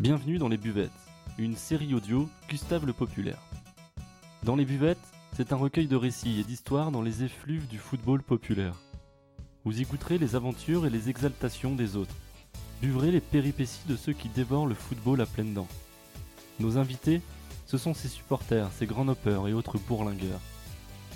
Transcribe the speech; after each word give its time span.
Bienvenue 0.00 0.38
dans 0.38 0.46
Les 0.46 0.58
Buvettes, 0.58 0.92
une 1.38 1.56
série 1.56 1.92
audio 1.92 2.28
Gustave 2.48 2.86
le 2.86 2.92
Populaire. 2.92 3.42
Dans 4.44 4.54
Les 4.54 4.64
Buvettes, 4.64 4.96
c'est 5.32 5.52
un 5.52 5.56
recueil 5.56 5.88
de 5.88 5.96
récits 5.96 6.38
et 6.38 6.44
d'histoires 6.44 6.92
dans 6.92 7.02
les 7.02 7.24
effluves 7.24 7.66
du 7.66 7.78
football 7.78 8.22
populaire. 8.22 8.76
Vous 9.64 9.80
y 9.80 9.82
goûterez 9.82 10.18
les 10.18 10.36
aventures 10.36 10.86
et 10.86 10.90
les 10.90 11.10
exaltations 11.10 11.74
des 11.74 11.96
autres. 11.96 12.14
Buvrez 12.80 13.10
les 13.10 13.20
péripéties 13.20 13.88
de 13.88 13.96
ceux 13.96 14.12
qui 14.12 14.28
dévorent 14.28 14.68
le 14.68 14.76
football 14.76 15.20
à 15.20 15.26
pleines 15.26 15.54
dents. 15.54 15.66
Nos 16.60 16.78
invités, 16.78 17.20
ce 17.66 17.76
sont 17.76 17.92
ces 17.92 18.06
supporters, 18.06 18.70
ces 18.70 18.86
grands 18.86 19.08
hoppers 19.08 19.48
et 19.48 19.52
autres 19.52 19.78
bourlingueurs. 19.78 20.40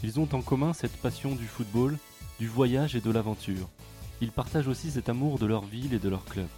Ils 0.03 0.19
ont 0.19 0.29
en 0.33 0.43
commun 0.43 0.73
cette 0.73 0.97
passion 0.97 1.37
du 1.37 1.47
football, 1.47 1.97
du 2.41 2.49
voyage 2.49 2.97
et 2.97 3.01
de 3.01 3.13
l'aventure. 3.13 3.69
Ils 4.21 4.33
partagent 4.33 4.67
aussi 4.67 4.91
cet 4.91 5.09
amour 5.09 5.39
de 5.39 5.47
leur 5.47 5.65
ville 5.65 5.95
et 5.95 6.01
de 6.01 6.09
leur 6.09 6.25
club. 6.25 6.49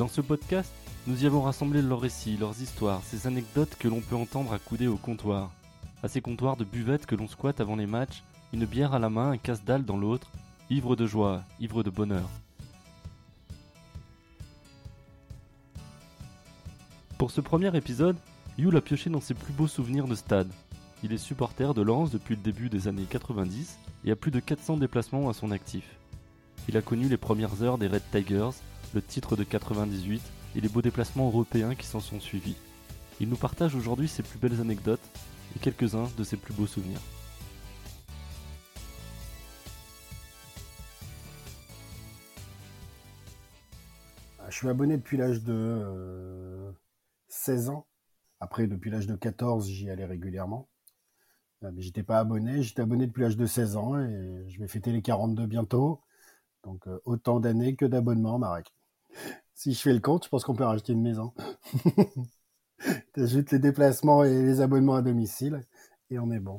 Dans 0.00 0.08
ce 0.08 0.22
podcast, 0.22 0.72
nous 1.06 1.24
y 1.24 1.26
avons 1.26 1.42
rassemblé 1.42 1.82
leurs 1.82 2.00
récits, 2.00 2.38
leurs 2.38 2.62
histoires, 2.62 3.02
ces 3.04 3.26
anecdotes 3.26 3.76
que 3.78 3.86
l'on 3.86 4.00
peut 4.00 4.16
entendre 4.16 4.54
accoudées 4.54 4.86
au 4.86 4.96
comptoir. 4.96 5.52
À 6.02 6.08
ces 6.08 6.22
comptoirs 6.22 6.56
de 6.56 6.64
buvettes 6.64 7.04
que 7.04 7.14
l'on 7.14 7.28
squatte 7.28 7.60
avant 7.60 7.76
les 7.76 7.84
matchs, 7.84 8.22
une 8.54 8.64
bière 8.64 8.94
à 8.94 8.98
la 8.98 9.10
main, 9.10 9.32
un 9.32 9.36
casse-dalle 9.36 9.84
dans 9.84 9.98
l'autre, 9.98 10.30
ivre 10.70 10.96
de 10.96 11.06
joie, 11.06 11.42
ivre 11.60 11.82
de 11.82 11.90
bonheur. 11.90 12.26
Pour 17.18 17.30
ce 17.30 17.42
premier 17.42 17.76
épisode, 17.76 18.16
Yul 18.56 18.74
a 18.78 18.80
pioché 18.80 19.10
dans 19.10 19.20
ses 19.20 19.34
plus 19.34 19.52
beaux 19.52 19.68
souvenirs 19.68 20.08
de 20.08 20.14
stade. 20.14 20.48
Il 21.04 21.12
est 21.12 21.18
supporter 21.18 21.74
de 21.74 21.82
Lens 21.82 22.10
depuis 22.10 22.36
le 22.36 22.42
début 22.42 22.70
des 22.70 22.88
années 22.88 23.04
90 23.04 23.76
et 24.06 24.12
a 24.12 24.16
plus 24.16 24.30
de 24.30 24.40
400 24.40 24.78
déplacements 24.78 25.28
à 25.28 25.34
son 25.34 25.50
actif. 25.50 25.84
Il 26.70 26.78
a 26.78 26.80
connu 26.80 27.06
les 27.06 27.18
premières 27.18 27.62
heures 27.62 27.76
des 27.76 27.86
Red 27.86 28.02
Tigers, 28.10 28.62
le 28.94 29.02
titre 29.02 29.36
de 29.36 29.44
98 29.44 30.22
et 30.56 30.60
les 30.60 30.68
beaux 30.68 30.82
déplacements 30.82 31.26
européens 31.26 31.74
qui 31.74 31.86
s'en 31.86 32.00
sont 32.00 32.20
suivis. 32.20 32.56
Il 33.20 33.28
nous 33.28 33.36
partage 33.36 33.74
aujourd'hui 33.74 34.08
ses 34.08 34.22
plus 34.22 34.38
belles 34.38 34.60
anecdotes 34.60 35.00
et 35.54 35.58
quelques-uns 35.58 36.08
de 36.16 36.24
ses 36.24 36.36
plus 36.36 36.54
beaux 36.54 36.66
souvenirs. 36.66 37.00
Je 44.48 44.56
suis 44.56 44.68
abonné 44.68 44.96
depuis 44.96 45.16
l'âge 45.16 45.42
de 45.44 45.54
euh, 45.54 46.72
16 47.28 47.68
ans. 47.70 47.86
Après, 48.40 48.66
depuis 48.66 48.90
l'âge 48.90 49.06
de 49.06 49.14
14, 49.14 49.68
j'y 49.68 49.88
allais 49.88 50.04
régulièrement. 50.04 50.68
Euh, 51.62 51.70
Mais 51.72 51.82
j'étais 51.82 52.02
pas 52.02 52.18
abonné. 52.18 52.62
J'étais 52.62 52.82
abonné 52.82 53.06
depuis 53.06 53.22
l'âge 53.22 53.36
de 53.36 53.46
16 53.46 53.76
ans 53.76 53.98
et 54.00 54.44
je 54.48 54.58
vais 54.58 54.66
fêter 54.66 54.92
les 54.92 55.02
42 55.02 55.46
bientôt. 55.46 56.02
Donc 56.64 56.86
euh, 56.88 56.98
autant 57.04 57.40
d'années 57.40 57.76
que 57.76 57.84
d'abonnements, 57.84 58.38
Marek. 58.38 58.66
Si 59.54 59.74
je 59.74 59.80
fais 59.80 59.92
le 59.92 60.00
compte, 60.00 60.24
je 60.24 60.28
pense 60.30 60.44
qu'on 60.44 60.54
peut 60.54 60.64
racheter 60.64 60.92
une 60.92 61.02
maison. 61.02 61.32
T'ajoutes 63.12 63.50
les 63.50 63.58
déplacements 63.58 64.24
et 64.24 64.42
les 64.42 64.60
abonnements 64.60 64.94
à 64.94 65.02
domicile 65.02 65.60
et 66.10 66.18
on 66.18 66.30
est 66.30 66.40
bon. 66.40 66.58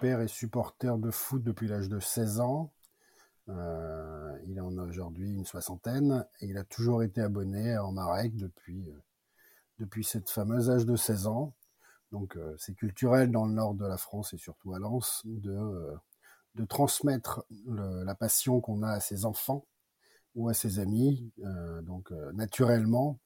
Père 0.00 0.20
est 0.20 0.28
supporter 0.28 0.98
de 0.98 1.10
foot 1.10 1.42
depuis 1.42 1.66
l'âge 1.66 1.88
de 1.88 1.98
16 1.98 2.40
ans. 2.40 2.72
Euh, 3.48 3.83
il 4.54 4.60
en 4.60 4.78
a 4.78 4.82
aujourd'hui 4.84 5.34
une 5.34 5.44
soixantaine 5.44 6.24
et 6.38 6.46
il 6.46 6.56
a 6.58 6.62
toujours 6.62 7.02
été 7.02 7.20
abonné 7.20 7.76
en 7.76 7.90
Marek 7.90 8.36
depuis, 8.36 8.88
euh, 8.88 9.02
depuis 9.80 10.04
cette 10.04 10.30
fameuse 10.30 10.70
âge 10.70 10.86
de 10.86 10.94
16 10.94 11.26
ans. 11.26 11.54
Donc 12.12 12.36
euh, 12.36 12.54
c'est 12.56 12.76
culturel 12.76 13.32
dans 13.32 13.46
le 13.46 13.52
nord 13.52 13.74
de 13.74 13.84
la 13.84 13.96
France 13.96 14.32
et 14.32 14.38
surtout 14.38 14.72
à 14.72 14.78
Lens 14.78 15.22
de, 15.24 15.50
euh, 15.50 15.96
de 16.54 16.64
transmettre 16.64 17.44
la 17.66 18.14
passion 18.14 18.60
qu'on 18.60 18.84
a 18.84 18.90
à 18.90 19.00
ses 19.00 19.24
enfants 19.24 19.66
ou 20.36 20.48
à 20.48 20.54
ses 20.54 20.78
amis. 20.78 21.32
Donc 21.82 22.12
naturellement, 22.32 23.18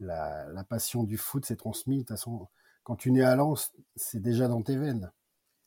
la, 0.00 0.64
passion 0.68 1.04
du 1.04 1.16
foot 1.16 1.44
s'est 1.44 1.54
transmise. 1.54 2.02
De 2.02 2.08
façon, 2.08 2.48
quand 2.82 2.96
tu 2.96 3.12
nais 3.12 3.22
à 3.22 3.36
Lens, 3.36 3.72
c'est 3.94 4.20
déjà 4.20 4.48
dans 4.48 4.62
tes 4.62 4.76
veines. 4.76 5.12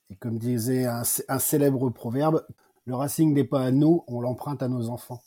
Et 0.09 0.17
comme 0.17 0.37
disait 0.37 0.85
un 0.85 1.39
célèbre 1.39 1.89
proverbe, 1.89 2.45
le 2.85 2.95
Racing 2.95 3.33
n'est 3.33 3.43
pas 3.43 3.65
à 3.65 3.71
nous, 3.71 4.03
on 4.07 4.21
l'emprunte 4.21 4.61
à 4.61 4.67
nos 4.67 4.89
enfants. 4.89 5.21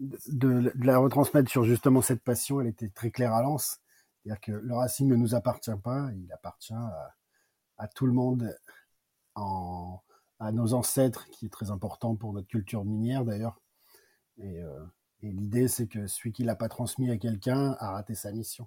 De, 0.00 0.72
la 0.76 0.98
retransmettre 0.98 1.50
sur 1.50 1.64
justement 1.64 2.00
cette 2.00 2.22
passion, 2.22 2.60
elle 2.60 2.68
était 2.68 2.88
très 2.88 3.10
claire 3.10 3.34
à 3.34 3.42
Lens. 3.42 3.80
C'est-à-dire 4.22 4.40
que 4.40 4.52
le 4.52 4.74
Racing 4.74 5.08
ne 5.08 5.16
nous 5.16 5.34
appartient 5.34 5.76
pas, 5.82 6.10
il 6.14 6.32
appartient 6.32 6.74
à, 7.78 7.88
tout 7.88 8.06
le 8.06 8.12
monde, 8.12 8.54
à 9.34 10.52
nos 10.52 10.74
ancêtres, 10.74 11.26
qui 11.30 11.46
est 11.46 11.50
très 11.50 11.70
important 11.70 12.16
pour 12.16 12.32
notre 12.32 12.48
culture 12.48 12.84
minière 12.84 13.24
d'ailleurs. 13.24 13.60
Et, 14.38 14.58
euh, 14.60 14.84
et 15.22 15.30
l'idée, 15.30 15.68
c'est 15.68 15.86
que 15.86 16.06
celui 16.06 16.32
qui 16.32 16.44
l'a 16.44 16.56
pas 16.56 16.68
transmis 16.68 17.10
à 17.10 17.18
quelqu'un 17.18 17.76
a 17.78 17.92
raté 17.92 18.14
sa 18.14 18.32
mission. 18.32 18.66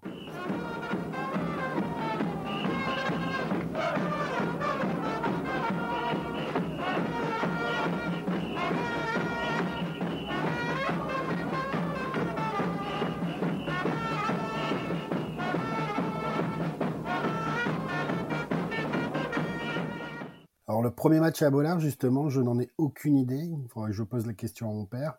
Le 20.84 20.92
premier 20.92 21.20
match 21.20 21.42
à 21.42 21.50
Bollard, 21.50 21.80
justement, 21.80 22.30
je 22.30 22.42
n'en 22.42 22.60
ai 22.60 22.70
aucune 22.78 23.18
idée. 23.18 23.38
Il 23.44 23.68
faudrait 23.70 23.92
que 23.92 23.96
je 23.98 24.04
pose 24.04 24.28
la 24.28 24.34
question 24.34 24.70
à 24.70 24.74
mon 24.74 24.86
père. 24.86 25.16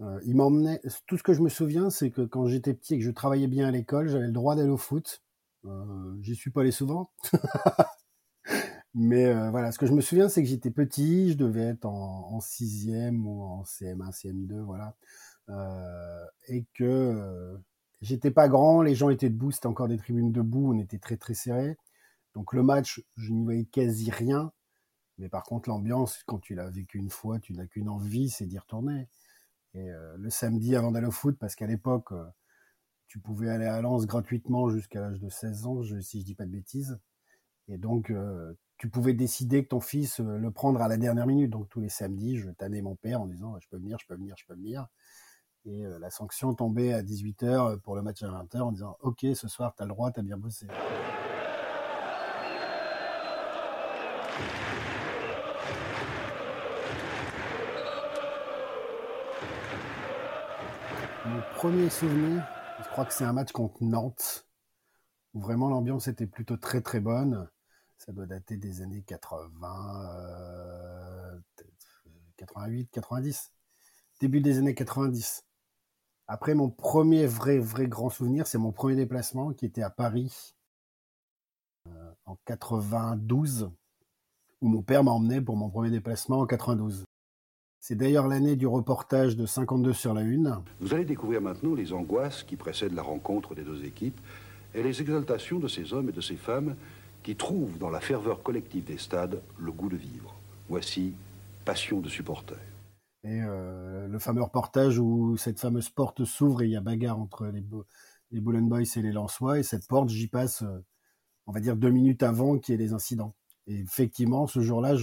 Euh, 0.00 0.20
il 0.24 0.36
m'emmenait. 0.36 0.80
Tout 1.06 1.16
ce 1.18 1.22
que 1.22 1.34
je 1.34 1.42
me 1.42 1.48
souviens, 1.50 1.90
c'est 1.90 2.10
que 2.10 2.22
quand 2.22 2.46
j'étais 2.46 2.74
petit 2.74 2.94
et 2.94 2.98
que 2.98 3.04
je 3.04 3.10
travaillais 3.10 3.48
bien 3.48 3.68
à 3.68 3.70
l'école, 3.72 4.08
j'avais 4.08 4.26
le 4.26 4.32
droit 4.32 4.56
d'aller 4.56 4.70
au 4.70 4.78
foot. 4.78 5.22
Euh, 5.66 6.16
J'y 6.22 6.36
suis 6.36 6.50
pas 6.50 6.62
allé 6.62 6.72
souvent. 6.72 7.10
Mais 8.94 9.26
euh, 9.26 9.50
voilà, 9.50 9.70
ce 9.72 9.78
que 9.78 9.86
je 9.86 9.92
me 9.92 10.00
souviens, 10.00 10.28
c'est 10.28 10.42
que 10.42 10.48
j'étais 10.48 10.70
petit, 10.70 11.32
je 11.32 11.36
devais 11.36 11.62
être 11.62 11.84
en, 11.86 12.32
en 12.34 12.40
sixième 12.40 13.26
ou 13.26 13.42
en 13.42 13.62
CM1, 13.64 14.10
CM2, 14.12 14.60
voilà, 14.62 14.96
Euh, 15.50 16.26
et 16.48 16.64
que 16.74 17.56
j'étais 18.02 18.30
pas 18.30 18.48
grand, 18.48 18.82
les 18.82 18.94
gens 18.94 19.10
étaient 19.10 19.30
debout, 19.30 19.50
c'était 19.52 19.66
encore 19.68 19.88
des 19.88 19.96
tribunes 19.98 20.32
debout, 20.32 20.72
on 20.74 20.78
était 20.78 20.98
très 20.98 21.16
très 21.16 21.34
serrés. 21.34 21.76
Donc 22.34 22.52
le 22.54 22.62
match, 22.62 23.02
je 23.16 23.32
n'y 23.32 23.44
voyais 23.44 23.64
quasi 23.66 24.10
rien. 24.10 24.52
Mais 25.20 25.28
par 25.28 25.44
contre, 25.44 25.68
l'ambiance, 25.68 26.22
quand 26.24 26.38
tu 26.38 26.54
l'as 26.54 26.70
vécu 26.70 26.98
une 26.98 27.10
fois, 27.10 27.38
tu 27.38 27.52
n'as 27.52 27.66
qu'une 27.66 27.90
envie, 27.90 28.30
c'est 28.30 28.46
d'y 28.46 28.58
retourner. 28.58 29.06
Et 29.74 29.90
euh, 29.90 30.16
le 30.16 30.30
samedi 30.30 30.74
avant 30.74 30.90
d'aller 30.90 31.06
au 31.06 31.12
foot, 31.12 31.36
parce 31.38 31.54
qu'à 31.54 31.66
l'époque, 31.66 32.12
euh, 32.12 32.24
tu 33.06 33.20
pouvais 33.20 33.50
aller 33.50 33.66
à 33.66 33.82
Lens 33.82 34.06
gratuitement 34.06 34.70
jusqu'à 34.70 35.00
l'âge 35.00 35.20
de 35.20 35.28
16 35.28 35.66
ans, 35.66 35.82
si 36.00 36.20
je 36.20 36.24
dis 36.24 36.34
pas 36.34 36.46
de 36.46 36.50
bêtises. 36.50 36.98
Et 37.68 37.76
donc, 37.76 38.10
euh, 38.10 38.54
tu 38.78 38.88
pouvais 38.88 39.12
décider 39.12 39.62
que 39.62 39.68
ton 39.68 39.80
fils 39.80 40.20
le 40.20 40.50
prendre 40.50 40.80
à 40.80 40.88
la 40.88 40.96
dernière 40.96 41.26
minute. 41.26 41.50
Donc 41.50 41.68
tous 41.68 41.80
les 41.80 41.90
samedis, 41.90 42.38
je 42.38 42.48
tannais 42.50 42.80
mon 42.80 42.96
père 42.96 43.20
en 43.20 43.26
disant 43.26 43.58
je 43.60 43.68
peux 43.68 43.76
venir, 43.76 43.98
je 44.00 44.06
peux 44.06 44.14
venir, 44.14 44.34
je 44.38 44.46
peux 44.46 44.54
venir. 44.54 44.86
Et 45.66 45.82
la 45.82 46.08
sanction 46.08 46.54
tombait 46.54 46.94
à 46.94 47.02
18h 47.02 47.78
pour 47.80 47.94
le 47.94 48.00
match 48.00 48.22
à 48.22 48.28
20h 48.28 48.60
en 48.60 48.72
disant 48.72 48.96
ok, 49.00 49.26
ce 49.34 49.48
soir, 49.48 49.74
tu 49.76 49.82
as 49.82 49.86
le 49.86 49.90
droit, 49.90 50.10
tu 50.10 50.20
as 50.20 50.22
bien 50.22 50.38
bossé. 50.38 50.66
Premier 61.60 61.90
souvenir, 61.90 62.42
je 62.82 62.88
crois 62.88 63.04
que 63.04 63.12
c'est 63.12 63.24
un 63.24 63.34
match 63.34 63.52
contre 63.52 63.84
Nantes, 63.84 64.48
où 65.34 65.40
vraiment 65.40 65.68
l'ambiance 65.68 66.08
était 66.08 66.26
plutôt 66.26 66.56
très 66.56 66.80
très 66.80 67.00
bonne. 67.00 67.50
Ça 67.98 68.12
doit 68.12 68.24
dater 68.24 68.56
des 68.56 68.80
années 68.80 69.02
80, 69.02 70.14
euh, 70.16 71.38
peut-être 71.56 72.02
88, 72.38 72.88
90. 72.90 73.52
Début 74.20 74.40
des 74.40 74.56
années 74.56 74.74
90. 74.74 75.44
Après, 76.28 76.54
mon 76.54 76.70
premier 76.70 77.26
vrai, 77.26 77.58
vrai 77.58 77.86
grand 77.86 78.08
souvenir, 78.08 78.46
c'est 78.46 78.56
mon 78.56 78.72
premier 78.72 78.96
déplacement 78.96 79.52
qui 79.52 79.66
était 79.66 79.82
à 79.82 79.90
Paris 79.90 80.54
euh, 81.88 82.12
en 82.24 82.36
92, 82.46 83.70
où 84.62 84.68
mon 84.68 84.80
père 84.80 85.04
m'a 85.04 85.10
emmené 85.10 85.42
pour 85.42 85.56
mon 85.56 85.68
premier 85.68 85.90
déplacement 85.90 86.38
en 86.38 86.46
92. 86.46 87.04
C'est 87.82 87.94
d'ailleurs 87.94 88.28
l'année 88.28 88.56
du 88.56 88.66
reportage 88.66 89.36
de 89.36 89.46
52 89.46 89.94
sur 89.94 90.12
la 90.12 90.20
Une. 90.20 90.60
Vous 90.80 90.92
allez 90.92 91.06
découvrir 91.06 91.40
maintenant 91.40 91.74
les 91.74 91.94
angoisses 91.94 92.42
qui 92.42 92.56
précèdent 92.56 92.92
la 92.92 93.02
rencontre 93.02 93.54
des 93.54 93.62
deux 93.62 93.86
équipes 93.86 94.20
et 94.74 94.82
les 94.82 95.00
exaltations 95.00 95.58
de 95.58 95.66
ces 95.66 95.94
hommes 95.94 96.10
et 96.10 96.12
de 96.12 96.20
ces 96.20 96.36
femmes 96.36 96.76
qui 97.22 97.36
trouvent 97.36 97.78
dans 97.78 97.88
la 97.88 98.00
ferveur 98.00 98.42
collective 98.42 98.84
des 98.84 98.98
stades 98.98 99.40
le 99.58 99.72
goût 99.72 99.88
de 99.88 99.96
vivre. 99.96 100.36
Voici 100.68 101.14
passion 101.64 102.00
de 102.00 102.10
supporter. 102.10 102.58
Et 103.24 103.40
euh, 103.42 104.06
le 104.08 104.18
fameux 104.18 104.42
reportage 104.42 104.98
où 104.98 105.38
cette 105.38 105.58
fameuse 105.58 105.88
porte 105.88 106.26
s'ouvre 106.26 106.60
et 106.60 106.66
il 106.66 106.72
y 106.72 106.76
a 106.76 106.82
bagarre 106.82 107.18
entre 107.18 107.46
les, 107.46 107.64
les 108.30 108.40
Bullen 108.40 108.68
Boys 108.68 108.82
et 108.94 109.02
les 109.02 109.12
Lensois. 109.12 109.58
Et 109.58 109.62
cette 109.62 109.86
porte, 109.86 110.10
j'y 110.10 110.28
passe, 110.28 110.62
euh, 110.62 110.84
on 111.46 111.52
va 111.52 111.60
dire, 111.60 111.76
deux 111.76 111.90
minutes 111.90 112.22
avant 112.22 112.58
qu'il 112.58 112.74
y 112.74 112.78
ait 112.78 112.86
les 112.86 112.92
incidents. 112.92 113.34
Et 113.66 113.80
effectivement, 113.80 114.46
ce 114.46 114.60
jour-là, 114.60 114.96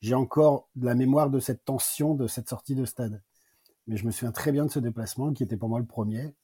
j'ai 0.00 0.14
encore 0.14 0.68
de 0.76 0.86
la 0.86 0.94
mémoire 0.94 1.30
de 1.30 1.40
cette 1.40 1.64
tension, 1.64 2.14
de 2.14 2.26
cette 2.26 2.48
sortie 2.48 2.74
de 2.74 2.84
stade. 2.84 3.22
Mais 3.86 3.96
je 3.96 4.06
me 4.06 4.10
souviens 4.10 4.32
très 4.32 4.52
bien 4.52 4.66
de 4.66 4.70
ce 4.70 4.78
déplacement 4.78 5.32
qui 5.32 5.42
était 5.42 5.56
pour 5.56 5.68
moi 5.68 5.78
le 5.78 5.86
premier. 5.86 6.34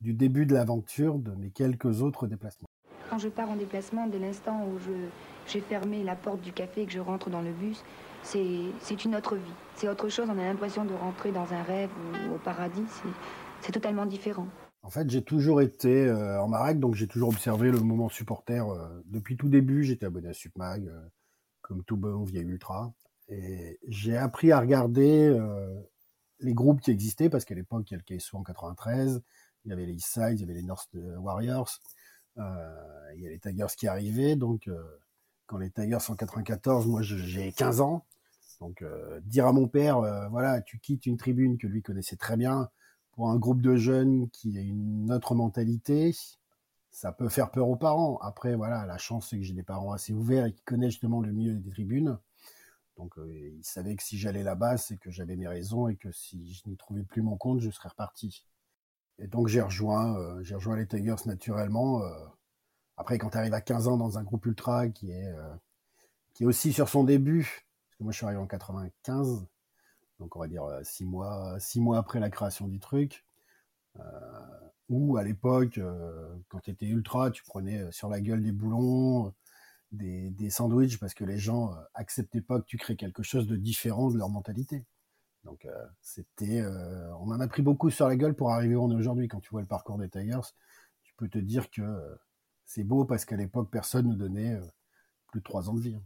du 0.00 0.12
début 0.12 0.46
de 0.46 0.54
l'aventure 0.54 1.18
de 1.18 1.32
mes 1.32 1.50
quelques 1.50 2.02
autres 2.02 2.26
déplacements. 2.26 2.68
Quand 3.10 3.18
je 3.18 3.28
pars 3.28 3.50
en 3.50 3.56
déplacement, 3.56 4.06
dès 4.06 4.18
l'instant 4.18 4.64
où 4.66 4.78
j'ai 5.46 5.60
fermé 5.60 6.02
la 6.02 6.16
porte 6.16 6.40
du 6.40 6.52
café 6.52 6.82
et 6.82 6.86
que 6.86 6.92
je 6.92 7.00
rentre 7.00 7.30
dans 7.30 7.40
le 7.40 7.52
bus, 7.52 7.82
c'est 8.22 9.04
une 9.04 9.16
autre 9.16 9.36
vie. 9.36 9.52
C'est 9.76 9.88
autre 9.88 10.08
chose, 10.08 10.28
on 10.28 10.38
a 10.38 10.44
l'impression 10.44 10.84
de 10.84 10.94
rentrer 10.94 11.32
dans 11.32 11.52
un 11.52 11.62
rêve 11.62 11.90
ou 12.30 12.34
au 12.34 12.38
paradis. 12.38 12.84
C'est 13.60 13.72
totalement 13.72 14.06
différent. 14.06 14.46
En 14.82 14.90
fait, 14.90 15.08
j'ai 15.08 15.22
toujours 15.22 15.60
été 15.60 16.06
euh, 16.06 16.42
en 16.42 16.48
Marac, 16.48 16.80
donc 16.80 16.94
j'ai 16.94 17.06
toujours 17.06 17.28
observé 17.28 17.70
le 17.70 17.78
moment 17.78 18.08
supporter. 18.08 18.68
Euh, 18.68 18.88
depuis 19.06 19.36
tout 19.36 19.48
début, 19.48 19.84
j'étais 19.84 20.06
abonné 20.06 20.28
à 20.28 20.32
Supmag, 20.32 20.88
euh, 20.88 21.00
comme 21.60 21.84
tout 21.84 21.96
bon 21.96 22.24
vieil 22.24 22.44
ultra. 22.44 22.92
Et 23.28 23.78
j'ai 23.86 24.16
appris 24.16 24.50
à 24.50 24.58
regarder 24.58 25.34
les 26.40 26.52
groupes 26.52 26.80
qui 26.80 26.90
existaient, 26.90 27.30
parce 27.30 27.44
qu'à 27.44 27.54
l'époque, 27.54 27.90
il 27.90 27.94
y 27.94 27.96
a 27.96 28.00
le 28.04 28.18
KSO 28.18 28.36
en 28.36 28.42
93, 28.42 29.22
il 29.64 29.68
y 29.70 29.72
avait 29.72 29.86
les 29.86 29.94
East 29.94 30.08
Side, 30.08 30.34
il 30.34 30.40
y 30.40 30.42
avait 30.42 30.54
les 30.54 30.64
North 30.64 30.90
Warriors, 30.94 31.70
euh, 32.38 33.12
il 33.14 33.22
y 33.22 33.26
a 33.26 33.30
les 33.30 33.38
Tigers 33.38 33.74
qui 33.76 33.86
arrivaient. 33.86 34.36
Donc, 34.36 34.68
euh, 34.68 34.82
quand 35.52 35.58
les 35.58 35.70
Tigers 35.70 35.98
en 36.08 36.16
94, 36.16 36.86
moi 36.86 37.02
j'ai 37.02 37.52
15 37.52 37.82
ans. 37.82 38.06
Donc, 38.60 38.80
euh, 38.80 39.20
dire 39.20 39.46
à 39.46 39.52
mon 39.52 39.68
père, 39.68 40.00
voilà, 40.30 40.62
tu 40.62 40.78
quittes 40.78 41.04
une 41.04 41.18
tribune 41.18 41.58
que 41.58 41.66
lui 41.66 41.82
connaissait 41.82 42.16
très 42.16 42.38
bien 42.38 42.70
pour 43.12 43.28
un 43.28 43.36
groupe 43.36 43.60
de 43.60 43.76
jeunes 43.76 44.30
qui 44.30 44.56
a 44.56 44.62
une 44.62 45.12
autre 45.12 45.34
mentalité, 45.34 46.16
ça 46.90 47.12
peut 47.12 47.28
faire 47.28 47.50
peur 47.50 47.68
aux 47.68 47.76
parents. 47.76 48.16
Après, 48.22 48.54
voilà, 48.54 48.86
la 48.86 48.96
chance, 48.96 49.28
c'est 49.28 49.36
que 49.36 49.42
j'ai 49.42 49.52
des 49.52 49.62
parents 49.62 49.92
assez 49.92 50.14
ouverts 50.14 50.46
et 50.46 50.52
qui 50.54 50.62
connaissent 50.62 50.92
justement 50.92 51.20
le 51.20 51.32
milieu 51.32 51.52
des 51.52 51.70
tribunes. 51.70 52.18
Donc, 52.96 53.12
ils 53.18 53.62
savaient 53.62 53.96
que 53.96 54.02
si 54.02 54.16
j'allais 54.16 54.42
là-bas, 54.42 54.78
c'est 54.78 54.96
que 54.96 55.10
j'avais 55.10 55.36
mes 55.36 55.48
raisons 55.48 55.88
et 55.88 55.96
que 55.96 56.10
si 56.12 56.54
je 56.54 56.66
n'y 56.66 56.78
trouvais 56.78 57.02
plus 57.02 57.20
mon 57.20 57.36
compte, 57.36 57.60
je 57.60 57.70
serais 57.70 57.90
reparti. 57.90 58.46
Et 59.18 59.26
donc 59.26 59.48
j'ai 59.48 59.60
rejoint, 59.60 60.16
euh, 60.16 60.42
j'ai 60.42 60.54
rejoint 60.54 60.76
les 60.76 60.86
Tigers 60.86 61.26
naturellement. 61.26 62.02
Euh. 62.98 63.00
Après, 63.00 63.18
quand 63.18 63.30
tu 63.30 63.38
arrives 63.38 63.54
à 63.54 63.60
15 63.60 63.88
ans 63.88 63.96
dans 63.96 64.18
un 64.18 64.22
groupe 64.22 64.46
ultra 64.46 64.88
qui 64.88 65.10
est, 65.10 65.26
euh, 65.28 65.54
qui 66.34 66.44
est 66.44 66.46
aussi 66.46 66.72
sur 66.72 66.88
son 66.88 67.04
début, 67.04 67.44
parce 67.44 67.96
que 67.98 68.04
moi 68.04 68.12
je 68.12 68.16
suis 68.18 68.26
arrivé 68.26 68.40
en 68.40 68.46
95, 68.46 69.46
donc 70.18 70.36
on 70.36 70.40
va 70.40 70.48
dire 70.48 70.64
six 70.82 71.04
mois, 71.04 71.58
six 71.60 71.80
mois 71.80 71.98
après 71.98 72.20
la 72.20 72.30
création 72.30 72.68
du 72.68 72.78
truc, 72.80 73.24
où 74.88 75.16
à 75.16 75.24
l'époque, 75.24 75.80
quand 76.48 76.60
tu 76.60 76.70
étais 76.70 76.86
ultra, 76.86 77.30
tu 77.30 77.42
prenais 77.44 77.90
sur 77.92 78.08
la 78.08 78.20
gueule 78.20 78.42
des 78.42 78.52
boulons, 78.52 79.34
des, 79.90 80.30
des 80.30 80.50
sandwichs, 80.50 80.98
parce 80.98 81.14
que 81.14 81.24
les 81.24 81.38
gens 81.38 81.74
acceptaient 81.94 82.40
pas 82.40 82.60
que 82.60 82.66
tu 82.66 82.78
crées 82.78 82.96
quelque 82.96 83.22
chose 83.22 83.46
de 83.46 83.56
différent 83.56 84.10
de 84.10 84.18
leur 84.18 84.28
mentalité. 84.30 84.84
Donc 85.44 85.64
euh, 85.64 85.86
c'était, 86.00 86.60
euh, 86.60 87.12
on 87.16 87.30
en 87.30 87.40
a 87.40 87.48
pris 87.48 87.62
beaucoup 87.62 87.90
sur 87.90 88.08
la 88.08 88.16
gueule 88.16 88.34
pour 88.34 88.52
arriver 88.52 88.76
où 88.76 88.84
on 88.84 88.90
est 88.90 88.94
aujourd'hui. 88.94 89.28
Quand 89.28 89.40
tu 89.40 89.50
vois 89.50 89.60
le 89.60 89.66
parcours 89.66 89.98
des 89.98 90.08
Tigers, 90.08 90.52
tu 91.02 91.14
peux 91.16 91.28
te 91.28 91.38
dire 91.38 91.70
que 91.70 91.82
euh, 91.82 92.14
c'est 92.74 92.84
beau 92.84 93.04
parce 93.04 93.26
qu'à 93.26 93.36
l'époque 93.36 93.68
personne 93.70 94.08
ne 94.08 94.14
donnait 94.14 94.58
plus 95.26 95.40
de 95.40 95.44
trois 95.44 95.68
ans 95.68 95.74
de 95.74 95.80
vie. 95.80 95.94
Hein. 95.94 96.02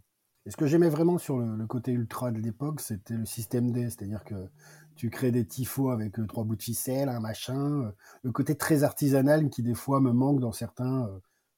Et 0.46 0.50
ce 0.50 0.56
que 0.56 0.66
j'aimais 0.66 0.88
vraiment 0.88 1.16
sur 1.16 1.38
le, 1.38 1.66
côté 1.66 1.92
ultra 1.92 2.32
de 2.32 2.38
l'époque, 2.40 2.80
c'était 2.80 3.14
le 3.14 3.24
système 3.24 3.70
D, 3.70 3.82
c'est-à-dire 3.84 4.24
que 4.24 4.48
tu 4.96 5.10
crées 5.10 5.30
des 5.30 5.44
tifos 5.44 5.90
avec 5.90 6.18
trois 6.28 6.44
bouts 6.44 6.56
de 6.56 6.62
ficelle, 6.62 7.08
un 7.08 7.20
machin, 7.20 7.92
le 8.22 8.32
côté 8.32 8.56
très 8.56 8.82
artisanal 8.82 9.48
qui 9.48 9.62
des 9.62 9.74
fois 9.74 10.00
me 10.00 10.12
manque 10.12 10.40
dans 10.40 10.52
certains 10.52 11.08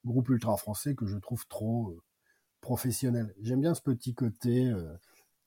groupes 0.05 0.29
ultra 0.29 0.57
français 0.57 0.95
que 0.95 1.07
je 1.07 1.17
trouve 1.19 1.47
trop 1.49 1.97
professionnels. 2.61 3.35
J'aime 3.41 3.61
bien 3.61 3.75
ce 3.75 3.83
petit 3.83 4.15
côté 4.15 4.73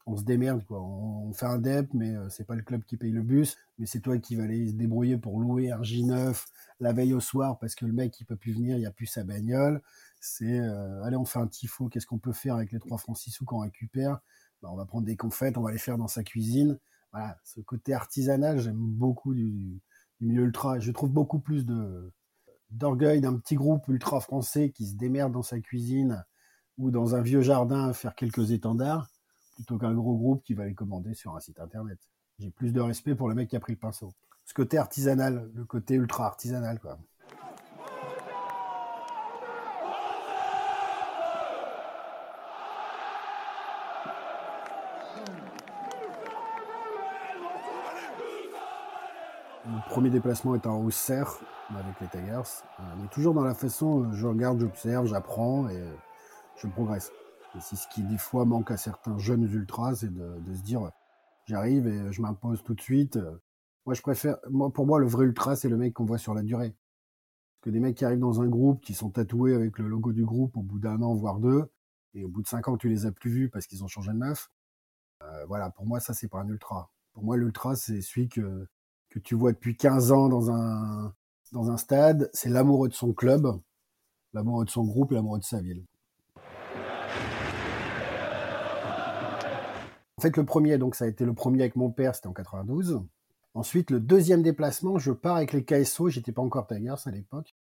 on 0.05 0.17
se 0.17 0.23
démerde. 0.23 0.63
On, 0.69 1.31
fait 1.33 1.45
un 1.45 1.59
DEP, 1.59 1.93
mais 1.93 2.15
euh, 2.15 2.29
c'est 2.29 2.43
pas 2.45 2.55
le 2.55 2.61
club 2.61 2.83
qui 2.83 2.97
paye 2.97 3.11
le 3.11 3.21
bus, 3.21 3.57
mais 3.77 3.85
c'est 3.85 4.01
toi 4.01 4.17
qui 4.17 4.35
vas 4.35 4.43
aller 4.43 4.67
se 4.67 4.73
débrouiller 4.73 5.17
pour 5.17 5.39
louer 5.39 5.71
un 5.71 5.81
J9 5.81 6.45
la 6.81 6.93
veille 6.93 7.13
au 7.13 7.19
soir 7.19 7.57
parce 7.59 7.75
que 7.75 7.85
le 7.85 7.93
mec 7.93 8.19
il 8.19 8.25
peut 8.25 8.35
plus 8.35 8.53
venir, 8.53 8.77
il 8.77 8.85
a 8.85 8.91
plus 8.91 9.05
sa 9.05 9.23
bagnole. 9.23 9.81
C'est 10.19 10.59
euh, 10.59 11.03
allez 11.03 11.15
on 11.15 11.25
fait 11.25 11.39
un 11.39 11.47
tifo, 11.47 11.87
qu'est-ce 11.87 12.05
qu'on 12.07 12.19
peut 12.19 12.33
faire 12.33 12.55
avec 12.55 12.71
les 12.71 12.79
trois 12.79 12.97
francs 12.97 13.17
6 13.17 13.31
sous 13.31 13.45
qu'on 13.45 13.59
récupère? 13.59 14.19
Bah, 14.61 14.69
On 14.71 14.75
va 14.75 14.85
prendre 14.85 15.05
des 15.05 15.15
confettes, 15.15 15.57
on 15.57 15.61
va 15.61 15.71
les 15.71 15.77
faire 15.77 15.97
dans 15.97 16.07
sa 16.07 16.23
cuisine. 16.23 16.77
Voilà, 17.11 17.37
ce 17.43 17.61
côté 17.61 17.93
artisanal, 17.93 18.59
j'aime 18.59 18.77
beaucoup 18.77 19.33
du, 19.33 19.81
milieu 20.21 20.43
ultra. 20.43 20.79
Je 20.79 20.91
trouve 20.91 21.11
beaucoup 21.11 21.39
plus 21.39 21.65
d'orgueil 22.69 23.21
d'un 23.21 23.37
petit 23.37 23.55
groupe 23.55 23.87
ultra 23.87 24.19
français 24.21 24.69
qui 24.69 24.85
se 24.87 24.95
démerde 24.95 25.33
dans 25.33 25.41
sa 25.41 25.59
cuisine 25.59 26.23
ou 26.77 26.91
dans 26.91 27.15
un 27.15 27.21
vieux 27.21 27.41
jardin 27.41 27.89
à 27.89 27.93
faire 27.93 28.15
quelques 28.15 28.51
étendards 28.51 29.09
plutôt 29.61 29.77
qu'un 29.77 29.93
gros 29.93 30.15
groupe 30.15 30.43
qui 30.43 30.55
va 30.55 30.65
les 30.65 30.73
commander 30.73 31.13
sur 31.13 31.35
un 31.35 31.39
site 31.39 31.59
internet. 31.59 31.99
J'ai 32.39 32.49
plus 32.49 32.73
de 32.73 32.81
respect 32.81 33.13
pour 33.13 33.29
le 33.29 33.35
mec 33.35 33.47
qui 33.47 33.55
a 33.55 33.59
pris 33.59 33.73
le 33.73 33.77
pinceau. 33.77 34.11
Ce 34.43 34.55
côté 34.55 34.79
artisanal, 34.79 35.51
le 35.53 35.65
côté 35.65 35.93
ultra 35.93 36.25
artisanal, 36.25 36.79
quoi. 36.79 36.97
Mon 49.67 49.79
premier 49.89 50.09
déplacement 50.09 50.55
est 50.55 50.65
en 50.65 50.83
Auxerre 50.83 51.37
avec 51.69 52.01
les 52.01 52.07
Tigers. 52.07 52.63
Euh, 52.79 52.83
mais 52.99 53.07
toujours 53.09 53.35
dans 53.35 53.43
la 53.43 53.53
façon, 53.53 54.05
euh, 54.05 54.13
je 54.13 54.25
regarde, 54.25 54.59
j'observe, 54.59 55.05
j'apprends 55.05 55.69
et 55.69 55.83
je 56.57 56.67
progresse. 56.67 57.11
C'est 57.59 57.75
ce 57.75 57.87
qui 57.89 58.03
des 58.03 58.17
fois 58.17 58.45
manque 58.45 58.71
à 58.71 58.77
certains 58.77 59.17
jeunes 59.17 59.43
ultras, 59.43 59.95
c'est 59.95 60.13
de, 60.13 60.53
se 60.53 60.61
dire 60.61 60.89
j'arrive 61.45 61.87
et 61.87 62.11
je 62.11 62.21
m'impose 62.21 62.63
tout 62.63 62.73
de 62.73 62.81
suite. 62.81 63.19
Moi, 63.85 63.93
je 63.95 64.01
préfère, 64.01 64.37
moi, 64.49 64.71
pour 64.71 64.85
moi, 64.85 64.99
le 64.99 65.07
vrai 65.07 65.25
ultra, 65.25 65.55
c'est 65.55 65.69
le 65.69 65.77
mec 65.77 65.93
qu'on 65.93 66.05
voit 66.05 66.17
sur 66.17 66.33
la 66.33 66.43
durée. 66.43 66.69
Parce 66.69 67.63
que 67.63 67.69
des 67.71 67.79
mecs 67.79 67.97
qui 67.97 68.05
arrivent 68.05 68.19
dans 68.19 68.41
un 68.41 68.47
groupe, 68.47 68.81
qui 68.81 68.93
sont 68.93 69.09
tatoués 69.09 69.53
avec 69.53 69.77
le 69.79 69.87
logo 69.87 70.13
du 70.13 70.25
groupe 70.25 70.55
au 70.55 70.61
bout 70.61 70.79
d'un 70.79 71.01
an, 71.01 71.13
voire 71.13 71.39
deux, 71.39 71.69
et 72.13 72.23
au 72.23 72.29
bout 72.29 72.41
de 72.41 72.47
cinq 72.47 72.67
ans, 72.67 72.77
tu 72.77 72.89
les 72.89 73.05
as 73.05 73.11
plus 73.11 73.29
vus 73.29 73.49
parce 73.49 73.67
qu'ils 73.67 73.83
ont 73.83 73.87
changé 73.87 74.11
de 74.11 74.17
meuf. 74.17 74.49
Euh, 75.23 75.45
voilà, 75.45 75.69
pour 75.71 75.85
moi, 75.85 75.99
ça, 75.99 76.13
c'est 76.13 76.27
pas 76.27 76.39
un 76.41 76.47
ultra. 76.47 76.91
Pour 77.13 77.23
moi, 77.23 77.37
l'ultra, 77.37 77.75
c'est 77.75 78.01
celui 78.01 78.29
que, 78.29 78.67
que 79.09 79.19
tu 79.19 79.35
vois 79.35 79.51
depuis 79.51 79.75
15 79.75 80.11
ans 80.11 80.29
dans 80.29 80.51
un, 80.51 81.13
dans 81.51 81.71
un 81.71 81.77
stade. 81.77 82.29
C'est 82.33 82.49
l'amoureux 82.49 82.89
de 82.89 82.93
son 82.93 83.13
club, 83.13 83.47
l'amoureux 84.33 84.65
de 84.65 84.69
son 84.69 84.85
groupe, 84.85 85.11
l'amoureux 85.11 85.39
de 85.39 85.43
sa 85.43 85.61
ville. 85.61 85.85
En 90.21 90.29
fait, 90.29 90.37
le 90.37 90.45
premier, 90.45 90.77
donc 90.77 90.93
ça 90.93 91.05
a 91.05 91.07
été 91.07 91.25
le 91.25 91.33
premier 91.33 91.61
avec 91.61 91.75
mon 91.75 91.89
père, 91.89 92.13
c'était 92.13 92.27
en 92.27 92.33
92. 92.33 93.01
Ensuite, 93.55 93.89
le 93.89 93.99
deuxième 93.99 94.43
déplacement, 94.43 94.99
je 94.99 95.11
pars 95.11 95.37
avec 95.37 95.51
les 95.51 95.65
KSO, 95.65 96.09
j'étais 96.09 96.31
pas 96.31 96.43
encore 96.43 96.67
Tigers 96.67 96.93
à 97.07 97.09
l'époque. 97.09 97.55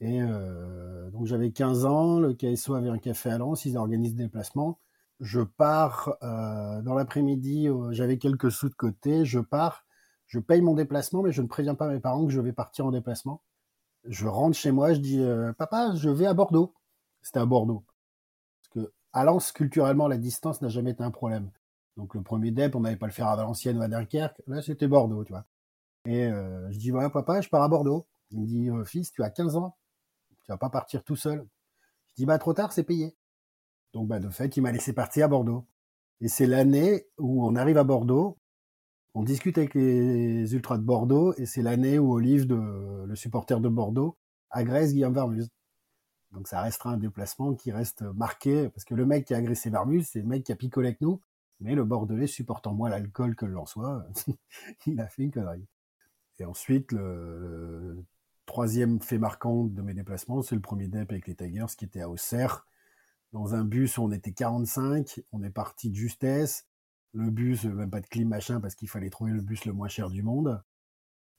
Et 0.00 0.20
euh, 0.20 1.08
donc 1.08 1.24
j'avais 1.24 1.50
15 1.50 1.86
ans, 1.86 2.20
le 2.20 2.34
KSO 2.34 2.74
avait 2.74 2.90
un 2.90 2.98
café 2.98 3.30
à 3.30 3.38
Lens, 3.38 3.64
ils 3.64 3.78
organisent 3.78 4.14
des 4.14 4.24
déplacements. 4.24 4.78
Je 5.20 5.40
pars 5.40 6.14
euh, 6.22 6.82
dans 6.82 6.92
l'après-midi, 6.92 7.68
euh, 7.68 7.90
j'avais 7.92 8.18
quelques 8.18 8.52
sous 8.52 8.68
de 8.68 8.74
côté, 8.74 9.24
je 9.24 9.40
pars, 9.40 9.86
je 10.26 10.40
paye 10.40 10.60
mon 10.60 10.74
déplacement, 10.74 11.22
mais 11.22 11.32
je 11.32 11.40
ne 11.40 11.46
préviens 11.46 11.74
pas 11.74 11.88
mes 11.88 12.00
parents 12.00 12.26
que 12.26 12.32
je 12.32 12.40
vais 12.42 12.52
partir 12.52 12.84
en 12.84 12.90
déplacement. 12.90 13.40
Je 14.04 14.26
rentre 14.26 14.58
chez 14.58 14.72
moi, 14.72 14.92
je 14.92 15.00
dis 15.00 15.24
papa, 15.56 15.94
je 15.94 16.10
vais 16.10 16.26
à 16.26 16.34
Bordeaux. 16.34 16.74
C'était 17.22 17.40
à 17.40 17.46
Bordeaux. 17.46 17.86
Parce 18.60 18.68
que 18.74 18.92
à 19.14 19.24
Lens, 19.24 19.52
culturellement, 19.52 20.06
la 20.06 20.18
distance 20.18 20.60
n'a 20.60 20.68
jamais 20.68 20.90
été 20.90 21.02
un 21.02 21.10
problème. 21.10 21.50
Donc 21.98 22.14
le 22.14 22.22
premier 22.22 22.52
DEP, 22.52 22.76
on 22.76 22.80
n'allait 22.80 22.96
pas 22.96 23.06
le 23.06 23.12
faire 23.12 23.26
à 23.26 23.34
Valenciennes 23.34 23.76
ou 23.76 23.82
à 23.82 23.88
Dunkerque. 23.88 24.40
Là, 24.46 24.62
c'était 24.62 24.86
Bordeaux, 24.86 25.24
tu 25.24 25.32
vois. 25.32 25.44
Et 26.06 26.26
euh, 26.26 26.70
je 26.70 26.78
dis, 26.78 26.90
voilà, 26.90 27.10
papa, 27.10 27.40
je 27.40 27.48
pars 27.48 27.62
à 27.62 27.68
Bordeaux. 27.68 28.06
Il 28.30 28.40
me 28.40 28.46
dit, 28.46 28.70
euh, 28.70 28.84
fils, 28.84 29.10
tu 29.10 29.24
as 29.24 29.30
15 29.30 29.56
ans. 29.56 29.76
Tu 30.44 30.52
vas 30.52 30.56
pas 30.56 30.70
partir 30.70 31.02
tout 31.02 31.16
seul. 31.16 31.44
Je 32.10 32.14
dis, 32.14 32.24
bah, 32.24 32.38
trop 32.38 32.54
tard, 32.54 32.72
c'est 32.72 32.84
payé. 32.84 33.16
Donc, 33.92 34.06
bah, 34.06 34.20
de 34.20 34.30
fait, 34.30 34.56
il 34.56 34.62
m'a 34.62 34.70
laissé 34.70 34.92
partir 34.92 35.24
à 35.24 35.28
Bordeaux. 35.28 35.66
Et 36.20 36.28
c'est 36.28 36.46
l'année 36.46 37.08
où 37.18 37.44
on 37.44 37.56
arrive 37.56 37.78
à 37.78 37.84
Bordeaux. 37.84 38.38
On 39.14 39.24
discute 39.24 39.58
avec 39.58 39.74
les 39.74 40.54
ultras 40.54 40.78
de 40.78 40.84
Bordeaux. 40.84 41.34
Et 41.36 41.46
c'est 41.46 41.62
l'année 41.62 41.98
où 41.98 42.12
Olive, 42.12 42.46
le 42.48 43.14
supporter 43.16 43.60
de 43.60 43.68
Bordeaux, 43.68 44.16
agresse 44.50 44.92
Guillaume 44.92 45.14
Varmuse. 45.14 45.48
Donc 46.30 46.46
ça 46.46 46.60
restera 46.60 46.90
un 46.90 46.96
déplacement 46.96 47.54
qui 47.54 47.72
reste 47.72 48.02
marqué, 48.02 48.68
parce 48.68 48.84
que 48.84 48.94
le 48.94 49.06
mec 49.06 49.24
qui 49.24 49.34
a 49.34 49.38
agressé 49.38 49.70
Marmus, 49.70 50.02
c'est 50.02 50.20
le 50.20 50.26
mec 50.26 50.44
qui 50.44 50.52
a 50.52 50.56
picolé 50.56 50.88
avec 50.88 51.00
nous, 51.00 51.22
mais 51.60 51.74
le 51.74 51.84
Bordelais 51.84 52.26
supportant 52.26 52.74
moins 52.74 52.88
l'alcool 52.88 53.34
que 53.36 53.46
le 53.46 53.52
Lensois, 53.52 54.06
il 54.86 55.00
a 55.00 55.08
fait 55.08 55.22
une 55.24 55.32
connerie. 55.32 55.66
Et 56.38 56.44
ensuite, 56.44 56.92
le, 56.92 58.04
troisième 58.48 59.00
fait 59.00 59.18
marquant 59.18 59.64
de 59.64 59.82
mes 59.82 59.94
déplacements, 59.94 60.42
c'est 60.42 60.54
le 60.54 60.60
premier 60.60 60.88
DEP 60.88 61.12
avec 61.12 61.28
les 61.28 61.36
Tigers 61.36 61.66
qui 61.76 61.84
était 61.84 62.00
à 62.00 62.08
Auxerre, 62.08 62.66
dans 63.32 63.54
un 63.54 63.62
bus 63.62 63.98
où 63.98 64.02
on 64.02 64.10
était 64.10 64.32
45, 64.32 65.20
on 65.32 65.42
est 65.42 65.50
parti 65.50 65.90
de 65.90 65.94
justesse, 65.94 66.66
le 67.12 67.30
bus, 67.30 67.64
même 67.64 67.90
pas 67.90 68.00
de 68.00 68.06
clim 68.06 68.28
machin, 68.28 68.58
parce 68.60 68.74
qu'il 68.74 68.88
fallait 68.88 69.10
trouver 69.10 69.32
le 69.32 69.42
bus 69.42 69.66
le 69.66 69.74
moins 69.74 69.88
cher 69.88 70.08
du 70.08 70.22
monde, 70.22 70.62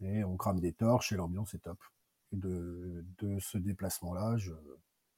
et 0.02 0.24
on 0.24 0.38
crame 0.38 0.60
des 0.60 0.72
torches 0.72 1.12
et 1.12 1.16
l'ambiance 1.16 1.54
est 1.56 1.60
top. 1.60 1.80
Et 2.32 2.38
de, 2.38 3.04
de 3.18 3.40
ce 3.40 3.58
déplacement-là, 3.58 4.38
je, 4.38 4.54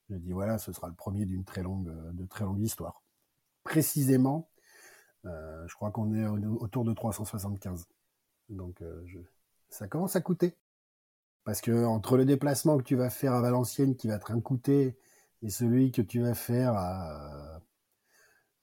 je 0.09 0.15
dis 0.15 0.31
voilà, 0.31 0.57
ce 0.57 0.71
sera 0.71 0.87
le 0.87 0.95
premier 0.95 1.25
d'une 1.25 1.43
très 1.43 1.61
longue, 1.61 1.91
de 2.13 2.25
très 2.25 2.45
longue 2.45 2.61
histoire. 2.61 3.03
Précisément, 3.63 4.49
euh, 5.25 5.67
je 5.67 5.75
crois 5.75 5.91
qu'on 5.91 6.13
est 6.13 6.25
autour 6.25 6.83
de 6.83 6.93
375. 6.93 7.87
Donc 8.49 8.81
euh, 8.81 9.03
je, 9.05 9.19
ça 9.69 9.87
commence 9.87 10.15
à 10.15 10.21
coûter. 10.21 10.55
Parce 11.43 11.61
que 11.61 11.85
entre 11.85 12.17
le 12.17 12.25
déplacement 12.25 12.77
que 12.77 12.83
tu 12.83 12.95
vas 12.95 13.09
faire 13.09 13.33
à 13.33 13.41
Valenciennes 13.41 13.95
qui 13.95 14.07
va 14.07 14.19
te 14.19 14.31
coûter 14.33 14.97
et 15.41 15.49
celui 15.49 15.91
que 15.91 16.01
tu 16.01 16.21
vas 16.21 16.35
faire 16.35 16.73
à 16.75 17.61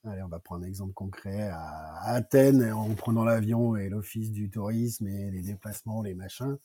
allez 0.04 0.22
on 0.22 0.28
va 0.28 0.38
prendre 0.38 0.64
un 0.64 0.68
exemple 0.68 0.94
concret 0.94 1.48
à 1.52 2.14
Athènes 2.14 2.72
en 2.72 2.94
prenant 2.94 3.24
l'avion 3.24 3.76
et 3.76 3.88
l'office 3.88 4.30
du 4.30 4.48
tourisme 4.48 5.06
et 5.08 5.30
les 5.30 5.42
déplacements 5.42 6.02
les 6.02 6.14
machins 6.14 6.56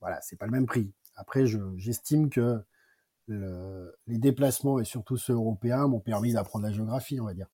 voilà 0.00 0.20
c'est 0.20 0.36
pas 0.36 0.44
le 0.46 0.52
même 0.52 0.66
prix 0.66 0.92
après 1.14 1.46
j'estime 1.76 2.28
que 2.28 2.62
les 3.28 4.18
déplacements 4.18 4.80
et 4.80 4.84
surtout 4.84 5.16
ceux 5.16 5.34
européens 5.34 5.86
m'ont 5.86 6.00
permis 6.00 6.32
d'apprendre 6.32 6.66
la 6.66 6.72
géographie 6.72 7.20
on 7.20 7.26
va 7.26 7.32
dire 7.32 7.48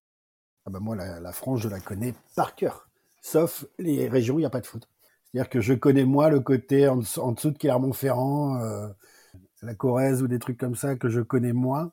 ah 0.66 0.70
ben 0.70 0.80
moi 0.80 0.96
la, 0.96 1.32
France 1.32 1.60
je 1.60 1.68
la 1.68 1.80
connais 1.80 2.14
par 2.34 2.54
cœur 2.54 2.88
sauf 3.22 3.64
les 3.78 4.08
régions 4.08 4.34
où 4.34 4.38
il 4.38 4.42
n'y 4.42 4.46
a 4.46 4.50
pas 4.50 4.60
de 4.60 4.66
foot 4.66 4.88
c'est-à-dire 5.36 5.50
que 5.50 5.60
je 5.60 5.74
connais 5.74 6.06
moi 6.06 6.30
le 6.30 6.40
côté 6.40 6.88
en, 6.88 6.96
dessous 6.96 7.50
de 7.50 7.58
Clermont-Ferrand, 7.58 8.58
euh, 8.62 8.88
la 9.60 9.74
Corrèze 9.74 10.22
ou 10.22 10.28
des 10.28 10.38
trucs 10.38 10.58
comme 10.58 10.74
ça 10.74 10.96
que 10.96 11.10
je 11.10 11.20
connais 11.20 11.52
moins, 11.52 11.92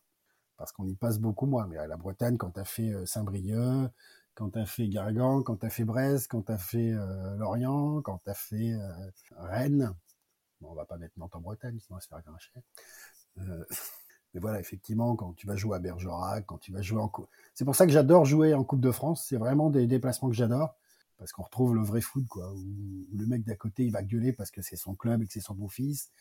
parce 0.56 0.72
qu'on 0.72 0.88
y 0.88 0.96
passe 0.96 1.20
beaucoup 1.20 1.46
moins. 1.46 1.68
Mais 1.68 1.76
la 1.88 1.98
Bretagne, 1.98 2.38
quand 2.38 2.52
tu 2.52 2.64
fait 2.64 2.94
euh, 2.94 3.06
Saint-Brieuc, 3.06 3.90
quand 4.34 4.52
tu 4.52 4.66
fait 4.66 4.88
Gargan, 4.88 5.44
quand 5.44 5.58
tu 5.58 5.70
fait 5.70 5.84
Brest, 5.84 6.28
quand 6.30 6.44
tu 6.44 6.58
fait 6.58 6.94
euh, 6.94 7.36
Lorient, 7.36 8.02
quand 8.02 8.22
tu 8.24 8.32
fait 8.34 8.78
Rennes, 9.38 9.94
bon, 10.62 10.72
on 10.72 10.76
va 10.76 10.86
pas 10.86 10.98
mettre 10.98 11.16
Nantes 11.18 11.36
en 11.36 11.42
Bretagne, 11.42 11.78
sinon 11.80 11.96
on 11.96 11.98
va 11.98 12.02
se 12.02 12.08
faire 12.08 12.22
grincher. 12.22 12.64
Mais 14.34 14.40
voilà, 14.40 14.60
effectivement, 14.60 15.16
quand 15.16 15.34
tu 15.34 15.46
vas 15.48 15.56
jouer 15.56 15.76
à 15.76 15.80
Bergerac, 15.80 16.46
quand 16.46 16.58
tu 16.58 16.72
vas 16.72 16.82
jouer 16.82 17.00
en 17.00 17.08
Coupe... 17.08 17.28
C'est 17.54 17.66
pour 17.66 17.76
ça 17.76 17.86
que 17.86 17.92
j'adore 17.92 18.26
jouer 18.26 18.54
en 18.54 18.64
Coupe 18.64 18.82
de 18.82 18.92
France, 18.92 19.26
c'est 19.28 19.38
vraiment 19.38 19.70
des 19.70 19.88
déplacements 19.88 20.30
que 20.30 20.36
j'adore 20.36 20.76
parce 21.24 21.32
qu'on 21.32 21.44
retrouve 21.44 21.76
le 21.76 21.82
vrai 21.82 22.02
foot, 22.02 22.28
quoi, 22.28 22.52
où, 22.54 23.08
le 23.14 23.26
mec 23.26 23.46
d'à 23.46 23.56
côté, 23.56 23.86
il 23.86 23.92
va 23.92 24.04
gueuler 24.04 24.34
parce 24.34 24.52
que 24.52 24.62
c'est 24.62 24.76
son 24.76 24.94
club 24.94 25.22
et 25.22 25.26
que 25.26 25.32
c'est 25.32 25.40
son 25.40 25.54
beau-fils, 25.54 26.12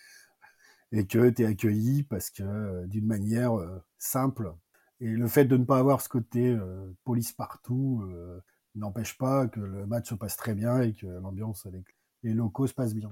et 0.93 1.05
que 1.07 1.29
tu 1.29 1.43
es 1.43 1.45
accueilli 1.45 2.05
parce 2.05 2.31
que 2.31 2.43
euh, 2.45 2.87
d'une 2.87 3.07
manière 3.07 3.59
euh, 3.59 3.83
simple. 3.99 4.55
Et 5.01 5.09
le 5.09 5.27
fait 5.27 5.45
de 5.45 5.57
ne 5.57 5.65
pas 5.65 5.79
avoir 5.79 6.01
ce 6.01 6.09
côté 6.09 6.47
euh, 6.47 6.93
police 7.05 7.33
partout 7.33 8.05
n'empêche 8.77 9.19
pas 9.19 9.49
que 9.49 9.61
le 9.61 9.87
match 9.87 10.09
se 10.11 10.15
passe 10.15 10.37
très 10.37 10.55
bien 10.55 10.81
et 10.81 10.95
que 10.95 11.07
l'ambiance 11.07 11.67
avec 11.67 11.85
les 12.23 12.33
locaux 12.33 12.69
se 12.69 12.75
passe 12.75 12.95
bien. 12.95 13.11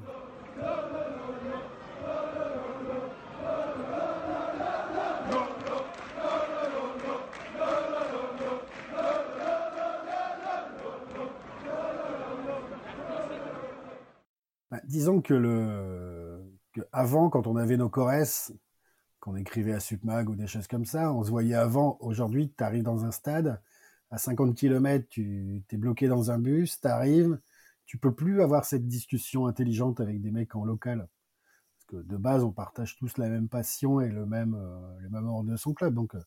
Disons 14.84 15.20
que 15.20 15.34
le 15.34 16.40
avant, 16.92 17.30
quand 17.30 17.46
on 17.46 17.56
avait 17.56 17.76
nos 17.76 17.88
Corès, 17.88 18.52
qu'on 19.20 19.36
écrivait 19.36 19.72
à 19.72 19.80
Supmag 19.80 20.28
ou 20.28 20.34
des 20.34 20.46
choses 20.46 20.66
comme 20.66 20.84
ça, 20.84 21.12
on 21.12 21.22
se 21.22 21.30
voyait 21.30 21.54
avant. 21.54 21.98
Aujourd'hui, 22.00 22.52
tu 22.56 22.64
arrives 22.64 22.82
dans 22.82 23.04
un 23.04 23.10
stade, 23.10 23.60
à 24.10 24.18
50 24.18 24.54
km, 24.54 25.06
tu 25.08 25.62
es 25.70 25.76
bloqué 25.76 26.08
dans 26.08 26.30
un 26.30 26.38
bus, 26.38 26.80
tu 26.80 26.88
arrives, 26.88 27.38
tu 27.86 27.98
peux 27.98 28.14
plus 28.14 28.42
avoir 28.42 28.64
cette 28.64 28.86
discussion 28.86 29.46
intelligente 29.46 30.00
avec 30.00 30.20
des 30.20 30.30
mecs 30.30 30.56
en 30.56 30.64
local. 30.64 31.08
Parce 31.76 31.84
que 31.86 32.08
de 32.08 32.16
base, 32.16 32.42
on 32.44 32.52
partage 32.52 32.96
tous 32.96 33.18
la 33.18 33.28
même 33.28 33.48
passion 33.48 34.00
et 34.00 34.08
le 34.08 34.26
même, 34.26 34.54
euh, 34.54 34.98
le 35.00 35.26
ordre 35.26 35.50
de 35.50 35.56
son 35.56 35.74
club. 35.74 35.94
Donc, 35.94 36.14
euh, 36.14 36.22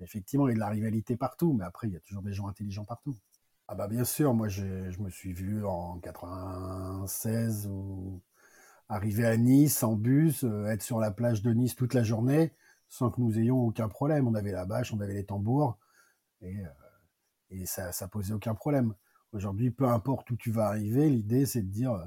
effectivement, 0.00 0.46
il 0.46 0.50
y 0.50 0.52
a 0.52 0.54
de 0.56 0.60
la 0.60 0.68
rivalité 0.68 1.16
partout, 1.16 1.52
mais 1.52 1.64
après, 1.64 1.88
il 1.88 1.94
y 1.94 1.96
a 1.96 2.00
toujours 2.00 2.22
des 2.22 2.32
gens 2.32 2.48
intelligents 2.48 2.84
partout. 2.84 3.16
Ah 3.68 3.74
bah 3.74 3.88
bien 3.88 4.04
sûr, 4.04 4.32
moi 4.34 4.48
je 4.48 4.62
me 5.00 5.10
suis 5.10 5.32
vu 5.32 5.64
en 5.66 5.98
96 5.98 7.66
ou 7.66 8.20
arriver 8.88 9.26
à 9.26 9.36
Nice 9.36 9.82
en 9.82 9.94
bus, 9.96 10.44
euh, 10.44 10.66
être 10.66 10.82
sur 10.82 11.00
la 11.00 11.10
plage 11.10 11.42
de 11.42 11.52
Nice 11.52 11.74
toute 11.76 11.94
la 11.94 12.04
journée 12.04 12.52
sans 12.88 13.10
que 13.10 13.20
nous 13.20 13.38
ayons 13.38 13.58
aucun 13.66 13.88
problème. 13.88 14.28
On 14.28 14.34
avait 14.34 14.52
la 14.52 14.66
bâche, 14.66 14.92
on 14.92 15.00
avait 15.00 15.14
les 15.14 15.24
tambours 15.26 15.78
et, 16.42 16.60
euh, 16.66 16.68
et 17.50 17.66
ça, 17.66 17.92
ça 17.92 18.08
posait 18.08 18.34
aucun 18.34 18.54
problème. 18.54 18.94
Aujourd'hui, 19.32 19.70
peu 19.70 19.88
importe 19.88 20.30
où 20.30 20.36
tu 20.36 20.50
vas 20.52 20.66
arriver, 20.68 21.10
l'idée 21.10 21.46
c'est 21.46 21.62
de 21.62 21.70
dire 21.70 21.92
euh, 21.94 22.06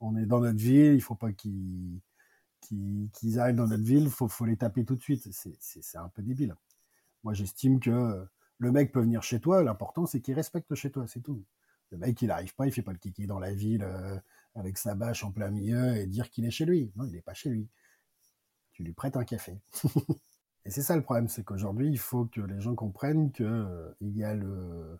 on 0.00 0.16
est 0.16 0.26
dans 0.26 0.40
notre 0.40 0.58
ville, 0.58 0.94
il 0.94 1.02
faut 1.02 1.16
pas 1.16 1.32
qu'ils 1.32 2.00
qu'ils 2.60 3.38
arrivent 3.40 3.56
dans 3.56 3.68
notre 3.68 3.84
ville, 3.84 4.10
faut, 4.10 4.28
faut 4.28 4.44
les 4.44 4.56
taper 4.56 4.84
tout 4.84 4.96
de 4.96 5.02
suite. 5.02 5.28
C'est 5.60 5.98
un 5.98 6.08
peu 6.08 6.22
débile. 6.22 6.54
Moi 7.24 7.34
j'estime 7.34 7.80
que 7.80 8.26
le 8.58 8.72
mec 8.72 8.92
peut 8.92 9.00
venir 9.00 9.22
chez 9.22 9.40
toi, 9.40 9.62
l'important 9.62 10.06
c'est 10.06 10.20
qu'il 10.20 10.34
respecte 10.34 10.74
chez 10.74 10.90
toi, 10.90 11.06
c'est 11.06 11.20
tout. 11.20 11.44
Le 11.90 11.98
mec, 11.98 12.20
il 12.20 12.28
n'arrive 12.28 12.54
pas, 12.54 12.66
il 12.66 12.72
fait 12.72 12.82
pas 12.82 12.92
le 12.92 12.98
kiki 12.98 13.26
dans 13.26 13.38
la 13.38 13.52
ville 13.54 13.82
euh, 13.82 14.18
avec 14.54 14.76
sa 14.76 14.94
bâche 14.94 15.24
en 15.24 15.32
plein 15.32 15.50
milieu 15.50 15.96
et 15.96 16.06
dire 16.06 16.30
qu'il 16.30 16.44
est 16.44 16.50
chez 16.50 16.66
lui. 16.66 16.92
Non, 16.96 17.04
il 17.06 17.12
n'est 17.12 17.22
pas 17.22 17.34
chez 17.34 17.48
lui. 17.48 17.68
Tu 18.72 18.82
lui 18.82 18.92
prêtes 18.92 19.16
un 19.16 19.24
café. 19.24 19.58
et 20.66 20.70
c'est 20.70 20.82
ça 20.82 20.96
le 20.96 21.02
problème, 21.02 21.28
c'est 21.28 21.44
qu'aujourd'hui, 21.44 21.88
il 21.88 21.98
faut 21.98 22.26
que 22.26 22.42
les 22.42 22.60
gens 22.60 22.74
comprennent 22.74 23.32
qu'il 23.32 23.46
euh, 23.46 23.94
y 24.00 24.24
a 24.24 24.34
le 24.34 24.98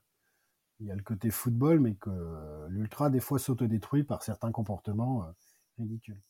il 0.81 0.87
y 0.87 0.93
a 0.93 0.95
le 0.95 1.03
côté 1.03 1.31
football, 1.31 1.81
mais 1.81 1.95
que 1.95 2.67
l'ultra 2.69 3.11
des 3.11 3.19
fois 3.19 3.41
s'autodétruit 3.41 4.05
par 4.05 4.23
certains 4.23 4.53
comportements 4.53 5.25
euh, 5.25 5.33
ridicules. 5.77 6.21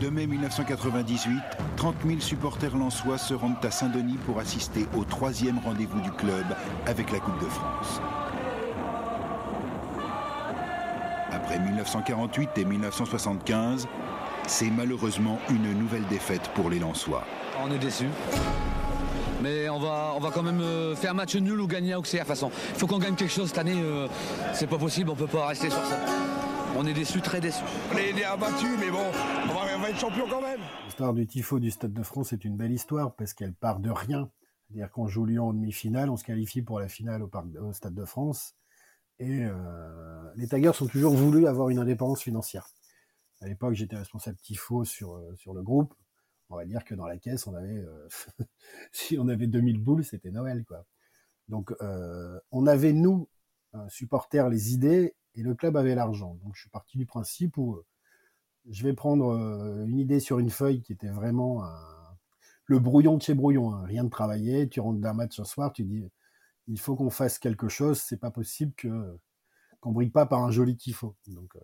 2 0.00 0.10
mai 0.10 0.26
1998, 0.26 1.42
30 1.76 1.94
000 2.06 2.20
supporters 2.20 2.74
lensois 2.74 3.18
se 3.18 3.34
rendent 3.34 3.62
à 3.62 3.70
Saint-Denis 3.70 4.16
pour 4.24 4.38
assister 4.38 4.86
au 4.96 5.04
troisième 5.04 5.58
rendez-vous 5.58 6.00
du 6.00 6.10
club 6.10 6.46
avec 6.86 7.12
la 7.12 7.18
Coupe 7.18 7.38
de 7.38 7.46
France. 7.46 8.00
Après 11.30 11.58
1948 11.58 12.48
et 12.56 12.64
1975, 12.64 13.86
c'est 14.46 14.70
malheureusement 14.70 15.38
une 15.50 15.78
nouvelle 15.78 16.06
défaite 16.06 16.50
pour 16.54 16.70
les 16.70 16.78
Lensois. 16.78 17.24
On 17.62 17.70
est 17.70 17.78
déçus. 17.78 18.08
Mais 19.42 19.68
on 19.68 19.78
va, 19.78 20.14
on 20.16 20.20
va 20.20 20.30
quand 20.30 20.42
même 20.42 20.62
euh, 20.62 20.96
faire 20.96 21.14
match 21.14 21.36
nul 21.36 21.60
ou 21.60 21.66
gagner 21.66 21.92
à 21.92 21.98
Auxerre. 21.98 22.22
De 22.22 22.28
façon, 22.28 22.50
il 22.70 22.78
faut 22.78 22.86
qu'on 22.86 22.98
gagne 22.98 23.16
quelque 23.16 23.32
chose 23.32 23.48
cette 23.48 23.58
année. 23.58 23.80
Euh, 23.82 24.06
c'est 24.54 24.66
pas 24.66 24.78
possible, 24.78 25.10
on 25.10 25.14
peut 25.14 25.26
pas 25.26 25.48
rester 25.48 25.68
sur 25.68 25.84
ça. 25.84 25.98
On 26.76 26.86
est 26.86 26.94
déçus, 26.94 27.20
très 27.20 27.40
déçus. 27.40 27.64
On 27.92 27.96
est 27.96 28.24
abattus, 28.24 28.78
mais 28.78 28.90
bon, 28.90 29.04
on 29.48 29.80
va, 29.80 29.90
être 29.90 29.98
champion 29.98 30.26
quand 30.28 30.40
même. 30.40 30.60
L'histoire 30.84 31.12
du 31.12 31.26
tifo 31.26 31.58
du 31.58 31.70
Stade 31.70 31.92
de 31.92 32.02
France 32.02 32.32
est 32.32 32.44
une 32.44 32.56
belle 32.56 32.72
histoire 32.72 33.14
parce 33.16 33.34
qu'elle 33.34 33.54
part 33.54 33.80
de 33.80 33.90
rien. 33.90 34.30
C'est-à-dire 34.68 34.90
qu'on 34.90 35.08
joue 35.08 35.26
Lyon 35.26 35.48
en 35.48 35.52
demi-finale, 35.52 36.10
on 36.10 36.16
se 36.16 36.24
qualifie 36.24 36.62
pour 36.62 36.78
la 36.78 36.88
finale 36.88 37.22
au, 37.22 37.72
Stade 37.72 37.94
de 37.94 38.04
France. 38.04 38.54
Et 39.18 39.44
euh, 39.44 40.32
les 40.36 40.46
Tigers 40.46 40.70
ont 40.80 40.86
toujours 40.86 41.14
voulu 41.14 41.46
avoir 41.46 41.70
une 41.70 41.78
indépendance 41.78 42.22
financière. 42.22 42.68
À 43.40 43.48
l'époque, 43.48 43.74
j'étais 43.74 43.96
responsable 43.96 44.36
tifo 44.38 44.84
sur, 44.84 45.16
euh, 45.16 45.34
sur 45.34 45.54
le 45.54 45.62
groupe. 45.62 45.92
On 46.50 46.56
va 46.56 46.64
dire 46.66 46.84
que 46.84 46.94
dans 46.94 47.06
la 47.06 47.18
caisse, 47.18 47.46
on 47.46 47.54
avait, 47.54 47.78
euh, 47.78 48.08
si 48.92 49.18
on 49.18 49.28
avait 49.28 49.48
2000 49.48 49.78
boules, 49.80 50.04
c'était 50.04 50.30
Noël, 50.30 50.64
quoi. 50.64 50.84
Donc, 51.48 51.72
on 52.52 52.66
avait, 52.68 52.92
nous, 52.92 53.28
supporters, 53.88 54.48
les 54.48 54.74
idées 54.74 55.14
et 55.34 55.42
le 55.42 55.54
club 55.54 55.76
avait 55.76 55.94
l'argent. 55.94 56.38
Donc 56.42 56.54
je 56.54 56.62
suis 56.62 56.70
parti 56.70 56.98
du 56.98 57.06
principe 57.06 57.56
où 57.56 57.74
euh, 57.74 57.86
je 58.68 58.82
vais 58.82 58.92
prendre 58.92 59.30
euh, 59.30 59.84
une 59.86 59.98
idée 59.98 60.20
sur 60.20 60.38
une 60.38 60.50
feuille 60.50 60.82
qui 60.82 60.92
était 60.92 61.08
vraiment 61.08 61.64
le 62.66 62.78
brouillon 62.78 63.16
de 63.16 63.22
chez 63.22 63.34
brouillon, 63.34 63.74
hein. 63.74 63.84
rien 63.84 64.04
de 64.04 64.10
travailler. 64.10 64.68
Tu 64.68 64.80
rentres 64.80 65.00
d'un 65.00 65.14
match 65.14 65.36
ce 65.36 65.44
soir, 65.44 65.72
tu 65.72 65.84
dis 65.84 66.04
il 66.66 66.78
faut 66.78 66.94
qu'on 66.94 67.10
fasse 67.10 67.38
quelque 67.38 67.68
chose, 67.68 68.00
c'est 68.00 68.18
pas 68.18 68.30
possible 68.30 68.72
que 68.76 69.18
qu'on 69.80 69.92
brille 69.92 70.10
pas 70.10 70.26
par 70.26 70.44
un 70.44 70.50
joli 70.50 70.76
tifo. 70.76 71.16
Donc 71.26 71.56
euh, 71.56 71.60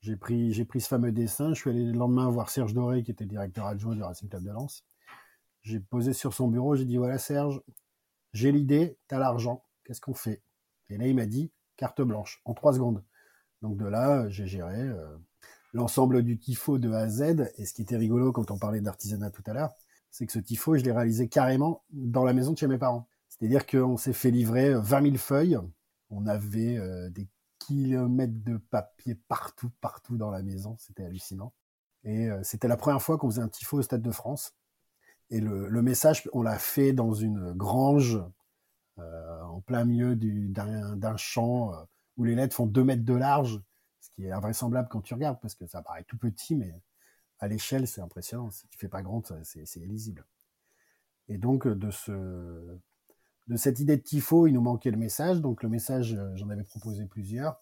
j'ai 0.00 0.16
pris 0.16 0.80
ce 0.80 0.88
fameux 0.88 1.12
dessin, 1.12 1.54
je 1.54 1.60
suis 1.60 1.70
allé 1.70 1.84
le 1.84 1.92
lendemain 1.92 2.28
voir 2.30 2.50
Serge 2.50 2.74
Doré 2.74 3.04
qui 3.04 3.10
était 3.10 3.26
directeur 3.26 3.66
adjoint 3.66 3.94
du 3.94 4.02
Racing 4.02 4.28
Club 4.28 4.44
de 4.44 4.50
Lens. 4.50 4.84
J'ai 5.62 5.78
posé 5.78 6.12
sur 6.12 6.34
son 6.34 6.48
bureau, 6.48 6.74
j'ai 6.74 6.86
dit 6.86 6.96
voilà 6.96 7.18
Serge, 7.18 7.62
j'ai 8.32 8.50
l'idée, 8.50 8.98
tu 9.08 9.14
as 9.14 9.18
l'argent, 9.18 9.64
qu'est-ce 9.84 10.00
qu'on 10.00 10.14
fait? 10.14 10.42
Et 10.92 10.98
là 10.98 11.06
il 11.06 11.14
m'a 11.14 11.26
dit 11.26 11.50
carte 11.76 12.02
blanche, 12.02 12.40
en 12.44 12.54
trois 12.54 12.74
secondes. 12.74 13.02
Donc 13.62 13.76
de 13.76 13.86
là, 13.86 14.28
j'ai 14.28 14.46
géré 14.46 14.90
l'ensemble 15.72 16.22
du 16.22 16.38
tifo 16.38 16.78
de 16.78 16.92
A 16.92 17.00
à 17.00 17.08
Z. 17.08 17.50
Et 17.56 17.64
ce 17.64 17.72
qui 17.72 17.82
était 17.82 17.96
rigolo 17.96 18.32
quand 18.32 18.50
on 18.50 18.58
parlait 18.58 18.80
d'artisanat 18.80 19.30
tout 19.30 19.42
à 19.46 19.52
l'heure, 19.52 19.72
c'est 20.10 20.26
que 20.26 20.32
ce 20.32 20.38
tifo, 20.38 20.76
je 20.76 20.82
l'ai 20.82 20.92
réalisé 20.92 21.28
carrément 21.28 21.82
dans 21.90 22.24
la 22.24 22.32
maison 22.32 22.52
de 22.52 22.58
chez 22.58 22.66
mes 22.66 22.78
parents. 22.78 23.08
C'est-à-dire 23.28 23.66
qu'on 23.66 23.96
s'est 23.96 24.12
fait 24.12 24.30
livrer 24.30 24.74
20 24.74 25.02
000 25.02 25.16
feuilles. 25.16 25.58
On 26.10 26.26
avait 26.26 26.78
des 27.10 27.28
kilomètres 27.58 28.44
de 28.44 28.56
papier 28.56 29.14
partout, 29.14 29.70
partout 29.80 30.16
dans 30.16 30.30
la 30.30 30.42
maison. 30.42 30.76
C'était 30.78 31.04
hallucinant. 31.04 31.52
Et 32.04 32.28
c'était 32.42 32.68
la 32.68 32.76
première 32.76 33.00
fois 33.00 33.16
qu'on 33.16 33.30
faisait 33.30 33.42
un 33.42 33.48
tifo 33.48 33.78
au 33.78 33.82
Stade 33.82 34.02
de 34.02 34.10
France. 34.10 34.54
Et 35.32 35.40
le, 35.40 35.80
message, 35.80 36.28
on 36.34 36.42
l'a 36.42 36.58
fait 36.58 36.92
dans 36.92 37.14
une 37.14 37.52
grange 37.52 38.16
euh, 38.16 38.28
en 38.98 39.60
plein 39.60 39.84
milieu 39.84 40.16
d'un 40.16 41.16
champ 41.16 41.74
euh, 41.74 41.82
où 42.16 42.24
les 42.24 42.34
lettres 42.34 42.56
font 42.56 42.66
2 42.66 42.84
mètres 42.84 43.04
de 43.04 43.14
large, 43.14 43.60
ce 44.00 44.10
qui 44.10 44.26
est 44.26 44.32
invraisemblable 44.32 44.88
quand 44.90 45.00
tu 45.00 45.14
regardes, 45.14 45.40
parce 45.40 45.54
que 45.54 45.66
ça 45.66 45.82
paraît 45.82 46.04
tout 46.04 46.18
petit, 46.18 46.56
mais 46.56 46.74
à 47.38 47.48
l'échelle, 47.48 47.86
c'est 47.86 48.00
impressionnant. 48.00 48.50
Si 48.50 48.66
tu 48.68 48.78
fais 48.78 48.88
pas 48.88 49.02
grand, 49.02 49.32
c'est 49.42 49.80
illisible. 49.80 50.24
Et 51.28 51.38
donc, 51.38 51.66
de 51.66 51.90
cette 53.56 53.80
idée 53.80 53.96
de 53.96 54.02
tifo, 54.02 54.46
il 54.46 54.52
nous 54.52 54.60
manquait 54.60 54.90
le 54.90 54.98
message. 54.98 55.40
Donc, 55.40 55.62
le 55.62 55.68
message, 55.68 56.14
euh, 56.14 56.34
j'en 56.36 56.50
avais 56.50 56.64
proposé 56.64 57.06
plusieurs. 57.06 57.60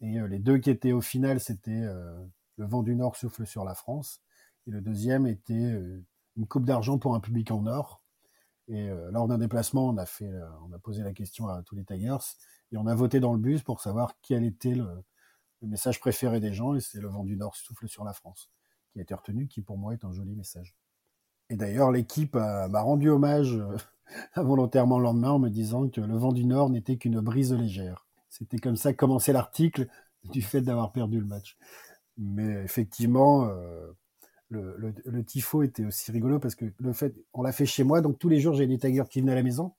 Et 0.00 0.18
les 0.26 0.40
deux 0.40 0.58
qui 0.58 0.70
étaient 0.70 0.90
au 0.90 1.00
final, 1.00 1.38
c'était 1.38 1.80
Le 2.56 2.66
vent 2.66 2.82
du 2.82 2.96
Nord 2.96 3.14
souffle 3.14 3.46
sur 3.46 3.62
la 3.62 3.76
France. 3.76 4.20
Et 4.66 4.72
le 4.72 4.80
deuxième 4.80 5.28
était 5.28 5.80
une 6.36 6.46
coupe 6.48 6.64
d'argent 6.64 6.98
pour 6.98 7.14
un 7.14 7.20
public 7.20 7.52
en 7.52 7.66
or. 7.66 8.01
Et 8.68 8.88
euh, 8.88 9.10
lors 9.10 9.26
d'un 9.28 9.38
déplacement, 9.38 9.88
on 9.88 9.96
a, 9.96 10.06
fait, 10.06 10.28
euh, 10.28 10.46
on 10.68 10.72
a 10.72 10.78
posé 10.78 11.02
la 11.02 11.12
question 11.12 11.48
à 11.48 11.62
tous 11.62 11.74
les 11.74 11.84
Tigers 11.84 12.24
et 12.70 12.76
on 12.76 12.86
a 12.86 12.94
voté 12.94 13.20
dans 13.20 13.32
le 13.32 13.38
bus 13.38 13.62
pour 13.62 13.80
savoir 13.80 14.14
quel 14.22 14.44
était 14.44 14.74
le, 14.74 14.88
message 15.62 16.00
préféré 16.00 16.40
des 16.40 16.52
gens. 16.52 16.74
Et 16.74 16.80
c'est 16.80 17.00
le 17.00 17.08
vent 17.08 17.24
du 17.24 17.36
Nord 17.36 17.56
souffle 17.56 17.88
sur 17.88 18.04
la 18.04 18.12
France 18.12 18.50
qui 18.92 18.98
a 18.98 19.02
été 19.02 19.14
retenu, 19.14 19.48
qui 19.48 19.62
pour 19.62 19.78
moi 19.78 19.94
est 19.94 20.04
un 20.04 20.12
joli 20.12 20.34
message. 20.34 20.76
Et 21.50 21.56
d'ailleurs, 21.56 21.90
l'équipe 21.90 22.34
m'a 22.34 22.80
rendu 22.80 23.10
hommage 23.10 23.54
euh, 23.54 23.76
involontairement 24.34 24.98
le 24.98 25.04
lendemain 25.04 25.30
en 25.30 25.38
me 25.38 25.50
disant 25.50 25.88
que 25.88 26.00
le 26.00 26.16
vent 26.16 26.32
du 26.32 26.44
Nord 26.44 26.70
n'était 26.70 26.96
qu'une 26.96 27.20
brise 27.20 27.52
légère. 27.52 28.06
C'était 28.28 28.58
comme 28.58 28.76
ça 28.76 28.92
que 28.92 28.98
commençait 28.98 29.32
l'article 29.32 29.88
du 30.24 30.40
fait 30.40 30.62
d'avoir 30.62 30.92
perdu 30.92 31.20
le 31.20 31.26
match. 31.26 31.56
Mais 32.16 32.62
effectivement, 32.62 33.50
le, 34.52 35.24
tifo 35.24 35.62
était 35.62 35.84
aussi 35.84 36.10
rigolo 36.12 36.38
parce 36.38 36.54
que 36.54 36.66
le 36.78 36.92
fait, 36.92 37.14
on 37.32 37.42
l'a 37.42 37.52
fait 37.52 37.66
chez 37.66 37.84
moi, 37.84 38.00
donc 38.00 38.18
tous 38.18 38.28
les 38.28 38.40
jours 38.40 38.54
j'ai 38.54 38.66
des 38.66 38.78
taggers 38.78 39.04
qui 39.08 39.20
venaient 39.20 39.32
à 39.32 39.36
la 39.36 39.42
maison. 39.42 39.72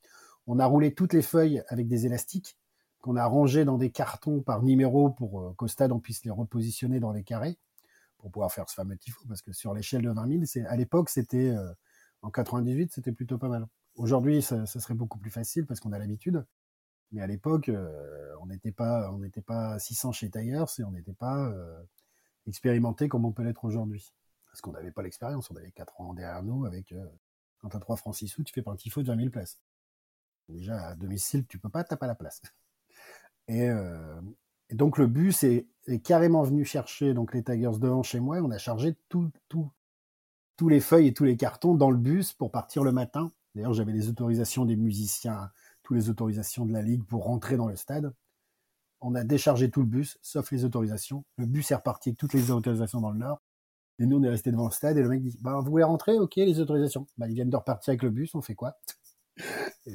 On 0.48 0.60
a 0.60 0.66
roulé 0.66 0.94
toutes 0.94 1.14
les 1.14 1.22
feuilles 1.22 1.64
avec 1.68 1.88
des 1.88 2.06
élastiques 2.06 2.58
qu'on 3.02 3.16
a 3.16 3.26
rangées 3.26 3.66
dans 3.66 3.78
des 3.78 3.92
cartons 3.92 4.42
par 4.42 4.64
numéro 4.64 5.10
pour 5.10 5.42
euh, 5.42 5.54
qu'au 5.54 5.68
stade 5.68 5.92
on 5.92 6.00
puisse 6.00 6.24
les 6.26 6.32
repositionner 6.32 7.00
dans 7.00 7.12
les 7.12 7.24
carrés 7.24 7.58
pour 8.18 8.32
pouvoir 8.32 8.52
faire 8.52 8.70
ce 8.70 8.76
fameux 8.76 8.98
tifo 8.98 9.22
parce 9.28 9.42
que 9.42 9.52
sur 9.52 9.74
l'échelle 9.74 10.02
de 10.02 10.10
20 10.10 10.48
000, 10.48 10.68
à 10.68 10.76
l'époque 10.76 11.10
c'était 11.10 11.50
euh, 11.50 11.72
en 12.22 12.32
98 12.32 12.94
c'était 12.94 13.12
plutôt 13.12 13.38
pas 13.38 13.50
mal. 13.50 13.68
Aujourd'hui 13.96 14.42
ça, 14.42 14.66
serait 14.66 14.96
beaucoup 14.96 15.20
plus 15.20 15.32
facile 15.32 15.66
parce 15.66 15.80
qu'on 15.80 15.92
a 15.92 16.00
l'habitude. 16.00 16.46
Mais 17.12 17.22
à 17.22 17.28
l'époque, 17.28 17.70
euh, 17.70 18.34
on 18.42 18.48
n'était 18.48 18.72
pas, 18.72 19.12
on 19.12 19.20
n'était 19.20 19.44
pas 19.44 19.78
600 19.78 20.14
chez 20.14 20.32
Tigers 20.32 20.66
et 20.80 20.84
on 20.84 20.90
n'était 20.90 21.14
pas 21.14 21.54
expérimenté 22.48 23.08
comme 23.08 23.24
on 23.24 23.32
peut 23.32 23.44
l'être 23.44 23.66
aujourd'hui 23.66 24.12
parce 24.54 24.62
qu'on 24.62 24.72
n'avait 24.72 24.92
pas 24.92 25.02
l'expérience, 25.02 25.50
on 25.50 25.56
avait 25.56 25.72
4 25.72 26.00
ans 26.00 26.14
derrière 26.14 26.44
nous 26.44 26.66
avec 26.66 26.92
euh, 26.92 27.04
quand 27.58 27.70
tu 27.70 27.76
as 27.76 27.80
3 27.80 27.96
francs 27.96 28.16
6 28.16 28.28
sous, 28.28 28.44
tu 28.44 28.54
fais 28.54 28.62
pas 28.62 28.72
un 28.72 28.76
tifo 28.76 29.02
de 29.02 29.08
20 29.08 29.18
000 29.18 29.30
places. 29.32 29.60
Déjà 30.48 30.90
à 30.90 30.96
domicile, 30.96 31.48
tu 31.48 31.58
peux 31.58 31.70
pas, 31.70 31.84
t'as 31.84 31.98
pas 31.98 32.08
la 32.08 32.16
place. 32.16 32.42
Euh, 33.50 34.22
et, 34.70 34.76
donc 34.76 34.98
le 34.98 35.06
bus 35.06 35.44
est, 35.44 35.68
carrément 36.02 36.44
venu 36.44 36.64
chercher 36.64 37.14
donc 37.14 37.34
les 37.34 37.44
taggers 37.44 37.78
devant 37.78 38.02
chez 38.02 38.22
moi. 38.22 38.38
Et 38.38 38.42
on 38.42 38.52
a 38.52 38.58
chargé 38.58 38.96
tout, 39.10 39.30
tous 39.50 40.70
les 40.70 40.80
feuilles 40.80 41.08
et 41.08 41.14
tous 41.14 41.26
les 41.26 41.36
cartons 41.36 41.76
dans 41.76 41.92
le 41.92 41.98
bus 41.98 42.32
pour 42.32 42.52
partir 42.52 42.86
le 42.86 42.94
matin. 42.94 43.34
D'ailleurs, 43.54 43.74
j'avais 43.74 43.92
les 43.92 44.08
autorisations 44.08 44.64
des 44.64 44.78
musiciens, 44.78 45.52
toutes 45.82 45.98
les 45.98 46.10
autorisations 46.10 46.66
de 46.66 46.72
la 46.72 46.82
ligue 46.82 47.04
pour 47.04 47.26
rentrer 47.26 47.58
dans 47.58 47.68
le 47.68 47.76
stade. 47.76 48.14
On 49.02 49.14
a 49.14 49.26
déchargé 49.26 49.70
tout 49.70 49.82
le 49.82 49.88
bus, 49.88 50.18
sauf 50.22 50.50
les 50.52 50.64
autorisations. 50.64 51.26
Le 51.36 51.46
bus 51.46 51.70
est 51.70 51.76
reparti 51.76 52.12
avec 52.12 52.18
toutes 52.18 52.34
les 52.34 52.50
autorisations 52.50 53.02
dans 53.02 53.12
le 53.12 53.20
nord. 53.20 53.42
Et 54.04 54.06
nous, 54.06 54.18
on 54.18 54.24
est 54.24 54.30
resté 54.30 54.52
devant 54.52 54.66
le 54.66 54.72
stade 54.74 54.98
et 54.98 55.02
le 55.02 55.08
mec 55.08 55.22
dit 55.22 55.38
bah, 55.40 55.62
Vous 55.62 55.72
voulez 55.72 55.86
rentrer? 55.86 56.20
Ok, 56.20 56.36
les 56.36 56.60
autorisations. 56.60 57.08
Bah, 57.18 57.30
ils 57.30 57.36
viennent 57.36 57.50
de 57.50 57.56
repartir 57.56 57.92
avec 57.92 58.04
le 58.04 58.10
bus, 58.10 58.36
on 58.36 58.42
fait 58.42 58.54
quoi? 58.54 58.78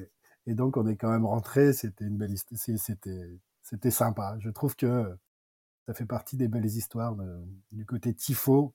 Et, 0.47 0.55
donc, 0.55 0.79
on 0.79 0.87
est 0.87 0.97
quand 0.97 1.11
même 1.11 1.27
rentré. 1.27 1.75
C'était 1.75 2.07
une 2.07 2.17
belle 2.17 2.35
C'était, 2.55 3.39
c'était 3.63 3.91
sympa. 3.91 4.39
Je 4.41 4.49
trouve 4.49 4.77
que 4.77 5.15
ça 5.85 5.93
fait 5.93 6.07
partie 6.07 6.39
des 6.39 6.49
belles 6.49 6.65
histoires 6.65 7.15
du 7.71 7.85
côté 7.85 8.15
tifo. 8.15 8.75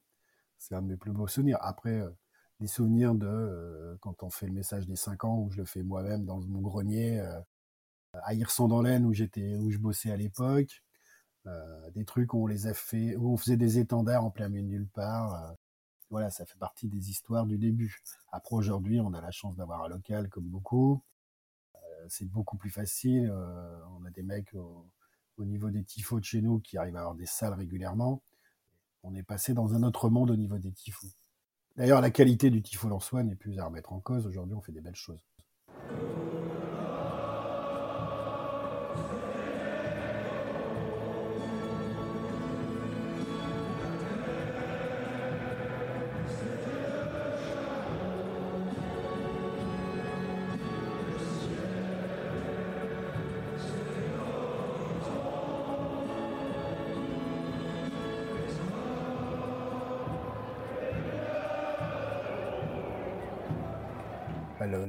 C'est 0.60 0.76
un 0.76 0.84
de 0.84 0.88
mes 0.89 0.98
plus 0.98 1.12
beaux 1.12 1.26
souvenirs. 1.26 1.58
Après, 1.62 2.00
euh, 2.00 2.12
des 2.60 2.67
souvenirs 2.67 3.15
de 3.15 3.26
euh, 3.26 3.98
quand 4.02 4.22
on 4.22 4.30
fait 4.30 4.46
le 4.46 4.54
message 4.54 4.86
des 4.86 4.96
5 4.96 5.24
ans, 5.24 5.39
où 5.39 5.50
je 5.50 5.58
le 5.58 5.65
fais 5.65 5.82
moi-même 5.82 6.26
dans 6.26 6.41
mon 6.41 6.62
grenier, 6.62 7.19
euh, 7.19 7.39
à 8.22 8.36
Hirson 8.36 8.67
dans 8.67 8.84
l'Aisne, 8.84 9.06
où, 9.06 9.10
où 9.10 9.72
je 9.72 9.78
bossais 9.80 10.12
à 10.12 10.17
l'époque. 10.17 10.83
Euh, 11.45 11.91
des 11.91 12.06
trucs 12.06 12.34
où 12.34 12.43
on 12.43 12.47
les 12.47 12.67
a 12.67 12.73
fait, 12.73 13.15
où 13.17 13.34
on 13.34 13.38
faisait 13.38 13.58
des 13.58 13.77
étendards 13.77 14.23
en 14.23 14.32
plein 14.32 14.47
milieu 14.47 14.63
de 14.63 14.67
nulle 14.67 14.88
part. 14.88 15.34
Euh, 15.34 15.53
voilà, 16.10 16.29
ça 16.29 16.45
fait 16.45 16.58
partie 16.58 16.88
des 16.88 17.10
histoires 17.10 17.45
du 17.45 17.58
début. 17.58 18.01
Après, 18.32 18.56
aujourd'hui, 18.56 19.01
on 19.01 19.13
a 19.13 19.19
la 19.19 19.32
chance 19.32 19.56
d'avoir 19.58 19.84
un 19.84 19.89
local 19.89 20.29
comme 20.29 20.45
beaucoup. 20.45 21.03
Euh, 21.75 21.79
c'est 22.08 22.25
beaucoup 22.25 22.56
plus 22.56 22.69
facile. 22.69 23.32
on 23.99 24.06
a 24.06 24.10
des 24.12 24.23
mecs 24.23 24.53
au, 24.53 25.45
niveau 25.45 25.69
des 25.69 25.84
tifos 25.84 26.19
de 26.19 26.25
chez 26.25 26.41
nous 26.41 26.60
qui 26.60 26.77
arrivent 26.77 26.95
à 26.95 27.01
avoir 27.01 27.15
des 27.15 27.25
salles 27.25 27.53
régulièrement. 27.53 28.21
On 29.03 29.13
est 29.15 29.23
passé 29.23 29.53
dans 29.53 29.73
un 29.73 29.84
autre 29.84 30.10
monde 30.10 30.32
au 30.32 30.38
niveau 30.38 30.58
des 30.60 30.71
tifos. 30.71 31.08
D'ailleurs, 31.75 31.99
la 31.99 32.12
qualité 32.12 32.51
du 32.51 32.62
tifo 32.62 32.89
en 32.89 32.99
soi 32.99 33.23
n'est 33.23 33.36
plus 33.36 33.60
à 33.60 33.65
remettre 33.65 33.91
en 33.91 33.99
cause. 33.99 34.27
Aujourd'hui, 34.27 34.56
on 34.56 34.62
fait 34.62 34.71
des 34.71 34.82
belles 34.82 34.95
choses. 34.95 35.19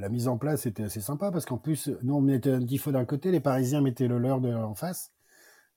La 0.05 0.09
mise 0.09 0.27
en 0.27 0.37
place 0.37 0.67
était 0.67 0.83
assez 0.83 1.01
sympa 1.01 1.31
parce 1.31 1.47
qu'en 1.47 1.57
plus, 1.57 1.89
nous, 2.03 2.13
on 2.13 2.21
mettait 2.21 2.51
un 2.51 2.63
tifo 2.63 2.91
d'un 2.91 3.05
côté, 3.05 3.31
les 3.31 3.39
Parisiens 3.39 3.81
mettaient 3.81 4.07
le 4.07 4.19
leur 4.19 4.39
de, 4.39 4.53
en 4.53 4.75
face. 4.75 5.11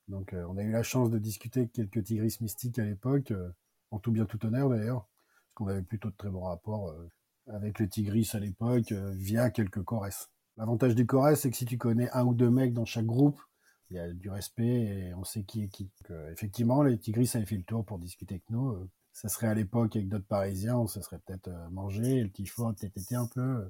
Donc, 0.07 0.33
euh, 0.33 0.45
on 0.47 0.57
a 0.57 0.61
eu 0.61 0.69
la 0.69 0.83
chance 0.83 1.09
de 1.09 1.17
discuter 1.17 1.61
avec 1.61 1.71
quelques 1.71 2.03
tigris 2.03 2.37
mystiques 2.39 2.77
à 2.77 2.85
l'époque, 2.85 3.31
euh, 3.31 3.49
en 3.89 3.97
tout 3.97 4.11
bien 4.11 4.25
tout 4.25 4.45
honneur 4.45 4.69
d'ailleurs, 4.69 5.07
parce 5.47 5.55
qu'on 5.55 5.67
avait 5.67 5.81
plutôt 5.81 6.11
de 6.11 6.15
très 6.15 6.29
bons 6.29 6.43
rapports 6.43 6.89
euh, 6.89 7.09
avec 7.47 7.79
les 7.79 7.87
tigris 7.87 8.29
à 8.33 8.39
l'époque 8.39 8.91
via 8.91 9.49
quelques 9.49 9.81
chorès. 9.81 10.29
L'avantage 10.57 10.93
du 10.93 11.07
chorès, 11.07 11.39
c'est 11.39 11.49
que 11.49 11.57
si 11.57 11.65
tu 11.65 11.79
connais 11.79 12.11
un 12.11 12.23
ou 12.23 12.35
deux 12.35 12.51
mecs 12.51 12.75
dans 12.75 12.85
chaque 12.85 13.07
groupe, 13.07 13.41
il 13.89 13.95
y 13.95 13.99
a 13.99 14.13
du 14.13 14.29
respect 14.29 14.83
et 14.83 15.13
on 15.15 15.23
sait 15.23 15.41
qui 15.41 15.63
est 15.63 15.69
qui. 15.69 15.89
effectivement, 16.31 16.83
les 16.83 16.99
tigris 16.99 17.31
avaient 17.33 17.47
fait 17.47 17.57
le 17.57 17.63
tour 17.63 17.83
pour 17.83 17.97
discuter 17.97 18.35
avec 18.35 18.49
nous 18.51 18.87
ça 19.11 19.27
serait 19.27 19.47
à 19.47 19.53
l'époque 19.53 19.95
avec 19.97 20.07
d'autres 20.07 20.27
Parisiens, 20.27 20.77
on 20.77 20.87
se 20.87 21.01
serait 21.01 21.19
peut-être 21.19 21.49
mangé, 21.71 22.23
le 22.23 22.29
tifo 22.29 22.67
a 22.67 22.73
peut-être 22.73 22.97
été 22.97 23.15
un 23.15 23.27
peu 23.27 23.69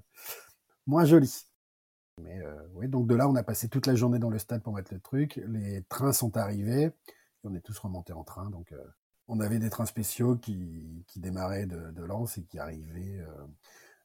moins 0.90 1.06
joli. 1.06 1.46
Mais 2.22 2.42
euh, 2.42 2.68
oui, 2.74 2.88
donc 2.90 3.08
de 3.08 3.16
là, 3.16 3.30
on 3.30 3.36
a 3.36 3.44
passé 3.44 3.70
toute 3.70 3.86
la 3.86 3.96
journée 3.96 4.20
dans 4.20 4.30
le 4.30 4.40
stade 4.40 4.62
pour 4.62 4.74
mettre 4.74 4.94
le 4.94 5.00
truc. 5.00 5.40
Les 5.48 5.84
trains 5.84 6.12
sont 6.12 6.36
arrivés, 6.36 6.92
on 7.44 7.54
est 7.56 7.62
tous 7.62 7.78
remontés 7.80 8.14
en 8.14 8.24
train. 8.24 8.50
Donc 8.50 8.72
euh, 8.74 8.84
on 9.28 9.40
avait 9.40 9.60
des 9.60 9.70
trains 9.70 9.86
spéciaux 9.86 10.36
qui, 10.36 11.06
démarraient 11.16 11.68
de, 11.68 12.04
Lens 12.04 12.38
et 12.38 12.44
qui 12.44 12.60
arrivaient 12.60 13.20
euh, 13.20 13.46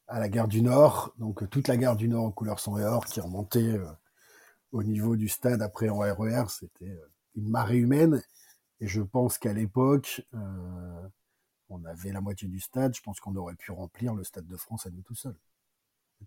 à 0.06 0.20
la 0.20 0.28
gare 0.28 0.46
du 0.46 0.62
Nord. 0.62 1.14
Donc 1.18 1.48
toute 1.50 1.66
la 1.66 1.76
gare 1.76 1.96
du 1.96 2.06
Nord 2.08 2.26
en 2.26 2.30
couleur 2.30 2.60
sang 2.60 2.78
et 2.78 2.84
or 2.84 3.06
qui 3.06 3.20
remontait 3.20 3.80
au 4.70 4.82
niveau 4.82 5.16
du 5.16 5.28
stade 5.28 5.62
après 5.62 5.88
en 5.88 5.98
RER. 5.98 6.44
C'était 6.48 7.00
une 7.34 7.48
marée 7.48 7.78
humaine. 7.78 8.22
Et 8.80 8.86
je 8.86 9.00
pense 9.00 9.38
qu'à 9.38 9.52
l'époque, 9.52 10.22
on 11.70 11.84
avait 11.86 12.12
la 12.12 12.20
moitié 12.20 12.48
du 12.48 12.60
stade. 12.60 12.94
Je 12.94 13.02
pense 13.02 13.20
qu'on 13.20 13.34
aurait 13.36 13.56
pu 13.56 13.72
remplir 13.72 14.14
le 14.14 14.24
stade 14.24 14.46
de 14.46 14.56
France 14.56 14.86
à 14.86 14.90
nous 14.90 15.02
tout 15.02 15.14
seuls 15.14 15.38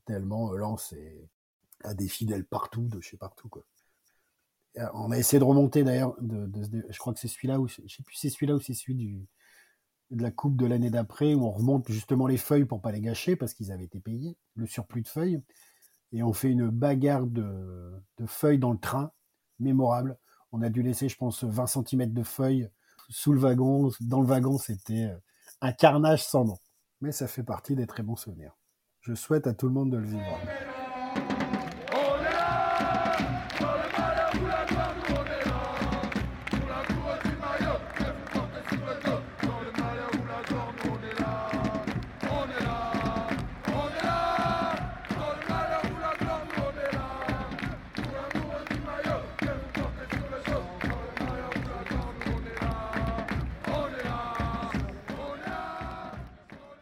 tellement 0.05 0.53
euh, 0.53 0.57
Lens 0.57 0.93
a 1.83 1.93
des 1.93 2.07
fidèles 2.07 2.45
partout, 2.45 2.87
de 2.87 2.99
chez 2.99 3.17
partout. 3.17 3.49
Quoi. 3.49 3.63
Euh, 4.77 4.87
on 4.93 5.11
a 5.11 5.17
essayé 5.17 5.39
de 5.39 5.43
remonter 5.43 5.83
d'ailleurs, 5.83 6.15
de, 6.21 6.49
je 6.89 6.97
crois 6.99 7.13
que 7.13 7.19
c'est 7.19 7.27
celui-là, 7.27 7.59
ou 7.59 7.67
je 7.67 7.75
sais 7.87 8.03
plus 8.03 8.15
c'est 8.15 8.29
celui-là 8.29 8.55
ou 8.55 8.59
c'est 8.59 8.73
celui 8.73 8.95
du, 8.95 9.27
de 10.11 10.21
la 10.21 10.31
coupe 10.31 10.55
de 10.55 10.65
l'année 10.65 10.89
d'après, 10.89 11.33
où 11.33 11.45
on 11.45 11.51
remonte 11.51 11.89
justement 11.91 12.27
les 12.27 12.37
feuilles 12.37 12.65
pour 12.65 12.81
pas 12.81 12.91
les 12.91 13.01
gâcher 13.01 13.35
parce 13.35 13.53
qu'ils 13.53 13.71
avaient 13.71 13.85
été 13.85 13.99
payés, 13.99 14.37
le 14.55 14.65
surplus 14.65 15.01
de 15.01 15.07
feuilles, 15.07 15.41
et 16.11 16.23
on 16.23 16.33
fait 16.33 16.49
une 16.49 16.69
bagarre 16.69 17.27
de, 17.27 18.01
feuilles 18.27 18.59
dans 18.59 18.71
le 18.71 18.79
train, 18.79 19.11
mémorable. 19.59 20.17
On 20.51 20.61
a 20.61 20.69
dû 20.69 20.81
laisser, 20.81 21.09
je 21.09 21.17
pense, 21.17 21.43
20 21.43 21.67
cm 21.67 22.13
de 22.13 22.23
feuilles 22.23 22.69
sous 23.09 23.33
le 23.33 23.39
wagon. 23.39 23.91
Dans 23.99 24.21
le 24.21 24.27
wagon, 24.27 24.57
c'était 24.57 25.11
un 25.59 25.73
carnage 25.73 26.23
sans 26.23 26.45
nom. 26.45 26.57
Mais 27.01 27.11
ça 27.11 27.27
fait 27.27 27.43
partie 27.43 27.75
des 27.75 27.87
très 27.87 28.03
bons 28.03 28.15
souvenirs. 28.15 28.55
Je 29.07 29.13
souhaite 29.13 29.47
à 29.47 29.53
tout 29.53 29.67
le 29.67 29.73
monde 29.73 29.91
de 29.91 29.97
le 29.97 30.05
vivre. 30.05 30.37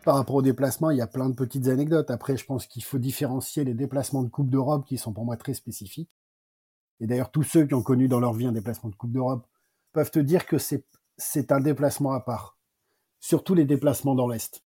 Par 0.05 0.15
rapport 0.15 0.35
aux 0.35 0.41
déplacements, 0.43 0.91
il 0.91 0.97
y 0.97 1.01
a 1.01 1.07
plein 1.07 1.29
de 1.29 1.33
petites 1.33 1.67
anecdotes. 1.67 2.11
Après, 2.11 2.37
je 2.37 2.45
pense 2.45 2.67
qu'il 2.67 2.83
faut 2.83 2.99
différencier 2.99 3.63
les 3.63 3.73
déplacements 3.73 4.21
de 4.21 4.29
Coupe 4.29 4.51
d'Europe 4.51 4.85
qui 4.85 4.99
sont 4.99 5.11
pour 5.11 5.25
moi 5.25 5.35
très 5.35 5.55
spécifiques. 5.55 6.11
Et 6.99 7.07
d'ailleurs, 7.07 7.31
tous 7.31 7.41
ceux 7.41 7.65
qui 7.65 7.73
ont 7.73 7.81
connu 7.81 8.07
dans 8.07 8.19
leur 8.19 8.33
vie 8.33 8.45
un 8.45 8.51
déplacement 8.51 8.91
de 8.91 8.95
Coupe 8.95 9.11
d'Europe 9.11 9.47
peuvent 9.93 10.11
te 10.11 10.19
dire 10.19 10.45
que 10.45 10.59
c'est, 10.59 10.85
un 11.51 11.59
déplacement 11.59 12.11
à 12.11 12.19
part. 12.19 12.57
Surtout 13.19 13.55
les 13.55 13.65
déplacements 13.65 14.13
dans 14.13 14.27
l'Est. 14.27 14.63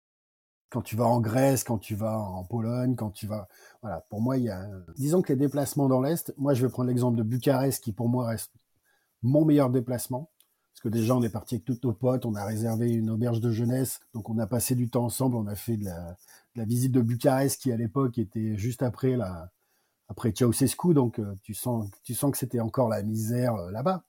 Quand 0.71 0.81
tu 0.81 0.97
vas 0.97 1.05
en 1.05 1.21
Grèce, 1.21 1.65
quand 1.65 1.79
tu 1.79 1.95
vas 1.95 2.19
en 2.19 2.45
Pologne, 2.45 2.97
quand 2.97 3.11
tu 3.11 3.27
vas... 3.27 3.47
Voilà, 3.83 4.01
pour 4.09 4.23
moi, 4.23 4.39
il 4.39 4.45
y 4.45 4.51
a... 4.51 4.67
Disons 4.97 5.21
que 5.21 5.35
les 5.35 5.39
déplacements 5.39 5.89
dans 5.89 6.01
l'Est, 6.01 6.33
moi 6.39 6.55
je 6.55 6.65
vais 6.65 6.73
prendre 6.73 6.89
l'exemple 6.89 7.19
de 7.19 7.23
Bucarest 7.23 7.85
qui 7.85 7.93
pour 7.93 8.09
moi 8.09 8.27
reste 8.27 8.53
mon 9.23 9.45
meilleur 9.45 9.69
déplacement. 9.69 10.31
Que 10.87 10.91
déjà, 10.91 11.17
on 11.17 11.23
est 11.25 11.29
parti 11.29 11.57
avec 11.57 11.65
tous 11.65 11.81
nos 11.83 11.93
potes, 11.93 12.27
on 12.27 12.37
a 12.37 12.45
réservé 12.45 12.93
une 12.93 13.11
auberge 13.11 13.41
de 13.41 13.51
jeunesse, 13.51 13.99
donc 14.15 14.31
on 14.31 14.39
a 14.39 14.47
passé 14.47 14.77
du 14.77 14.89
temps 14.89 15.07
ensemble, 15.07 15.35
on 15.35 15.49
a 15.49 15.57
fait 15.57 15.77
de 15.77 15.85
la, 15.85 16.65
visite 16.65 16.93
de 16.93 17.01
Bucarest 17.01 17.61
qui 17.61 17.73
à 17.73 17.77
l'époque 17.77 18.19
était 18.19 18.57
juste 18.57 18.85
après 18.85 19.17
la 19.17 19.51
après 20.07 20.33
Ceausescu, 20.33 20.95
donc 20.95 21.19
euh, 21.19 21.35
tu 21.43 21.55
sens 21.55 21.91
tu 22.05 22.15
sens 22.15 22.31
que 22.31 22.39
c'était 22.39 22.61
encore 22.61 22.89
la 22.89 23.03
misère 23.03 23.57
euh, 23.57 23.73
là-bas. 23.73 24.05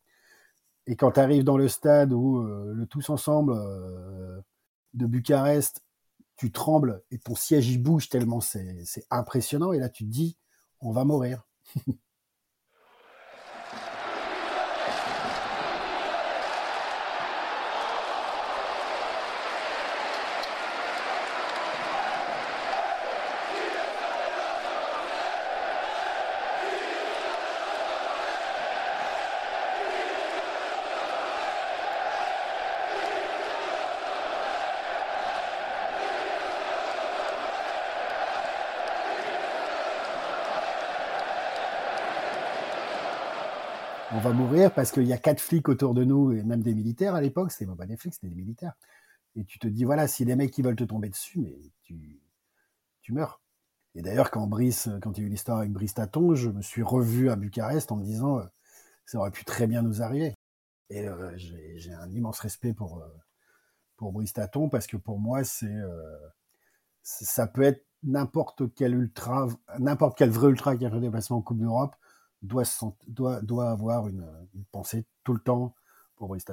Et 0.85 0.95
quand 0.95 1.13
tu 1.13 1.19
arrives 1.19 1.43
dans 1.43 1.57
le 1.57 1.67
stade 1.67 2.13
où 2.13 2.41
euh, 2.43 2.73
le 2.75 2.85
tous 2.85 3.09
ensemble 3.09 3.55
de 4.93 5.07
Bucarest, 5.07 5.81
tu 6.35 6.51
trembles 6.51 7.01
et 7.09 7.17
ton 7.17 7.33
siège 7.33 7.71
y 7.71 7.79
bouge 7.79 8.07
tellement 8.07 8.39
c'est 8.39 8.85
impressionnant 9.09 9.73
et 9.73 9.79
là 9.79 9.89
tu 9.89 10.05
te 10.05 10.11
dis 10.11 10.37
on 10.79 10.91
va 10.91 11.05
mourir. 11.05 11.47
on 44.17 44.19
va 44.19 44.33
mourir 44.33 44.73
parce 44.73 44.91
qu'il 44.91 45.05
y 45.05 45.13
a 45.13 45.17
quatre 45.19 45.39
flics 45.39 45.69
autour 45.69 45.93
de 45.93 46.03
nous 46.03 46.31
et 46.31 46.41
même 46.41 46.63
des 46.63 46.73
militaires 46.73 47.13
à 47.13 47.21
l'époque. 47.21 47.51
C'était 47.51 47.71
pas 47.71 47.85
des 47.85 47.97
flics, 47.97 48.15
c'était 48.15 48.29
des 48.29 48.35
militaires. 48.35 48.73
Et 49.35 49.45
tu 49.45 49.59
te 49.59 49.67
dis, 49.67 49.83
voilà, 49.83 50.07
si 50.07 50.25
les 50.25 50.35
mecs 50.35 50.49
qui 50.49 50.63
veulent 50.63 50.75
te 50.75 50.83
tomber 50.83 51.09
dessus, 51.09 51.39
mais 51.39 51.55
tu, 51.83 52.19
tu 53.01 53.13
meurs. 53.13 53.41
Et 53.93 54.01
d'ailleurs, 54.01 54.31
quand 54.31 54.47
Brice, 54.47 54.89
quand 55.03 55.15
il 55.17 55.21
y 55.21 55.23
a 55.23 55.27
eu 55.27 55.29
l'histoire 55.29 55.59
avec 55.59 55.71
Brice 55.71 55.93
Taton, 55.93 56.33
je 56.33 56.49
me 56.49 56.63
suis 56.63 56.81
revu 56.81 57.29
à 57.29 57.35
Bucarest 57.35 57.91
en 57.91 57.97
me 57.97 58.03
disant, 58.03 58.39
euh, 58.39 58.45
ça 59.05 59.19
aurait 59.19 59.29
pu 59.29 59.45
très 59.45 59.67
bien 59.67 59.83
nous 59.83 60.01
arriver. 60.01 60.33
Et 60.89 61.07
euh, 61.07 61.31
j'ai 61.35 61.93
un 61.93 62.09
immense 62.09 62.39
respect 62.39 62.73
pour, 62.73 62.97
euh, 62.97 63.07
pour 63.97 64.13
Brice 64.13 64.33
Taton 64.33 64.67
parce 64.67 64.87
que 64.87 64.97
pour 64.97 65.19
moi, 65.19 65.43
c'est 65.43 65.75
ça 67.03 67.47
peut 67.47 67.61
être 67.61 67.85
n'importe 68.03 68.73
quel 68.73 68.95
ultra, 68.95 69.47
n'importe 69.77 70.17
quel 70.17 70.29
vrai 70.31 70.49
ultra 70.49 70.75
qui 70.75 70.85
a 70.85 70.89
fait 70.89 70.95
un 70.95 71.01
déplacement 71.01 71.37
en 71.37 71.41
Coupe 71.41 71.59
d'Europe 71.59 71.95
doit, 72.41 73.71
avoir 73.71 74.07
une, 74.07 74.25
pensée 74.71 75.05
tout 75.23 75.33
le 75.33 75.39
temps 75.39 75.75
pour 76.15 76.27
Brice 76.27 76.45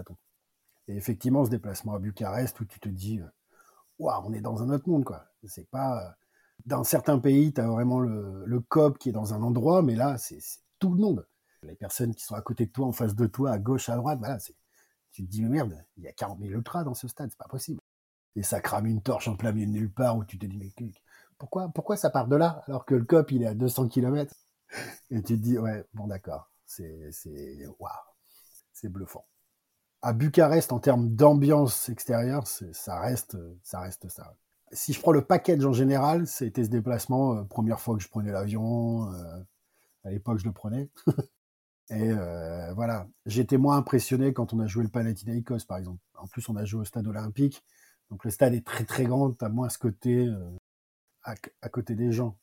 Et 0.88 0.96
effectivement, 0.96 1.44
ce 1.44 1.50
déplacement 1.50 1.94
à 1.94 1.98
Bucarest 1.98 2.58
où 2.60 2.64
tu 2.64 2.80
te 2.80 2.88
dis, 2.88 3.20
euh, 3.20 3.28
waouh, 3.98 4.22
on 4.26 4.32
est 4.32 4.40
dans 4.40 4.62
un 4.62 4.70
autre 4.70 4.88
monde, 4.88 5.04
quoi. 5.04 5.24
C'est 5.44 5.68
pas. 5.70 6.02
Euh, 6.02 6.10
dans 6.66 6.84
certains 6.84 7.18
pays, 7.18 7.52
tu 7.52 7.60
as 7.60 7.66
vraiment 7.66 8.00
le, 8.00 8.44
le 8.46 8.60
COP 8.60 8.98
qui 8.98 9.10
est 9.10 9.12
dans 9.12 9.34
un 9.34 9.42
endroit, 9.42 9.82
mais 9.82 9.96
là, 9.96 10.16
c'est 10.18 10.38
tout 10.78 10.94
le 10.94 11.00
monde. 11.00 11.26
Les 11.62 11.74
personnes 11.74 12.14
qui 12.14 12.24
sont 12.24 12.34
à 12.34 12.42
côté 12.42 12.66
de 12.66 12.70
toi, 12.70 12.86
en 12.86 12.92
face 12.92 13.14
de 13.14 13.26
toi, 13.26 13.52
à 13.52 13.58
gauche, 13.58 13.88
à 13.88 13.96
droite, 13.96 14.18
voilà, 14.18 14.38
tu 15.12 15.24
te 15.24 15.30
dis, 15.30 15.44
merde, 15.44 15.84
il 15.96 16.04
y 16.04 16.08
a 16.08 16.12
40 16.12 16.40
000 16.40 16.52
ultras 16.52 16.84
dans 16.84 16.94
ce 16.94 17.08
stade, 17.08 17.30
c'est 17.30 17.38
pas 17.38 17.48
possible. 17.48 17.80
Et 18.36 18.42
ça 18.42 18.60
crame 18.60 18.86
une 18.86 19.00
torche 19.02 19.28
en 19.28 19.36
plein 19.36 19.52
milieu 19.52 19.66
de 19.66 19.72
nulle 19.72 19.92
part 19.92 20.16
où 20.16 20.24
tu 20.24 20.38
te 20.38 20.46
dis, 20.46 20.56
mais 20.56 20.72
pourquoi, 21.38 21.68
pourquoi 21.68 21.96
ça 21.96 22.10
part 22.10 22.28
de 22.28 22.36
là 22.36 22.62
alors 22.66 22.84
que 22.84 22.94
le 22.94 23.04
COP, 23.04 23.30
il 23.32 23.42
est 23.42 23.46
à 23.46 23.54
200 23.54 23.88
km 23.88 24.34
et 25.10 25.22
tu 25.22 25.34
te 25.34 25.42
dis, 25.42 25.58
ouais, 25.58 25.84
bon, 25.94 26.06
d'accord, 26.06 26.50
c'est, 26.64 27.12
waouh, 27.78 27.90
c'est 28.72 28.88
bluffant. 28.88 29.26
À 30.02 30.12
Bucarest, 30.12 30.72
en 30.72 30.80
termes 30.80 31.14
d'ambiance 31.14 31.88
extérieure, 31.88 32.46
ça 32.46 33.00
reste, 33.00 33.36
ça 33.62 33.80
reste 33.80 34.08
ça. 34.08 34.36
Si 34.72 34.92
je 34.92 35.00
prends 35.00 35.12
le 35.12 35.22
package 35.22 35.64
en 35.64 35.72
général, 35.72 36.26
c'était 36.26 36.64
ce 36.64 36.68
déplacement, 36.68 37.36
euh, 37.36 37.44
première 37.44 37.80
fois 37.80 37.96
que 37.96 38.02
je 38.02 38.08
prenais 38.08 38.32
l'avion, 38.32 39.10
euh, 39.12 39.40
à 40.04 40.10
l'époque 40.10 40.38
je 40.38 40.44
le 40.44 40.52
prenais. 40.52 40.90
Et 41.90 42.10
euh, 42.10 42.72
voilà, 42.74 43.06
j'étais 43.26 43.58
moins 43.58 43.76
impressionné 43.76 44.32
quand 44.32 44.52
on 44.52 44.60
a 44.60 44.66
joué 44.66 44.82
le 44.82 44.88
Panathinaikos, 44.88 45.66
par 45.66 45.78
exemple. 45.78 46.00
En 46.16 46.26
plus, 46.26 46.48
on 46.48 46.56
a 46.56 46.64
joué 46.64 46.80
au 46.80 46.84
stade 46.84 47.06
olympique, 47.06 47.62
donc 48.10 48.24
le 48.24 48.30
stade 48.30 48.54
est 48.54 48.66
très 48.66 48.84
très 48.84 49.04
grand, 49.04 49.32
t'as 49.32 49.50
moins 49.50 49.68
ce 49.68 49.78
côté 49.78 50.28
à, 51.24 51.68
côté 51.68 51.94
des 51.94 52.12
gens. 52.12 52.36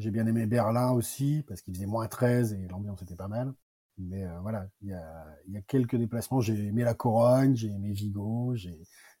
J'ai 0.00 0.10
bien 0.10 0.26
aimé 0.26 0.46
Berlin 0.46 0.92
aussi, 0.92 1.44
parce 1.46 1.60
qu'il 1.60 1.74
faisait 1.74 1.84
moins 1.84 2.06
13 2.06 2.54
et 2.54 2.68
l'ambiance 2.68 3.02
était 3.02 3.16
pas 3.16 3.28
mal. 3.28 3.52
Mais 3.98 4.24
euh, 4.24 4.40
voilà, 4.40 4.66
il 4.80 4.88
y 4.88 4.94
a, 4.94 5.60
quelques 5.66 5.96
déplacements. 5.96 6.40
J'ai 6.40 6.68
aimé 6.68 6.84
la 6.84 6.94
Corogne, 6.94 7.54
j'ai 7.54 7.68
aimé 7.68 7.92
Vigo. 7.92 8.54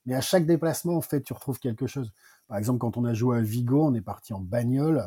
Mais 0.06 0.14
à 0.14 0.22
chaque 0.22 0.46
déplacement, 0.46 0.96
en 0.96 1.02
fait, 1.02 1.20
tu 1.20 1.34
retrouves 1.34 1.58
quelque 1.58 1.86
chose. 1.86 2.14
Par 2.48 2.56
exemple, 2.56 2.78
quand 2.78 2.96
on 2.96 3.04
a 3.04 3.12
joué 3.12 3.36
à 3.36 3.40
Vigo, 3.42 3.84
on 3.84 3.94
est 3.94 4.00
parti 4.00 4.32
en 4.32 4.40
bagnole, 4.40 5.06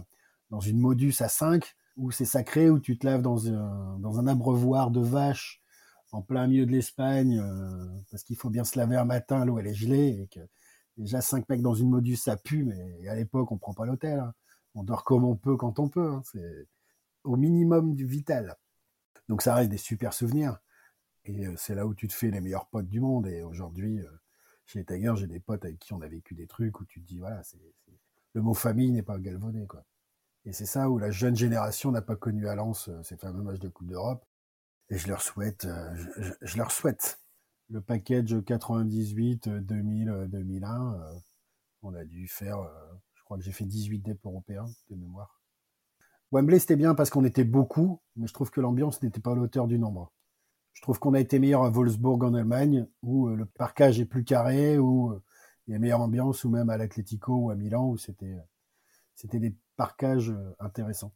dans 0.52 0.60
une 0.60 0.78
Modus 0.78 1.16
à 1.22 1.28
5, 1.28 1.66
où 1.98 2.12
c'est 2.12 2.26
sacré, 2.26 2.70
où 2.70 2.80
tu 2.80 3.00
te 3.00 3.08
laves 3.08 3.24
dans 3.24 3.48
un, 3.48 3.98
dans 3.98 4.20
un 4.20 4.28
abreuvoir 4.28 4.92
de 4.92 5.02
vaches 5.02 5.64
en 6.12 6.22
plein 6.22 6.46
milieu 6.46 6.68
de 6.68 6.72
l'Espagne, 6.72 7.40
euh, 7.40 7.88
parce 8.12 8.24
qu'il 8.24 8.36
faut 8.36 8.52
bien 8.52 8.64
se 8.64 8.78
laver 8.78 8.96
un 8.96 9.06
matin, 9.06 9.44
l'eau 9.44 9.58
elle 9.58 9.66
est 9.66 9.74
gelée, 9.74 10.22
et 10.22 10.28
que 10.28 10.42
déjà 10.98 11.22
5 11.22 11.50
mecs 11.50 11.64
dans 11.64 11.74
une 11.74 11.90
Modus, 11.90 12.18
ça 12.18 12.38
pue, 12.38 12.64
mais 12.64 13.08
à 13.08 13.16
l'époque, 13.16 13.52
on 13.52 13.58
prend 13.58 13.74
pas 13.74 13.88
l'hôtel. 13.88 14.20
Hein 14.20 14.34
on 14.76 14.84
dort 14.84 15.04
comme 15.04 15.24
on 15.24 15.36
peut 15.36 15.58
quand 15.58 15.80
on 15.80 15.90
peut. 15.90 16.08
Hein. 16.08 16.22
C'est 16.26 16.68
au 17.24 17.36
minimum 17.36 17.96
du 17.96 18.06
vital. 18.06 18.56
Donc 19.30 19.42
ça 19.42 19.56
reste 19.56 19.70
des 19.70 19.78
super 19.78 20.14
souvenirs. 20.14 20.60
Et 21.26 21.48
euh, 21.48 21.54
c'est 21.58 21.76
là 21.76 21.86
où 21.88 21.94
tu 21.94 22.08
te 22.08 22.14
fais 22.14 22.32
les 22.32 22.42
meilleurs 22.42 22.68
potes 22.68 22.90
du 22.90 23.00
monde. 23.00 23.28
Et 23.28 23.44
aujourd'hui, 23.44 24.00
euh, 24.00 24.10
chez 24.66 24.84
Tiger, 24.84 25.14
j'ai 25.16 25.28
des 25.28 25.40
potes 25.40 25.64
avec 25.64 25.80
qui 25.80 25.94
on 25.94 26.02
a 26.02 26.08
vécu 26.08 26.36
des 26.36 26.48
trucs 26.48 26.80
où 26.80 26.86
tu 26.86 27.02
te 27.02 27.08
dis, 27.08 27.20
voilà, 27.20 27.42
c'est, 27.44 27.60
le 28.34 28.42
mot 28.42 28.54
famille 28.54 28.92
n'est 28.92 29.04
pas 29.04 29.18
galvaudé. 29.20 29.66
Quoi. 29.68 29.86
Et 30.46 30.54
c'est 30.54 30.66
ça 30.66 30.90
où 30.90 30.98
la 30.98 31.12
jeune 31.12 31.36
génération 31.36 31.92
n'a 31.92 32.02
pas 32.02 32.16
connu 32.16 32.48
à 32.48 32.56
Lens 32.56 32.90
euh, 32.90 33.02
ces 33.04 33.18
fameux 33.18 33.44
matchs 33.44 33.60
de 33.60 33.70
Coupe 33.70 33.88
d'Europe. 33.88 34.26
Et 34.90 34.98
je 34.98 35.08
leur 35.08 35.22
souhaite, 35.22 35.66
je, 36.42 36.58
leur 36.58 36.72
souhaite. 36.72 37.22
Le 37.70 37.80
package 37.80 38.44
98, 38.44 39.48
2000, 39.48 40.28
2001, 40.28 41.00
on 41.84 41.96
a 41.96 42.04
dû 42.04 42.28
faire 42.28 42.70
je 43.13 43.13
j'ai 43.42 43.52
fait 43.52 43.66
18 43.66 44.00
DEP 44.00 44.26
européens 44.26 44.66
de 44.90 44.96
mémoire. 44.96 45.42
Wembley, 46.32 46.60
c'était 46.60 46.76
bien 46.76 46.96
parce 46.96 47.10
qu'on 47.10 47.26
était 47.26 47.44
beaucoup, 47.44 48.02
mais 48.16 48.28
je 48.28 48.34
trouve 48.34 48.50
que 48.50 48.60
l'ambiance 48.60 49.02
n'était 49.04 49.20
pas 49.20 49.34
à 49.34 49.36
la 49.36 49.42
hauteur 49.42 49.68
du 49.68 49.78
nombre. 49.78 50.12
Je 50.74 50.82
trouve 50.82 51.00
qu'on 51.00 51.14
a 51.14 51.20
été 51.20 51.38
meilleur 51.38 51.64
à 51.64 51.70
Wolfsburg 51.70 52.24
en 52.24 52.34
Allemagne, 52.34 52.88
où 53.04 53.28
euh, 53.28 53.36
le 53.36 53.46
parcage 53.46 54.00
est 54.00 54.06
plus 54.06 54.24
carré, 54.24 54.80
où 54.80 55.12
euh, 55.12 55.24
il 55.68 55.74
y 55.74 55.76
a 55.76 55.80
meilleure 55.80 56.02
ambiance, 56.02 56.44
ou 56.44 56.50
même 56.50 56.70
à 56.70 56.78
l'Atletico 56.78 57.34
ou 57.36 57.52
à 57.52 57.56
Milan, 57.56 57.88
où 57.88 57.98
c'était, 57.98 58.34
euh, 58.34 58.42
c'était 59.14 59.40
des 59.40 59.56
parcages 59.78 60.34
intéressants. 60.60 61.14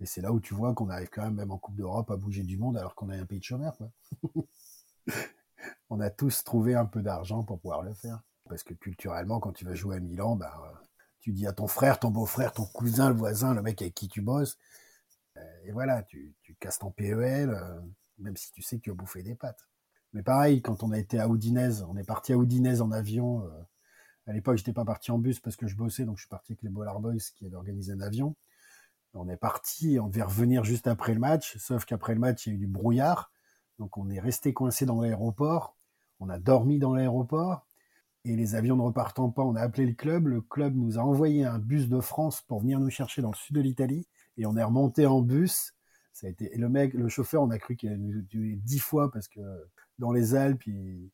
Et 0.00 0.06
c'est 0.06 0.22
là 0.22 0.32
où 0.32 0.40
tu 0.40 0.54
vois 0.54 0.74
qu'on 0.74 0.88
arrive 0.88 1.10
quand 1.10 1.22
même, 1.22 1.34
même 1.34 1.50
en 1.50 1.58
Coupe 1.58 1.76
d'Europe, 1.76 2.10
à 2.10 2.16
bouger 2.16 2.42
du 2.42 2.56
monde 2.56 2.78
alors 2.78 2.94
qu'on 2.94 3.10
est 3.10 3.18
un 3.18 3.26
pays 3.26 3.40
de 3.40 3.44
chômeurs. 3.44 3.76
On 5.90 6.00
a 6.00 6.08
tous 6.10 6.44
trouvé 6.44 6.74
un 6.74 6.86
peu 6.86 7.02
d'argent 7.02 7.42
pour 7.42 7.58
pouvoir 7.60 7.82
le 7.82 7.92
faire. 7.92 8.22
Parce 8.48 8.62
que 8.62 8.74
culturellement, 8.74 9.40
quand 9.40 9.52
tu 9.52 9.64
vas 9.64 9.74
jouer 9.74 9.96
à 9.96 10.00
Milan, 10.00 10.36
bah, 10.36 10.80
tu 11.28 11.34
dis 11.34 11.46
à 11.46 11.52
ton 11.52 11.66
frère, 11.66 11.98
ton 12.00 12.10
beau-frère, 12.10 12.54
ton 12.54 12.64
cousin, 12.64 13.10
le 13.10 13.14
voisin, 13.14 13.52
le 13.52 13.60
mec 13.60 13.82
avec 13.82 13.92
qui 13.92 14.08
tu 14.08 14.22
bosses, 14.22 14.56
euh, 15.36 15.40
et 15.66 15.72
voilà, 15.72 16.02
tu, 16.02 16.34
casses 16.58 16.78
ton 16.78 16.90
PEL, 16.90 17.50
euh, 17.50 17.80
même 18.16 18.34
si 18.34 18.50
tu 18.50 18.62
sais 18.62 18.78
que 18.78 18.84
tu 18.84 18.90
as 18.90 18.94
bouffé 18.94 19.22
des 19.22 19.34
pâtes. 19.34 19.68
Mais 20.14 20.22
pareil, 20.22 20.62
quand 20.62 20.82
on 20.82 20.90
a 20.90 20.98
été 20.98 21.20
à 21.20 21.28
Houdinez, 21.28 21.82
on 21.86 21.98
est 21.98 22.06
parti 22.06 22.32
à 22.32 22.38
Houdinez 22.38 22.80
en 22.80 22.92
avion. 22.92 23.44
Euh, 23.44 23.50
à 24.26 24.32
l'époque, 24.32 24.56
j'étais 24.56 24.72
pas 24.72 24.86
parti 24.86 25.10
en 25.10 25.18
bus 25.18 25.38
parce 25.38 25.54
que 25.54 25.66
je 25.66 25.76
bossais, 25.76 26.06
donc 26.06 26.16
je 26.16 26.22
suis 26.22 26.30
parti 26.30 26.52
avec 26.52 26.62
les 26.62 26.70
Bollard 26.70 26.98
Boys 26.98 27.18
qui 27.36 27.44
avaient 27.44 27.56
organisé 27.56 27.92
un 27.92 28.00
avion. 28.00 28.34
On 29.12 29.28
est 29.28 29.36
parti, 29.36 29.98
on 30.00 30.08
devait 30.08 30.22
revenir 30.22 30.64
juste 30.64 30.86
après 30.86 31.12
le 31.12 31.20
match, 31.20 31.58
sauf 31.58 31.84
qu'après 31.84 32.14
le 32.14 32.20
match, 32.20 32.46
il 32.46 32.50
y 32.50 32.52
a 32.52 32.54
eu 32.54 32.58
du 32.60 32.66
brouillard. 32.66 33.30
Donc 33.78 33.98
on 33.98 34.08
est 34.08 34.18
resté 34.18 34.54
coincé 34.54 34.86
dans 34.86 35.02
l'aéroport. 35.02 35.76
On 36.20 36.30
a 36.30 36.38
dormi 36.38 36.78
dans 36.78 36.94
l'aéroport. 36.94 37.67
Et 38.28 38.36
les 38.36 38.54
avions 38.54 38.76
ne 38.76 38.82
repartant 38.82 39.30
pas, 39.30 39.42
on 39.42 39.56
a 39.56 39.62
appelé 39.62 39.86
le 39.86 39.94
club. 39.94 40.26
Le 40.26 40.42
club 40.42 40.76
nous 40.76 40.98
a 40.98 41.02
envoyé 41.02 41.46
un 41.46 41.58
bus 41.58 41.88
de 41.88 41.98
France 41.98 42.42
pour 42.42 42.60
venir 42.60 42.78
nous 42.78 42.90
chercher 42.90 43.22
dans 43.22 43.30
le 43.30 43.34
sud 43.34 43.56
de 43.56 43.62
l'Italie. 43.62 44.06
Et 44.36 44.44
on 44.44 44.54
est 44.54 44.62
remonté 44.62 45.06
en 45.06 45.22
bus. 45.22 45.72
Ça 46.12 46.26
a 46.26 46.30
été, 46.30 46.54
le 46.54 46.68
mec, 46.68 46.92
le 46.92 47.08
chauffeur, 47.08 47.42
on 47.42 47.48
a 47.48 47.58
cru 47.58 47.74
qu'il 47.74 47.88
allait 47.88 48.22
tué 48.28 48.56
dix 48.56 48.80
fois 48.80 49.10
parce 49.10 49.28
que 49.28 49.40
dans 49.98 50.12
les 50.12 50.34
Alpes, 50.34 50.66
il, 50.66 51.10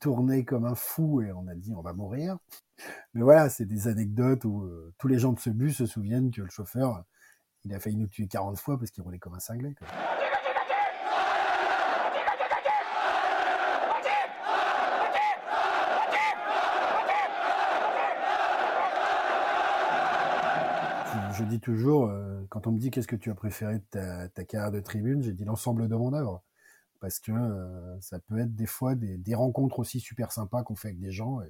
tournait 0.00 0.44
comme 0.44 0.64
un 0.64 0.74
fou 0.74 1.20
et 1.20 1.32
on 1.32 1.46
a 1.48 1.54
dit 1.54 1.74
on 1.74 1.82
va 1.82 1.92
mourir. 1.92 2.38
Mais 3.12 3.20
voilà, 3.20 3.50
c'est 3.50 3.66
des 3.66 3.86
anecdotes 3.86 4.46
où 4.46 4.62
euh, 4.62 4.94
tous 4.96 5.08
les 5.08 5.18
gens 5.18 5.34
de 5.34 5.40
ce 5.40 5.50
bus 5.50 5.76
se 5.76 5.84
souviennent 5.84 6.30
que 6.30 6.40
le 6.40 6.48
chauffeur, 6.48 7.04
il 7.64 7.74
a 7.74 7.80
failli 7.80 7.96
nous 7.96 8.06
tuer 8.06 8.26
40 8.26 8.58
fois 8.58 8.78
parce 8.78 8.90
qu'il 8.90 9.02
roulait 9.02 9.18
comme 9.18 9.34
un 9.34 9.40
cinglé. 9.40 9.74
Je 21.34 21.44
dis 21.44 21.60
toujours, 21.60 22.06
euh, 22.06 22.42
quand 22.48 22.66
on 22.66 22.72
me 22.72 22.78
dit 22.78 22.90
qu'est-ce 22.90 23.08
que 23.08 23.16
tu 23.16 23.30
as 23.30 23.34
préféré 23.34 23.78
de 23.78 24.26
ta, 24.28 24.44
carrière 24.44 24.72
de 24.72 24.80
tribune, 24.80 25.22
j'ai 25.22 25.32
dit 25.32 25.44
l'ensemble 25.44 25.88
de 25.88 25.96
mon 25.96 26.12
œuvre. 26.12 26.42
Parce 27.00 27.18
que 27.20 27.32
euh, 27.32 28.00
ça 28.00 28.18
peut 28.20 28.38
être 28.38 28.54
des 28.54 28.66
fois 28.66 28.94
des, 28.94 29.34
rencontres 29.34 29.78
aussi 29.80 30.00
super 30.00 30.32
sympas 30.32 30.62
qu'on 30.62 30.76
fait 30.76 30.88
avec 30.88 31.00
des 31.00 31.10
gens. 31.12 31.40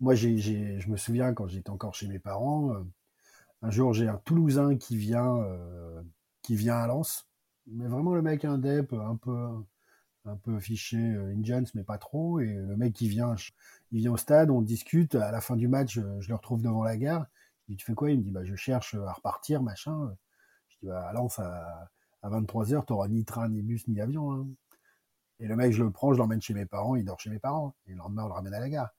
Moi, 0.00 0.14
je 0.14 0.88
me 0.88 0.96
souviens 0.96 1.34
quand 1.34 1.48
j'étais 1.48 1.70
encore 1.70 1.94
chez 1.94 2.06
mes 2.06 2.18
parents, 2.18 2.72
euh, 2.74 2.84
un 3.62 3.70
jour 3.70 3.94
j'ai 3.94 4.08
un 4.08 4.20
Toulousain 4.24 4.76
qui 4.76 4.96
vient, 4.96 5.38
qui 6.42 6.54
vient 6.56 6.76
à 6.76 6.86
Lens. 6.86 7.26
Mais 7.66 7.86
vraiment 7.86 8.14
le 8.14 8.22
mec 8.22 8.44
un 8.44 8.62
un 8.62 9.16
peu, 9.16 9.64
un 10.26 10.36
peu 10.36 10.60
fiché 10.60 10.98
Indians, 10.98 11.64
mais 11.74 11.82
pas 11.82 11.98
trop. 11.98 12.40
Et 12.40 12.52
le 12.52 12.76
mec 12.76 12.92
qui 12.92 13.08
vient, 13.08 13.34
il 13.92 14.00
vient 14.00 14.12
au 14.12 14.16
stade, 14.18 14.50
on 14.50 14.60
discute. 14.60 15.14
À 15.14 15.32
la 15.32 15.40
fin 15.40 15.56
du 15.56 15.68
match, 15.68 15.98
je 16.20 16.28
le 16.28 16.34
retrouve 16.34 16.62
devant 16.62 16.84
la 16.84 16.96
gare. 16.96 17.26
Je 17.66 17.72
dis, 17.72 17.76
tu 17.76 17.84
fais 17.86 17.94
quoi? 17.94 18.10
Il 18.10 18.18
me 18.18 18.24
dit, 18.24 18.30
bah, 18.30 18.44
je 18.44 18.54
cherche 18.54 18.94
à 18.94 19.12
repartir, 19.12 19.62
machin. 19.62 20.16
Je 20.68 20.76
dis, 20.80 20.86
bah, 20.86 21.12
Lance, 21.12 21.38
à, 21.38 21.90
à 22.22 22.30
23h, 22.30 22.86
tu 22.86 22.92
n'auras 22.92 23.08
ni 23.08 23.24
train, 23.24 23.48
ni 23.48 23.62
bus, 23.62 23.86
ni 23.88 24.00
avion. 24.00 24.32
Hein. 24.32 24.46
Et 25.40 25.46
le 25.46 25.56
mec, 25.56 25.72
je 25.72 25.82
le 25.82 25.90
prends, 25.90 26.12
je 26.12 26.18
l'emmène 26.18 26.40
chez 26.40 26.54
mes 26.54 26.66
parents, 26.66 26.96
il 26.96 27.04
dort 27.04 27.20
chez 27.20 27.30
mes 27.30 27.38
parents. 27.38 27.74
Et 27.86 27.90
le 27.90 27.98
lendemain, 27.98 28.24
on 28.24 28.28
le 28.28 28.32
ramène 28.32 28.54
à 28.54 28.60
la 28.60 28.68
gare. 28.68 28.90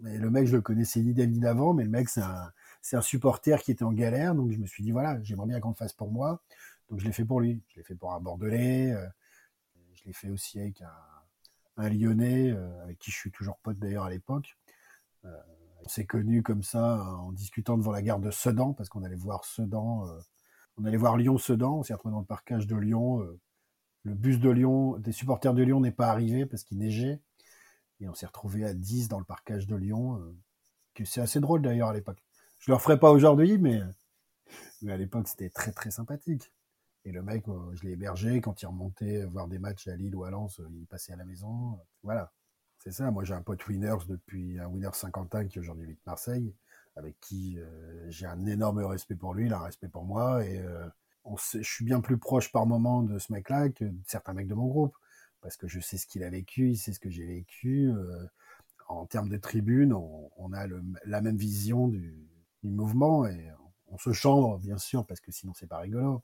Mais 0.00 0.18
le 0.18 0.30
mec, 0.30 0.46
je 0.46 0.56
le 0.56 0.62
connaissais 0.62 1.00
ni 1.00 1.14
d'elle 1.14 1.30
ni 1.30 1.40
d'avant, 1.40 1.74
mais 1.74 1.84
le 1.84 1.90
mec, 1.90 2.08
c'est 2.08 2.22
un, 2.22 3.00
supporter 3.00 3.62
qui 3.62 3.72
était 3.72 3.84
en 3.84 3.92
galère. 3.92 4.34
Donc, 4.34 4.52
je 4.52 4.58
me 4.58 4.66
suis 4.66 4.82
dit, 4.82 4.92
voilà, 4.92 5.22
j'aimerais 5.22 5.46
bien 5.46 5.60
qu'on 5.60 5.70
le 5.70 5.74
fasse 5.74 5.92
pour 5.92 6.10
moi. 6.10 6.42
Donc, 6.88 7.00
je 7.00 7.04
l'ai 7.04 7.12
fait 7.12 7.24
pour 7.24 7.40
lui. 7.40 7.62
Je 7.68 7.76
l'ai 7.76 7.82
fait 7.82 7.94
pour 7.94 8.12
un 8.12 8.20
Bordelais. 8.20 8.92
Euh, 8.92 9.06
je 9.94 10.04
l'ai 10.04 10.12
fait 10.12 10.30
aussi 10.30 10.60
avec 10.60 10.82
un, 10.82 11.88
Lyonnais, 11.88 12.52
euh, 12.52 12.82
avec 12.84 12.98
qui 12.98 13.10
je 13.10 13.16
suis 13.16 13.30
toujours 13.30 13.58
pote 13.58 13.78
d'ailleurs 13.78 14.04
à 14.04 14.10
l'époque. 14.10 14.56
Euh, 15.24 15.36
on 15.86 15.88
s'est 15.88 16.04
connus 16.04 16.42
comme 16.42 16.64
ça 16.64 16.96
en 17.20 17.30
discutant 17.30 17.78
devant 17.78 17.92
la 17.92 18.02
gare 18.02 18.18
de 18.18 18.32
Sedan, 18.32 18.72
parce 18.72 18.88
qu'on 18.88 19.04
allait 19.04 19.14
voir 19.14 19.44
Sedan, 19.44 20.08
euh, 20.08 20.18
on 20.76 20.84
allait 20.84 20.96
voir 20.96 21.16
Lyon-Sedan, 21.16 21.78
on 21.78 21.82
s'est 21.84 21.94
retrouvé 21.94 22.12
dans 22.12 22.18
le 22.18 22.26
parcage 22.26 22.66
de 22.66 22.74
Lyon. 22.74 23.22
Euh, 23.22 23.38
le 24.02 24.14
bus 24.14 24.40
de 24.40 24.50
Lyon, 24.50 24.96
des 24.98 25.12
supporters 25.12 25.54
de 25.54 25.62
Lyon 25.62 25.78
n'est 25.78 25.92
pas 25.92 26.08
arrivé 26.08 26.44
parce 26.44 26.64
qu'il 26.64 26.78
neigeait. 26.78 27.20
Et 28.00 28.08
on 28.08 28.14
s'est 28.14 28.26
retrouvé 28.26 28.64
à 28.64 28.74
10 28.74 29.06
dans 29.06 29.20
le 29.20 29.24
parcage 29.24 29.68
de 29.68 29.76
Lyon. 29.76 30.18
Euh, 30.18 30.36
que 30.94 31.04
c'est 31.04 31.20
assez 31.20 31.38
drôle 31.38 31.62
d'ailleurs 31.62 31.90
à 31.90 31.94
l'époque. 31.94 32.24
Je 32.58 32.72
le 32.72 32.74
referai 32.74 32.98
pas 32.98 33.12
aujourd'hui, 33.12 33.56
mais, 33.56 33.80
mais 34.82 34.92
à 34.92 34.96
l'époque 34.96 35.28
c'était 35.28 35.50
très 35.50 35.70
très 35.70 35.92
sympathique. 35.92 36.52
Et 37.04 37.12
le 37.12 37.22
mec, 37.22 37.44
je 37.74 37.84
l'ai 37.84 37.92
hébergé 37.92 38.40
quand 38.40 38.60
il 38.60 38.66
remontait 38.66 39.24
voir 39.26 39.46
des 39.46 39.60
matchs 39.60 39.86
à 39.86 39.94
Lille 39.94 40.16
ou 40.16 40.24
à 40.24 40.30
Lens, 40.30 40.60
il 40.72 40.86
passait 40.86 41.12
à 41.12 41.16
la 41.16 41.24
maison. 41.24 41.78
Voilà. 42.02 42.32
C'est 42.86 42.92
ça, 42.92 43.10
moi 43.10 43.24
j'ai 43.24 43.34
un 43.34 43.42
pote 43.42 43.66
Winners 43.66 44.06
depuis 44.08 44.60
un 44.60 44.68
Winners 44.68 44.90
Saint-Quentin 44.92 45.48
qui 45.48 45.58
aujourd'hui 45.58 45.86
vit 45.86 45.98
Marseille, 46.06 46.54
avec 46.94 47.18
qui 47.18 47.58
euh, 47.58 48.08
j'ai 48.10 48.26
un 48.26 48.46
énorme 48.46 48.78
respect 48.78 49.16
pour 49.16 49.34
lui, 49.34 49.46
il 49.46 49.52
a 49.52 49.58
un 49.58 49.64
respect 49.64 49.88
pour 49.88 50.04
moi, 50.04 50.46
et 50.46 50.60
euh, 50.60 50.86
je 51.52 51.68
suis 51.68 51.84
bien 51.84 52.00
plus 52.00 52.16
proche 52.16 52.52
par 52.52 52.64
moment 52.64 53.02
de 53.02 53.18
ce 53.18 53.32
mec-là 53.32 53.70
que 53.70 53.86
de 53.86 53.98
certains 54.06 54.34
mecs 54.34 54.46
de 54.46 54.54
mon 54.54 54.68
groupe, 54.68 54.94
parce 55.40 55.56
que 55.56 55.66
je 55.66 55.80
sais 55.80 55.96
ce 55.98 56.06
qu'il 56.06 56.22
a 56.22 56.30
vécu, 56.30 56.70
il 56.70 56.76
sait 56.76 56.92
ce 56.92 57.00
que 57.00 57.10
j'ai 57.10 57.26
vécu. 57.26 57.90
Euh, 57.90 58.24
en 58.86 59.04
termes 59.04 59.30
de 59.30 59.36
tribune, 59.36 59.92
on, 59.92 60.52
a 60.52 60.68
la 61.06 61.20
même 61.20 61.36
vision 61.36 61.88
du, 61.88 62.14
du, 62.62 62.70
mouvement, 62.70 63.26
et 63.26 63.50
on 63.88 63.98
se 63.98 64.12
chambre, 64.12 64.60
bien 64.60 64.78
sûr, 64.78 65.04
parce 65.06 65.18
que 65.18 65.32
sinon 65.32 65.54
c'est 65.54 65.66
pas 65.66 65.80
rigolo, 65.80 66.22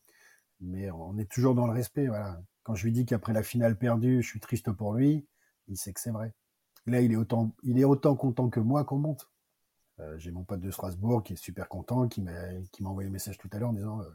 mais 0.61 0.93
on 0.93 1.19
est 1.19 1.29
toujours 1.29 1.57
dans 1.57 1.67
le 1.67 1.73
respect, 1.73 2.07
voilà. 2.07 2.41
Quand 2.63 2.77
je 2.77 2.85
lui 2.85 2.93
dis 2.93 3.05
qu'après 3.05 3.33
la 3.33 3.43
finale 3.43 3.77
perdue, 3.77 4.23
je 4.23 4.29
suis 4.29 4.39
triste 4.39 4.71
pour 4.71 4.95
lui, 4.95 5.27
il 5.67 5.77
sait 5.77 5.93
que 5.93 6.01
c'est 6.01 6.13
vrai. 6.13 6.33
Là, 6.87 7.01
il 7.01 7.13
est 7.13 7.85
autant, 7.85 8.17
content 8.17 8.51
que 8.51 8.61
moi 8.61 8.85
qu'on 8.85 8.99
monte. 8.99 9.31
Euh, 10.01 10.19
j'ai 10.19 10.31
mon 10.33 10.45
pote 10.45 10.61
de 10.61 10.71
Strasbourg 10.71 11.23
qui 11.23 11.35
est 11.35 11.37
super 11.37 11.69
content, 11.69 12.09
qui 12.09 12.23
m'a, 12.23 12.33
envoyé 12.85 13.09
un 13.09 13.13
message 13.13 13.39
tout 13.39 13.49
à 13.53 13.59
l'heure 13.59 13.71
en 13.71 13.75
disant 13.75 14.01
euh, 14.01 14.11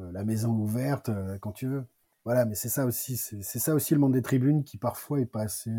euh, 0.00 0.12
la 0.12 0.24
maison 0.24 0.52
ouverte 0.52 1.10
quand 1.40 1.52
tu 1.52 1.68
veux. 1.68 1.86
Voilà, 2.24 2.44
mais 2.44 2.56
c'est 2.56 2.68
ça 2.68 2.86
aussi, 2.86 3.16
c'est, 3.16 3.42
ça 3.42 3.74
aussi 3.74 3.94
le 3.94 4.00
monde 4.00 4.14
des 4.14 4.22
tribunes 4.22 4.64
qui 4.64 4.78
parfois 4.78 5.20
est 5.20 5.26
pas 5.26 5.42
assez 5.42 5.70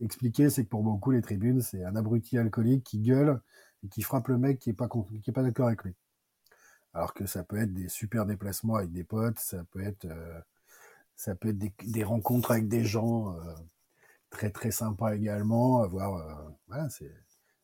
expliqué. 0.00 0.48
C'est 0.48 0.64
que 0.64 0.70
pour 0.70 0.82
beaucoup 0.82 1.10
les 1.10 1.20
tribunes, 1.20 1.60
c'est 1.60 1.84
un 1.84 1.96
abruti 1.96 2.38
alcoolique 2.38 2.84
qui 2.84 3.00
gueule 3.00 3.40
et 3.84 3.88
qui 3.88 4.02
frappe 4.02 4.28
le 4.28 4.38
mec 4.38 4.58
qui 4.58 4.70
est 4.70 4.74
pas 4.74 4.88
pas 4.88 5.42
d'accord 5.42 5.66
avec 5.66 5.84
lui. 5.84 5.94
Alors 6.94 7.12
que 7.14 7.26
ça 7.26 7.44
peut 7.44 7.58
être 7.58 7.74
des 7.74 7.88
super 7.88 8.24
déplacements 8.26 8.76
avec 8.76 8.90
des 8.90 9.04
potes, 9.04 9.38
ça 9.38 9.62
peut 9.70 9.82
être 9.82 10.06
ça 11.14 11.34
peut 11.34 11.50
être 11.50 11.58
des 11.58 12.04
rencontres 12.04 12.52
avec 12.52 12.66
des 12.66 12.84
gens 12.84 13.36
très 14.30 14.50
très 14.50 14.70
sympa 14.70 15.14
également. 15.14 15.86
Voir, 15.88 16.16
euh, 16.16 16.50
voilà, 16.68 16.88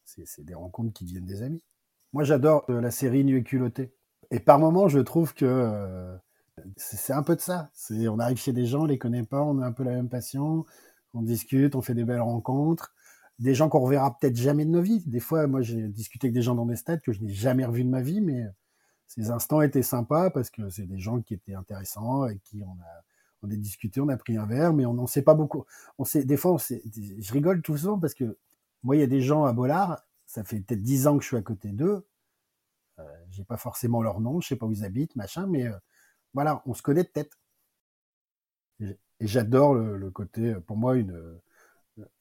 c'est 0.04 0.44
des 0.44 0.54
rencontres 0.54 0.92
qui 0.92 1.04
deviennent 1.04 1.24
des 1.24 1.42
amis. 1.42 1.62
Moi, 2.12 2.24
j'adore 2.24 2.64
euh, 2.70 2.80
la 2.80 2.90
série 2.90 3.24
Nu 3.24 3.38
et 3.38 3.42
culotté. 3.42 3.92
Et 4.30 4.40
par 4.40 4.58
moments, 4.58 4.88
je 4.88 4.98
trouve 4.98 5.34
que 5.34 5.44
euh, 5.44 6.16
c'est 6.76 7.12
un 7.12 7.22
peu 7.22 7.36
de 7.36 7.40
ça. 7.40 7.70
On 7.90 8.18
arrive 8.18 8.38
chez 8.38 8.52
des 8.52 8.66
gens, 8.66 8.82
on 8.82 8.86
les 8.86 8.98
connaît 8.98 9.22
pas, 9.24 9.42
on 9.42 9.60
a 9.60 9.66
un 9.66 9.72
peu 9.72 9.84
la 9.84 9.92
même 9.92 10.08
passion, 10.08 10.66
on 11.14 11.22
discute, 11.22 11.74
on 11.74 11.82
fait 11.82 11.94
des 11.94 12.04
belles 12.04 12.20
rencontres. 12.20 12.92
Des 13.38 13.54
gens 13.54 13.68
qu'on 13.68 13.80
reverra 13.80 14.16
peut-être 14.18 14.36
jamais 14.36 14.64
de 14.64 14.70
nos 14.70 14.80
vies. 14.80 15.02
Des 15.06 15.20
fois, 15.20 15.46
moi, 15.46 15.60
j'ai 15.60 15.88
discuté 15.88 16.28
avec 16.28 16.34
des 16.34 16.42
gens 16.42 16.54
dans 16.54 16.66
des 16.66 16.76
stades 16.76 17.02
que 17.02 17.12
je 17.12 17.22
n'ai 17.22 17.32
jamais 17.32 17.66
revus 17.66 17.84
de 17.84 17.90
ma 17.90 18.00
vie, 18.00 18.22
mais 18.22 18.46
ces 19.06 19.30
instants 19.30 19.60
étaient 19.60 19.82
sympas 19.82 20.30
parce 20.30 20.50
que 20.50 20.70
c'est 20.70 20.86
des 20.86 20.98
gens 20.98 21.20
qui 21.20 21.34
étaient 21.34 21.54
intéressants 21.54 22.26
et 22.26 22.38
qui 22.38 22.62
on 22.64 22.72
a 22.82 23.04
on 23.42 23.50
a 23.50 23.56
discuté, 23.56 24.00
on 24.00 24.08
a 24.08 24.16
pris 24.16 24.36
un 24.36 24.46
verre, 24.46 24.72
mais 24.72 24.86
on 24.86 24.94
n'en 24.94 25.06
sait 25.06 25.22
pas 25.22 25.34
beaucoup. 25.34 25.64
On 25.98 26.04
sait, 26.04 26.24
des 26.24 26.36
fois, 26.36 26.56
je 26.58 27.32
rigole 27.32 27.62
tout 27.62 27.76
souvent 27.76 27.98
parce 27.98 28.14
que 28.14 28.38
moi, 28.82 28.96
il 28.96 29.00
y 29.00 29.02
a 29.02 29.06
des 29.06 29.20
gens 29.20 29.44
à 29.44 29.52
Bollard, 29.52 30.02
ça 30.26 30.44
fait 30.44 30.60
peut-être 30.60 30.82
dix 30.82 31.06
ans 31.06 31.16
que 31.16 31.22
je 31.22 31.28
suis 31.28 31.36
à 31.36 31.42
côté 31.42 31.70
d'eux. 31.72 32.06
Euh, 32.98 33.04
j'ai 33.30 33.44
pas 33.44 33.56
forcément 33.56 34.02
leur 34.02 34.20
nom, 34.20 34.40
je 34.40 34.48
sais 34.48 34.56
pas 34.56 34.66
où 34.66 34.72
ils 34.72 34.84
habitent, 34.84 35.16
machin, 35.16 35.46
mais 35.46 35.66
euh, 35.66 35.76
voilà, 36.34 36.62
on 36.66 36.74
se 36.74 36.82
connaît 36.82 37.04
de 37.04 37.08
tête. 37.08 37.32
Et, 38.80 38.98
j'adore 39.20 39.74
le, 39.74 40.10
côté, 40.10 40.54
pour 40.66 40.76
moi, 40.76 40.96
une 40.96 41.40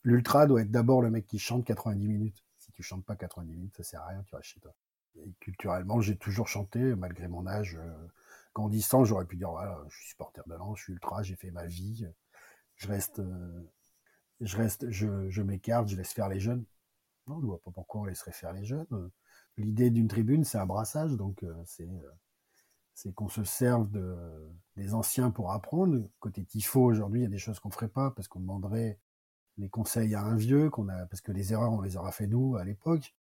l'ultra 0.04 0.48
doit 0.48 0.62
être 0.62 0.72
d'abord 0.72 1.02
le 1.02 1.12
mec 1.12 1.28
qui 1.28 1.40
chante 1.40 1.66
90 1.66 2.08
minutes. 2.08 2.44
Si 2.58 2.72
tu 2.72 2.84
chantes 2.84 3.06
pas 3.06 3.16
90 3.16 3.54
minutes, 3.54 3.78
ça 3.78 3.84
sert 3.84 4.02
à 4.02 4.08
rien, 4.08 4.24
tu 4.24 4.36
restes 4.36 4.50
chez 4.50 4.60
toi. 4.60 4.74
Culturellement, 5.40 6.02
j'ai 6.02 6.18
toujours 6.18 6.48
chanté, 6.48 6.80
malgré 6.96 7.28
mon 7.28 7.48
âge. 7.48 7.78
Euh, 7.80 8.08
grandissant, 8.56 9.06
j'aurais 9.06 9.26
pu 9.26 9.36
dire 9.36 9.52
voilà, 9.52 9.80
je 9.90 9.98
suis 9.98 10.10
supporter 10.10 10.42
de 10.48 10.56
Lens, 10.56 10.80
je 10.80 10.84
suis 10.86 10.94
ultra, 10.94 11.22
j'ai 11.22 11.36
fait 11.36 11.52
ma 11.52 11.66
vie, 11.68 12.08
je 12.78 12.88
reste, 12.88 13.20
euh, 13.20 13.72
je 14.42 14.58
reste, 14.58 14.90
je, 14.90 15.42
m'écarte, 15.42 15.90
je 15.90 15.96
laisse 15.96 16.14
faire 16.14 16.30
les 16.30 16.40
jeunes. 16.40 16.66
Non, 17.28 17.40
je 17.42 17.46
vois 17.46 17.62
pas 17.62 17.72
pourquoi 17.72 18.02
on 18.02 18.06
laisserait 18.06 18.32
faire 18.32 18.54
les 18.54 18.66
jeunes. 18.66 19.12
L'idée 19.58 19.90
d'une 19.92 20.08
tribune, 20.08 20.44
c'est 20.44 20.58
un 20.58 20.66
brassage, 20.66 21.12
donc 21.14 21.44
euh, 21.44 21.54
c'est 21.66 21.90
euh, 21.90 22.12
c'est 22.96 23.14
qu'on 23.14 23.28
se 23.28 23.44
serve 23.44 23.92
de, 23.92 24.16
des 24.78 24.94
anciens 24.94 25.30
pour 25.30 25.52
apprendre. 25.52 26.08
Côté 26.20 26.46
tifo, 26.46 26.82
aujourd'hui, 26.82 27.22
il 27.22 27.24
y 27.24 27.28
a 27.28 27.30
des 27.30 27.38
choses 27.38 27.60
qu'on 27.60 27.70
ferait 27.70 27.90
pas 27.90 28.12
parce 28.12 28.30
qu'on 28.30 28.40
demanderait 28.40 29.00
les 29.58 29.70
conseils 29.70 30.16
à 30.16 30.22
un 30.22 30.36
vieux, 30.36 30.70
qu'on 30.70 30.88
a, 30.88 31.06
parce 31.08 31.22
que 31.22 31.34
les 31.34 31.52
erreurs, 31.52 31.74
on 31.74 31.82
les 31.82 31.98
aura 31.98 32.14
fait 32.14 32.28
nous 32.28 32.56
à 32.56 32.64
l'époque. 32.64 33.14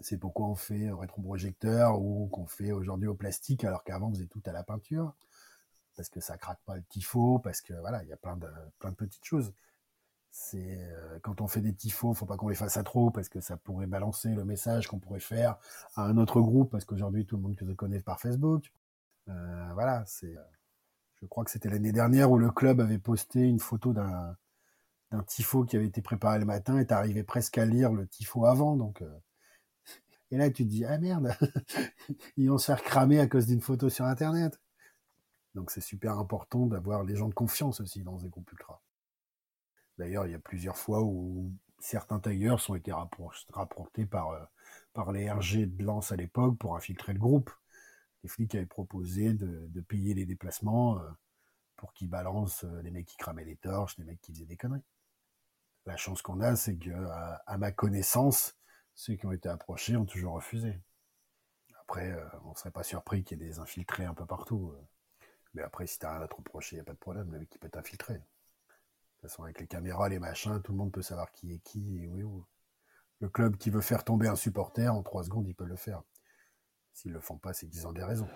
C'est 0.00 0.18
pourquoi 0.18 0.46
on 0.46 0.54
fait 0.54 0.90
au 0.90 0.98
rétroprojecteur 0.98 2.00
ou 2.00 2.28
qu'on 2.28 2.46
fait 2.46 2.72
aujourd'hui 2.72 3.08
au 3.08 3.14
plastique 3.14 3.64
alors 3.64 3.84
qu'avant 3.84 4.08
on 4.08 4.14
faisait 4.14 4.26
tout 4.26 4.42
à 4.46 4.52
la 4.52 4.62
peinture. 4.62 5.14
Parce 5.96 6.08
que 6.08 6.20
ça 6.20 6.36
craque 6.36 6.60
pas 6.64 6.76
le 6.76 6.82
tifo, 6.84 7.38
parce 7.38 7.60
que 7.60 7.74
voilà, 7.74 8.02
il 8.02 8.08
y 8.08 8.12
a 8.12 8.16
plein 8.16 8.36
de, 8.36 8.48
plein 8.78 8.90
de 8.90 8.96
petites 8.96 9.24
choses. 9.24 9.54
C'est 10.30 10.78
euh, 10.80 11.18
quand 11.22 11.40
on 11.40 11.46
fait 11.46 11.60
des 11.60 11.74
tifos, 11.74 12.14
faut 12.14 12.26
pas 12.26 12.36
qu'on 12.36 12.48
les 12.48 12.56
fasse 12.56 12.76
à 12.76 12.82
trop 12.82 13.10
parce 13.10 13.28
que 13.28 13.40
ça 13.40 13.56
pourrait 13.56 13.86
balancer 13.86 14.30
le 14.30 14.44
message 14.44 14.88
qu'on 14.88 14.98
pourrait 14.98 15.20
faire 15.20 15.56
à 15.94 16.04
un 16.04 16.16
autre 16.18 16.40
groupe 16.40 16.70
parce 16.72 16.84
qu'aujourd'hui 16.84 17.24
tout 17.26 17.36
le 17.36 17.42
monde 17.42 17.56
se 17.56 17.64
connaît 17.74 18.00
par 18.00 18.20
Facebook. 18.20 18.72
Euh, 19.28 19.72
voilà, 19.74 20.04
c'est. 20.06 20.34
Je 21.20 21.26
crois 21.26 21.44
que 21.44 21.50
c'était 21.50 21.70
l'année 21.70 21.92
dernière 21.92 22.30
où 22.30 22.38
le 22.38 22.50
club 22.50 22.80
avait 22.80 22.98
posté 22.98 23.40
une 23.40 23.60
photo 23.60 23.92
d'un 23.92 24.36
d'un 25.14 25.22
tifo 25.22 25.64
qui 25.64 25.76
avait 25.76 25.86
été 25.86 26.02
préparé 26.02 26.38
le 26.38 26.44
matin 26.44 26.78
et 26.78 26.86
t'arrivais 26.86 27.22
presque 27.22 27.58
à 27.58 27.64
lire 27.64 27.92
le 27.92 28.06
tifo 28.06 28.46
avant. 28.46 28.76
Donc, 28.76 29.02
euh. 29.02 29.18
Et 30.30 30.36
là, 30.36 30.50
tu 30.50 30.64
te 30.64 30.68
dis, 30.68 30.84
ah 30.84 30.98
merde, 30.98 31.36
ils 32.36 32.50
vont 32.50 32.58
se 32.58 32.66
faire 32.66 32.82
cramer 32.82 33.20
à 33.20 33.26
cause 33.26 33.46
d'une 33.46 33.60
photo 33.60 33.88
sur 33.88 34.04
Internet. 34.04 34.60
Donc 35.54 35.70
c'est 35.70 35.80
super 35.80 36.18
important 36.18 36.66
d'avoir 36.66 37.04
les 37.04 37.16
gens 37.16 37.28
de 37.28 37.34
confiance 37.34 37.80
aussi 37.80 38.02
dans 38.02 38.18
ces 38.18 38.28
groupes 38.28 38.50
ultra. 38.52 38.82
D'ailleurs, 39.98 40.26
il 40.26 40.32
y 40.32 40.34
a 40.34 40.40
plusieurs 40.40 40.76
fois 40.76 41.02
où 41.02 41.52
certains 41.78 42.18
tailleurs 42.18 42.64
ont 42.68 42.74
été 42.74 42.92
rapportés 43.52 44.06
par, 44.06 44.30
euh, 44.30 44.44
par 44.92 45.12
les 45.12 45.30
RG 45.30 45.66
de 45.66 45.84
Lens 45.84 46.10
à 46.10 46.16
l'époque 46.16 46.58
pour 46.58 46.76
infiltrer 46.76 47.12
le 47.12 47.20
groupe. 47.20 47.50
Les 48.22 48.28
flics 48.28 48.54
avaient 48.54 48.66
proposé 48.66 49.34
de, 49.34 49.80
payer 49.82 50.14
les 50.14 50.26
déplacements 50.26 50.98
euh, 50.98 51.08
pour 51.76 51.92
qu'ils 51.92 52.08
balancent 52.08 52.64
les 52.82 52.90
mecs 52.90 53.06
qui 53.06 53.16
cramaient 53.16 53.44
les 53.44 53.56
torches, 53.56 53.98
les 53.98 54.04
mecs 54.04 54.20
qui 54.20 54.32
faisaient 54.32 54.46
des 54.46 54.56
conneries. 54.56 54.82
La 55.86 55.96
chance 55.96 56.22
qu'on 56.22 56.40
a, 56.40 56.56
c'est 56.56 56.76
que, 56.76 56.90
à, 57.46 57.58
ma 57.58 57.70
connaissance, 57.70 58.56
ceux 58.94 59.16
qui 59.16 59.26
ont 59.26 59.32
été 59.32 59.48
approchés 59.48 59.96
ont 59.96 60.04
toujours 60.04 60.34
refusé. 60.34 60.78
Après, 61.82 62.12
euh, 62.12 62.24
on 62.44 62.50
ne 62.50 62.54
serait 62.54 62.70
pas 62.70 62.82
surpris 62.82 63.24
qu'il 63.24 63.38
y 63.38 63.44
ait 63.44 63.48
des 63.48 63.58
infiltrés 63.58 64.04
un 64.04 64.14
peu 64.14 64.26
partout. 64.26 64.72
Euh. 64.74 64.86
Mais 65.54 65.62
après, 65.62 65.86
si 65.86 65.98
t'as 65.98 66.12
rien 66.12 66.22
à 66.22 66.28
te 66.28 66.34
reprocher, 66.34 66.76
il 66.76 66.78
n'y 66.78 66.82
a 66.82 66.84
pas 66.84 66.92
de 66.92 66.98
problème, 66.98 67.30
le 67.30 67.38
mec 67.38 67.50
qui 67.50 67.58
peut 67.58 67.68
t'infiltrer. 67.68 68.14
De 68.14 68.18
toute 68.18 69.30
façon, 69.30 69.44
avec 69.44 69.60
les 69.60 69.66
caméras, 69.66 70.08
les 70.08 70.18
machins, 70.18 70.60
tout 70.62 70.72
le 70.72 70.78
monde 70.78 70.92
peut 70.92 71.02
savoir 71.02 71.30
qui 71.32 71.52
est 71.52 71.58
qui 71.58 71.98
et 71.98 72.22
où. 72.22 72.44
Le 73.20 73.28
club 73.28 73.56
qui 73.56 73.70
veut 73.70 73.80
faire 73.80 74.04
tomber 74.04 74.28
un 74.28 74.36
supporter, 74.36 74.92
en 74.92 75.02
trois 75.02 75.24
secondes, 75.24 75.46
il 75.46 75.54
peut 75.54 75.64
le 75.64 75.76
faire. 75.76 76.02
S'ils 76.92 77.12
le 77.12 77.20
font 77.20 77.38
pas, 77.38 77.52
c'est 77.52 77.68
qu'ils 77.68 77.86
ont 77.86 77.92
des 77.92 78.04
raisons. 78.04 78.28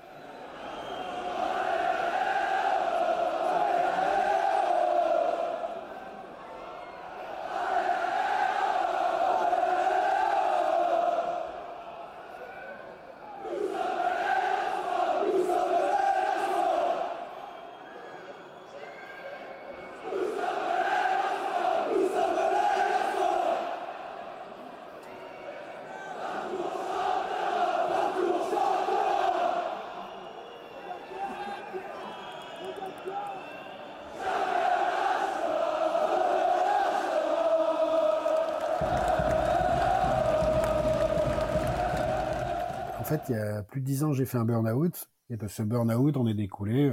Il 43.28 43.32
y 43.32 43.38
a 43.38 43.62
plus 43.62 43.80
de 43.80 43.86
dix 43.86 44.04
ans, 44.04 44.12
j'ai 44.12 44.26
fait 44.26 44.38
un 44.38 44.44
burn-out. 44.44 45.10
Et 45.30 45.36
de 45.36 45.46
ce 45.46 45.62
burn-out, 45.62 46.16
on 46.16 46.26
est 46.26 46.34
découlé. 46.34 46.92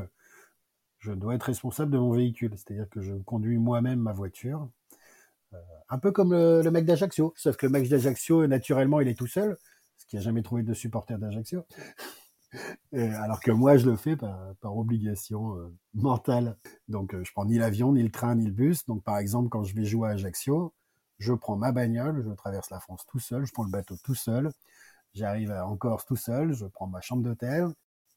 Je 1.00 1.12
dois 1.12 1.36
être 1.36 1.44
responsable 1.44 1.92
de 1.92 1.98
mon 1.98 2.12
véhicule. 2.12 2.52
C'est-à-dire 2.56 2.90
que 2.90 3.02
je 3.02 3.14
conduis 3.14 3.58
moi-même 3.58 4.00
ma 4.00 4.14
voiture. 4.14 4.70
Euh, 5.54 5.58
un 5.90 6.00
peu 6.00 6.12
comme 6.12 6.34
le, 6.34 6.70
mec 6.70 6.86
d'Ajaccio. 6.86 7.34
Sauf 7.38 7.56
que 7.58 7.66
le 7.66 7.72
mec 7.72 7.88
d'Ajaccio, 7.88 8.48
naturellement, 8.48 9.00
il 9.00 9.08
est 9.08 9.18
tout 9.18 9.28
seul. 9.28 9.58
Parce 9.96 10.06
qu'il 10.08 10.20
n'a 10.20 10.26
jamais 10.26 10.42
trouvé 10.42 10.64
de 10.64 10.74
supporter 10.74 11.18
d'Ajaccio. 11.18 11.66
alors 12.94 13.40
que 13.40 13.52
moi, 13.52 13.78
je 13.78 13.90
le 13.90 13.96
fais 13.96 14.16
par, 14.16 14.56
obligation 14.64 15.58
euh, 15.58 15.74
mentale. 15.94 16.58
Donc, 16.88 17.14
euh, 17.14 17.24
je 17.24 17.32
prends 17.32 17.46
ni 17.46 17.58
l'avion, 17.58 17.94
ni 17.94 18.04
le 18.04 18.12
train, 18.12 18.36
ni 18.36 18.46
le 18.46 18.52
bus. 18.52 18.86
Donc, 18.86 19.04
par 19.04 19.18
exemple, 19.18 19.50
quand 19.50 19.64
je 19.64 19.76
vais 19.76 19.86
jouer 19.86 20.10
à 20.10 20.12
Ajaccio, 20.14 20.74
je 21.20 21.34
prends 21.34 21.56
ma 21.56 21.72
bagnole, 21.72 22.24
je 22.28 22.34
traverse 22.34 22.70
la 22.70 22.80
France 22.80 23.06
tout 23.08 23.20
seul, 23.20 23.46
je 23.46 23.54
prends 23.54 23.64
le 23.64 23.72
bateau 23.72 23.96
tout 24.04 24.16
seul, 24.16 24.52
J'arrive 25.16 25.52
en 25.52 25.78
Corse 25.78 26.06
tout 26.06 26.18
seul, 26.18 26.54
je 26.54 26.66
prends 26.66 26.88
ma 26.88 27.00
chambre 27.00 27.24
d'hôtel. 27.24 27.70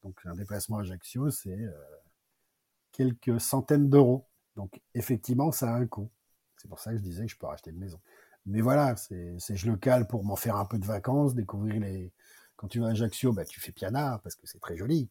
Donc 0.03 0.19
un 0.25 0.35
déplacement 0.35 0.79
à 0.79 0.81
Ajaccio, 0.81 1.31
c'est 1.31 1.51
euh, 1.51 1.73
quelques 2.91 3.41
centaines 3.41 3.89
d'euros. 3.89 4.27
Donc 4.57 4.81
effectivement, 4.95 5.53
ça 5.53 5.73
a 5.73 5.77
un 5.77 5.87
coût. 5.87 6.11
C'est 6.57 6.69
pour 6.69 6.81
ça 6.81 6.91
que 6.91 6.99
je 6.99 7.03
disais 7.03 7.25
que 7.25 7.31
je 7.33 7.39
peux 7.39 7.47
racheter 7.47 7.71
une 7.71 7.79
maison. 7.79 8.01
Mais 8.47 8.61
voilà, 8.61 8.97
c'est 8.97 9.39
je 9.39 9.71
le 9.71 9.77
cale 9.77 10.09
pour 10.09 10.25
m'en 10.25 10.35
faire 10.35 10.57
un 10.57 10.65
peu 10.65 10.79
de 10.79 10.85
vacances, 10.85 11.35
découvrir 11.35 11.81
les. 11.81 12.13
Quand 12.57 12.67
tu 12.67 12.81
vas 12.81 12.89
à 12.89 12.91
Ajaccio, 12.91 13.33
bah, 13.33 13.45
tu 13.45 13.61
fais 13.61 13.71
Piana 13.71 14.21
parce 14.25 14.35
que 14.35 14.47
c'est 14.49 14.59
très 14.59 14.77
joli. 14.77 15.09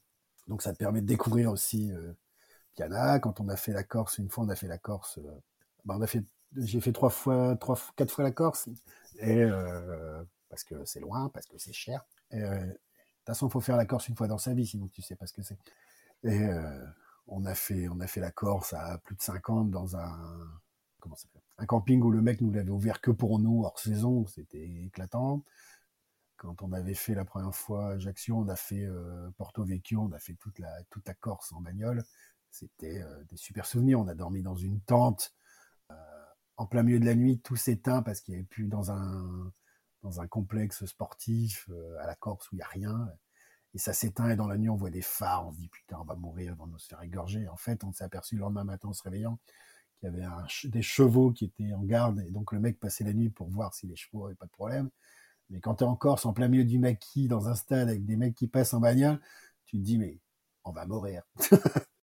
Donc 0.47 0.62
ça 0.62 0.73
te 0.73 0.78
permet 0.78 1.02
de 1.02 1.08
découvrir 1.08 1.52
aussi 1.52 1.91
euh, 1.93 2.13
Piana. 2.76 3.19
Quand 3.19 3.39
on 3.39 3.47
a 3.47 3.56
fait 3.56 3.71
la 3.71 3.84
Corse, 3.84 4.17
une 4.17 4.30
fois 4.30 4.43
on 4.43 4.50
a 4.50 4.56
fait 4.56 4.67
la 4.67 4.78
Corse, 4.78 5.19
euh, 5.19 5.41
bah, 5.86 5.95
on 5.97 6.02
a 6.02 6.08
fait, 6.08 6.26
j'ai 6.58 6.82
fait 6.82 6.91
trois 6.91 7.10
fois, 7.10 7.56
trois, 7.56 7.80
quatre 7.95 8.12
fois 8.12 8.26
la 8.26 8.32
Corse. 8.32 8.67
Et 9.19 9.45
parce 10.58 10.63
que 10.63 10.86
c'est 10.86 11.00
loin, 11.00 11.30
parce 11.30 11.46
que 11.46 11.60
c'est 11.60 11.74
cher. 11.74 12.04
Euh, 12.34 12.65
de 12.65 12.72
toute 12.72 13.26
façon, 13.28 13.48
il 13.48 13.52
faut 13.52 13.62
faire 13.62 13.78
la 13.78 13.86
Corse 13.86 14.08
une 14.08 14.15
fois 14.15 14.28
dans 14.28 14.39
sa 14.39 14.56
vie, 14.56 14.65
sinon 14.65 14.88
tu 14.88 15.04
sais 15.04 15.15
pas 15.15 15.28
ce 15.28 15.34
que 15.34 15.43
c'est. 15.43 15.60
Et 16.24 16.46
euh, 16.46 16.84
on 17.28 17.46
a 17.46 17.54
fait, 17.54 17.88
on 17.89 18.00
a 18.00 18.08
fait 18.08 18.22
la 18.22 18.32
Corse 18.32 18.74
à 18.74 18.98
plus 18.98 19.15
de 19.15 19.22
50 19.22 19.70
dans 19.70 19.96
un, 19.98 20.50
comment 21.00 21.15
ça 21.15 21.28
un 21.60 21.65
camping 21.67 22.02
où 22.02 22.10
le 22.10 22.22
mec 22.22 22.41
nous 22.41 22.52
l'avait 22.52 22.72
ouvert 22.72 23.02
que 23.02 23.12
pour 23.12 23.38
nous 23.38 23.63
hors 23.63 23.78
saison, 23.78 24.26
c'était 24.26 24.67
éclatant. 24.86 25.43
Quand 26.38 26.63
on 26.63 26.72
avait 26.72 26.96
fait 26.96 27.13
la 27.13 27.26
première 27.26 27.54
fois 27.54 27.91
Ajaccio, 27.91 28.36
on 28.36 28.48
a 28.48 28.56
fait 28.56 28.84
euh, 28.84 29.30
Porto 29.38 29.63
Vecchio, 29.63 30.02
on 30.02 30.12
a 30.12 30.20
fait 30.20 30.36
toute 30.36 30.58
la 30.58 30.72
toute 30.89 31.08
la 31.08 31.13
Corse 31.13 31.52
en 31.54 31.62
bagnole. 31.62 32.04
C'était 32.50 33.04
des 33.30 33.38
super 33.38 33.67
souvenirs. 33.67 34.00
On 34.00 34.08
a 34.08 34.15
dormi 34.15 34.41
dans 34.41 34.56
une 34.56 34.82
tente 34.82 35.36
en 36.56 36.65
plein 36.65 36.82
milieu 36.82 37.00
de 37.00 37.06
la 37.06 37.13
nuit, 37.13 37.39
tout 37.39 37.56
s'éteint 37.56 38.02
parce 38.02 38.22
qu'il 38.22 38.34
n'y 38.34 38.39
avait 38.39 38.48
plus 38.48 38.67
dans 38.67 38.91
un 38.91 39.52
dans 40.03 40.21
un 40.21 40.27
complexe 40.27 40.86
sportif 40.86 41.69
euh, 41.69 41.97
à 42.01 42.07
la 42.07 42.15
Corse 42.15 42.51
où 42.51 42.55
il 42.55 42.57
n'y 42.57 42.63
a 42.63 42.67
rien. 42.67 43.10
Et 43.73 43.77
ça 43.77 43.93
s'éteint 43.93 44.29
et 44.29 44.36
dans 44.36 44.47
la 44.47 44.57
nuit, 44.57 44.69
on 44.69 44.75
voit 44.75 44.89
des 44.89 45.01
phares. 45.01 45.47
On 45.47 45.51
se 45.51 45.57
dit, 45.57 45.67
putain, 45.67 45.97
on 45.99 46.05
va 46.05 46.15
mourir, 46.15 46.55
on 46.60 46.67
va 46.67 46.77
se 46.77 46.88
faire 46.88 47.01
égorger. 47.01 47.47
En 47.47 47.57
fait, 47.57 47.83
on 47.83 47.91
s'est 47.91 48.03
aperçu 48.03 48.36
le 48.36 48.41
lendemain 48.41 48.63
matin 48.63 48.89
en 48.89 48.93
se 48.93 49.03
réveillant 49.03 49.39
qu'il 49.99 50.10
y 50.10 50.13
avait 50.13 50.25
des 50.65 50.81
chevaux 50.81 51.31
qui 51.31 51.45
étaient 51.45 51.73
en 51.73 51.83
garde. 51.83 52.23
Et 52.27 52.31
donc, 52.31 52.51
le 52.51 52.60
mec 52.60 52.79
passait 52.79 53.03
la 53.03 53.13
nuit 53.13 53.29
pour 53.29 53.49
voir 53.49 53.73
si 53.73 53.88
les 53.88 53.95
chevaux 53.95 54.23
n'avaient 54.23 54.36
pas 54.36 54.45
de 54.45 54.51
problème. 54.51 54.89
Mais 55.49 55.60
quand 55.60 55.75
tu 55.75 55.83
es 55.83 55.88
en 55.88 55.95
Corse, 55.95 56.25
en 56.25 56.33
plein 56.33 56.47
milieu 56.47 56.65
du 56.65 56.79
maquis, 56.79 57.27
dans 57.27 57.47
un 57.49 57.55
stade 57.55 57.89
avec 57.89 58.05
des 58.05 58.17
mecs 58.17 58.36
qui 58.36 58.47
passent 58.47 58.73
en 58.73 58.79
bagnole, 58.79 59.19
tu 59.65 59.77
te 59.77 59.81
dis, 59.83 59.97
mais 59.97 60.19
on 60.63 60.71
va 60.71 60.86
mourir. 60.86 61.23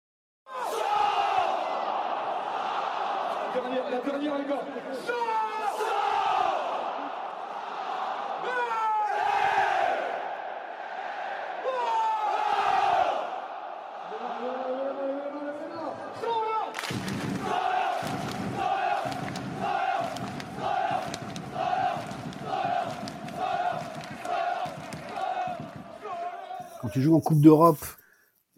joues 27.02 27.14
en 27.14 27.20
Coupe 27.20 27.40
d'Europe 27.40 27.84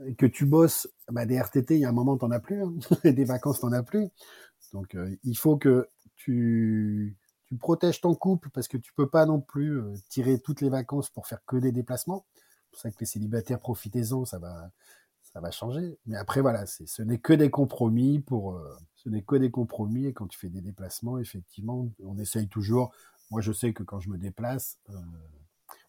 et 0.05 0.15
que 0.15 0.27
tu 0.27 0.47
bosses, 0.47 0.89
bah, 1.11 1.27
des 1.27 1.39
RTT, 1.39 1.77
il 1.77 1.81
y 1.81 1.85
a 1.85 1.89
un 1.89 1.93
moment, 1.93 2.17
t'en 2.17 2.31
as 2.31 2.41
plus. 2.41 2.63
Hein. 2.63 2.75
des 3.05 3.25
vacances, 3.25 3.61
t'en 3.61 3.73
as 3.73 3.83
plus. 3.83 4.09
Donc, 4.73 4.95
euh, 4.95 5.17
il 5.23 5.37
faut 5.37 5.57
que 5.57 5.89
tu, 6.17 7.17
tu 7.47 7.57
protèges 7.57 8.01
ton 8.01 8.15
couple 8.15 8.51
parce 8.51 8.69
que 8.69 8.77
tu 8.77 8.93
peux 8.95 9.09
pas 9.09 9.27
non 9.27 9.41
plus 9.41 9.81
euh, 9.81 9.95
tirer 10.09 10.41
toutes 10.41 10.61
les 10.61 10.69
vacances 10.69 11.11
pour 11.11 11.27
faire 11.27 11.45
que 11.47 11.57
des 11.57 11.73
déplacements. 11.73 12.27
C'est 12.33 12.71
pour 12.71 12.81
ça 12.81 12.91
que 12.91 12.97
les 13.01 13.07
célibataires, 13.07 13.61
profitez-en, 13.61 14.25
ça 14.25 14.39
va, 14.39 14.71
ça 15.23 15.41
va 15.41 15.51
changer. 15.51 15.97
Mais 16.07 16.17
après, 16.17 16.41
voilà, 16.41 16.67
c'est, 16.67 16.89
ce 16.89 17.03
n'est 17.03 17.19
que 17.19 17.33
des 17.33 17.51
compromis 17.51 18.19
pour, 18.19 18.55
euh, 18.55 18.77
ce 18.97 19.09
n'est 19.09 19.23
que 19.23 19.37
des 19.37 19.51
compromis. 19.51 20.07
Et 20.07 20.13
quand 20.13 20.27
tu 20.27 20.39
fais 20.39 20.49
des 20.49 20.61
déplacements, 20.61 21.19
effectivement, 21.19 21.89
on 22.03 22.19
essaye 22.19 22.49
toujours. 22.49 22.93
Moi, 23.31 23.41
je 23.41 23.53
sais 23.53 23.73
que 23.73 23.85
quand 23.85 24.01
je 24.01 24.11
me 24.11 24.19
déplace, 24.19 24.79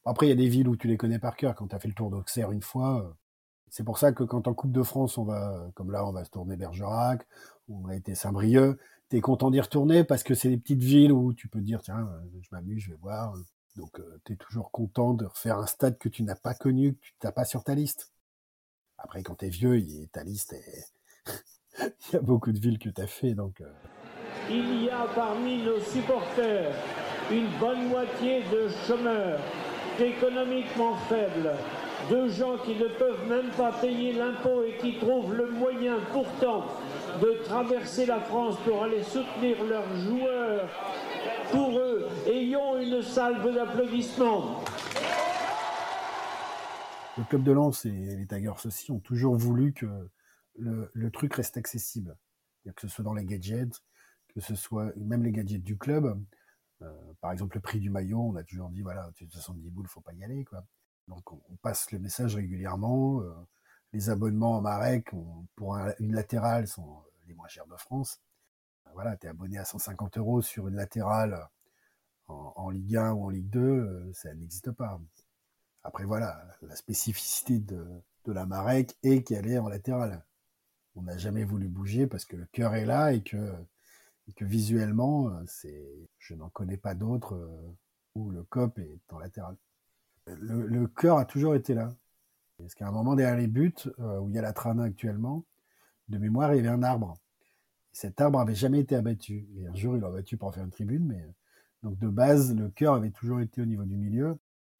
après, 0.05 0.27
il 0.27 0.29
y 0.29 0.33
a 0.33 0.35
des 0.35 0.47
villes 0.47 0.67
où 0.67 0.75
tu 0.75 0.87
les 0.87 0.97
connais 0.97 1.19
par 1.19 1.35
cœur. 1.35 1.55
Quand 1.55 1.67
tu 1.67 1.75
as 1.75 1.79
fait 1.79 1.87
le 1.87 1.95
tour 1.95 2.11
d'Auxerre 2.11 2.51
une 2.51 2.61
fois, 2.61 3.01
euh, 3.01 3.11
c'est 3.69 3.83
pour 3.83 3.97
ça 3.97 4.11
que 4.11 4.23
quand 4.23 4.47
en 4.47 4.53
Coupe 4.53 4.71
de 4.71 4.83
France, 4.83 5.17
on 5.17 5.23
va, 5.25 5.67
comme 5.73 5.91
là, 5.91 6.05
on 6.05 6.11
va 6.11 6.23
se 6.23 6.29
tourner 6.29 6.55
Bergerac, 6.55 7.27
on 7.67 7.87
a 7.87 7.95
été 7.95 8.13
Saint-Brieuc, 8.13 8.79
tu 9.09 9.17
es 9.17 9.21
content 9.21 9.49
d'y 9.49 9.59
retourner 9.59 10.03
parce 10.03 10.23
que 10.23 10.35
c'est 10.35 10.49
des 10.49 10.57
petites 10.57 10.83
villes 10.83 11.11
où 11.11 11.33
tu 11.33 11.47
peux 11.47 11.61
dire, 11.61 11.81
tiens, 11.81 12.07
euh, 12.07 12.39
je 12.39 12.49
m'amuse, 12.51 12.83
je 12.83 12.91
vais 12.91 12.97
voir. 12.97 13.35
Donc, 13.75 13.99
euh, 13.99 14.21
tu 14.25 14.33
es 14.33 14.35
toujours 14.35 14.71
content 14.71 15.15
de 15.15 15.25
refaire 15.25 15.57
un 15.57 15.65
stade 15.65 15.97
que 15.97 16.07
tu 16.07 16.23
n'as 16.23 16.35
pas 16.35 16.53
connu, 16.53 16.93
que 16.93 16.99
tu 16.99 17.25
n'as 17.25 17.31
pas 17.31 17.43
sur 17.43 17.63
ta 17.63 17.73
liste. 17.73 18.11
Après, 18.99 19.23
quand 19.23 19.35
tu 19.35 19.45
es 19.45 19.49
vieux, 19.49 19.83
ta 20.11 20.23
liste 20.23 20.53
est... 20.53 20.93
il 21.79 22.13
y 22.13 22.15
a 22.15 22.21
beaucoup 22.21 22.51
de 22.51 22.59
villes 22.59 22.79
que 22.79 22.89
tu 22.89 23.01
as 23.01 23.07
fait, 23.07 23.33
donc... 23.33 23.61
Il 24.49 24.83
y 24.83 24.89
a 24.89 25.07
parmi 25.15 25.63
nos 25.63 25.79
supporters 25.79 26.73
une 27.31 27.49
bonne 27.59 27.89
moitié 27.89 28.43
de 28.43 28.69
chômeurs 28.87 29.41
économiquement 29.99 30.95
faibles, 31.09 31.51
de 32.09 32.27
gens 32.29 32.57
qui 32.57 32.75
ne 32.75 32.87
peuvent 32.87 33.27
même 33.27 33.49
pas 33.51 33.71
payer 33.71 34.13
l'impôt 34.13 34.63
et 34.63 34.77
qui 34.77 34.97
trouvent 34.99 35.33
le 35.33 35.49
moyen 35.49 35.97
pourtant 36.11 36.65
de 37.21 37.43
traverser 37.43 38.05
la 38.05 38.19
France 38.19 38.57
pour 38.65 38.83
aller 38.83 39.03
soutenir 39.03 39.63
leurs 39.63 39.95
joueurs. 39.95 40.69
Pour 41.51 41.77
eux, 41.77 42.07
ayons 42.27 42.79
une 42.79 43.01
salve 43.01 43.53
d'applaudissements. 43.53 44.63
Le 47.17 47.23
club 47.23 47.43
de 47.43 47.51
Lens 47.51 47.85
et 47.85 47.91
les 47.91 48.27
Tigers 48.27 48.65
aussi 48.65 48.91
ont 48.91 48.99
toujours 48.99 49.35
voulu 49.35 49.73
que 49.73 49.87
le, 50.57 50.89
le 50.93 51.11
truc 51.11 51.33
reste 51.35 51.57
accessible. 51.57 52.17
Que 52.75 52.81
ce 52.81 52.87
soit 52.87 53.03
dans 53.03 53.13
les 53.13 53.25
gadgets, 53.25 53.83
que 54.33 54.41
ce 54.41 54.55
soit 54.55 54.91
même 54.97 55.23
les 55.23 55.31
gadgets 55.31 55.63
du 55.63 55.77
club. 55.77 56.19
Euh, 56.81 57.13
par 57.21 57.31
exemple, 57.31 57.55
le 57.55 57.61
prix 57.61 57.79
du 57.79 57.89
maillot, 57.89 58.19
on 58.19 58.35
a 58.35 58.43
toujours 58.43 58.69
dit 58.69 58.81
voilà, 58.81 59.09
70 59.29 59.69
boules, 59.69 59.87
faut 59.87 60.01
pas 60.01 60.13
y 60.13 60.23
aller. 60.23 60.43
Quoi. 60.45 60.63
Donc 61.07 61.31
on, 61.31 61.39
passe 61.61 61.91
le 61.91 61.99
message 61.99 62.35
régulièrement. 62.35 63.21
Euh, 63.21 63.33
les 63.93 64.09
abonnements 64.09 64.57
en 64.57 64.61
Marek 64.61 65.11
pour 65.55 65.75
un, 65.75 65.93
une 65.99 66.13
latérale 66.13 66.67
sont 66.67 67.03
les 67.27 67.33
moins 67.33 67.47
chers 67.47 67.67
de 67.67 67.75
France. 67.77 68.19
Euh, 68.87 68.91
voilà, 68.93 69.15
tu 69.17 69.27
es 69.27 69.29
abonné 69.29 69.57
à 69.57 69.65
150 69.65 70.17
euros 70.17 70.41
sur 70.41 70.67
une 70.67 70.75
latérale 70.75 71.47
en, 72.27 72.69
Ligue 72.71 72.97
1 72.97 73.11
ou 73.13 73.25
en 73.25 73.29
Ligue 73.29 73.49
2, 73.49 73.59
euh, 73.59 74.13
ça 74.13 74.33
n'existe 74.33 74.71
pas. 74.71 74.99
Après 75.83 76.05
voilà, 76.05 76.43
la 76.63 76.75
spécificité 76.75 77.59
de, 77.59 77.85
de 78.25 78.31
la 78.31 78.47
Marek 78.47 78.97
est 79.03 79.21
qu'elle 79.21 79.47
est 79.47 79.59
en 79.59 79.69
latérale. 79.69 80.25
On 80.95 81.03
n'a 81.03 81.17
jamais 81.17 81.43
voulu 81.43 81.67
bouger 81.67 82.07
parce 82.07 82.25
que 82.25 82.35
le 82.35 82.45
cœur 82.47 82.73
est 82.73 82.85
là 82.85 83.13
et 83.13 83.21
que, 83.21 83.53
que 84.33 84.45
visuellement, 84.45 85.29
euh, 85.29 85.43
c'est, 85.47 86.09
je 86.19 86.33
n'en 86.33 86.49
connais 86.49 86.77
pas 86.77 86.95
d'autres 86.95 87.35
euh, 87.35 87.75
où 88.15 88.31
le 88.31 88.43
cop 88.43 88.77
est 88.79 88.99
en 89.11 89.19
latéral. 89.19 89.55
Le, 90.27 90.87
cœur 90.87 91.17
a 91.17 91.25
toujours 91.25 91.55
été 91.55 91.73
là. 91.73 91.95
Parce 92.57 92.73
qu'à 92.73 92.87
un 92.87 92.91
moment 92.91 93.15
derrière 93.15 93.37
les 93.37 93.47
buts, 93.47 93.73
euh, 93.99 94.19
où 94.19 94.29
il 94.29 94.35
y 94.35 94.39
a 94.39 94.41
la 94.41 94.53
trame 94.53 94.79
actuellement, 94.79 95.45
de 96.07 96.17
mémoire, 96.17 96.53
il 96.53 96.57
y 96.57 96.59
avait 96.59 96.69
un 96.69 96.83
arbre. 96.83 97.15
Et 97.93 97.97
cet 97.97 98.21
arbre 98.21 98.39
avait 98.39 98.55
jamais 98.55 98.79
été 98.79 98.95
abattu. 98.95 99.47
Et 99.57 99.67
un 99.67 99.75
jour, 99.75 99.95
ils 99.95 99.99
l'ont 99.99 100.07
abattu 100.07 100.37
pour 100.37 100.47
en 100.47 100.51
faire 100.51 100.63
une 100.63 100.71
tribune, 100.71 101.05
mais 101.05 101.23
donc 101.83 101.99
de 101.99 102.07
base, 102.07 102.55
le 102.55 102.69
cœur 102.69 102.95
avait 102.95 103.11
toujours 103.11 103.41
été 103.41 103.61
au 103.61 103.65
niveau 103.65 103.83
du 103.83 103.97
milieu. 103.97 104.39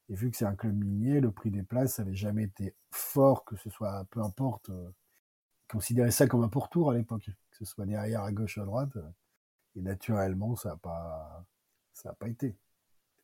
Et 0.10 0.16
vu 0.16 0.32
que 0.32 0.38
c'est 0.38 0.46
un 0.46 0.56
club 0.56 0.76
minier, 0.76 1.20
le 1.20 1.32
prix 1.32 1.52
des 1.52 1.64
places 1.64 2.00
avait 2.00 2.16
jamais 2.16 2.44
été 2.44 2.76
fort, 2.92 3.46
que 3.46 3.56
ce 3.58 3.70
soit, 3.70 4.06
peu 4.12 4.22
importe, 4.22 4.70
euh, 4.70 4.90
considérer 5.68 6.12
ça 6.12 6.28
comme 6.28 6.44
un 6.44 6.50
pourtour 6.50 6.92
à 6.92 6.96
l'époque, 6.96 7.26
que 7.26 7.58
ce 7.58 7.66
soit 7.66 7.86
derrière, 7.86 8.24
à 8.24 8.32
gauche, 8.32 8.58
à 8.58 8.66
droite. 8.66 8.98
Et 9.76 9.82
naturellement, 9.82 10.56
ça 10.56 10.70
n'a 10.70 10.78
pas, 10.78 11.46
ça 11.94 12.14
pas 12.14 12.28
été. 12.28 12.56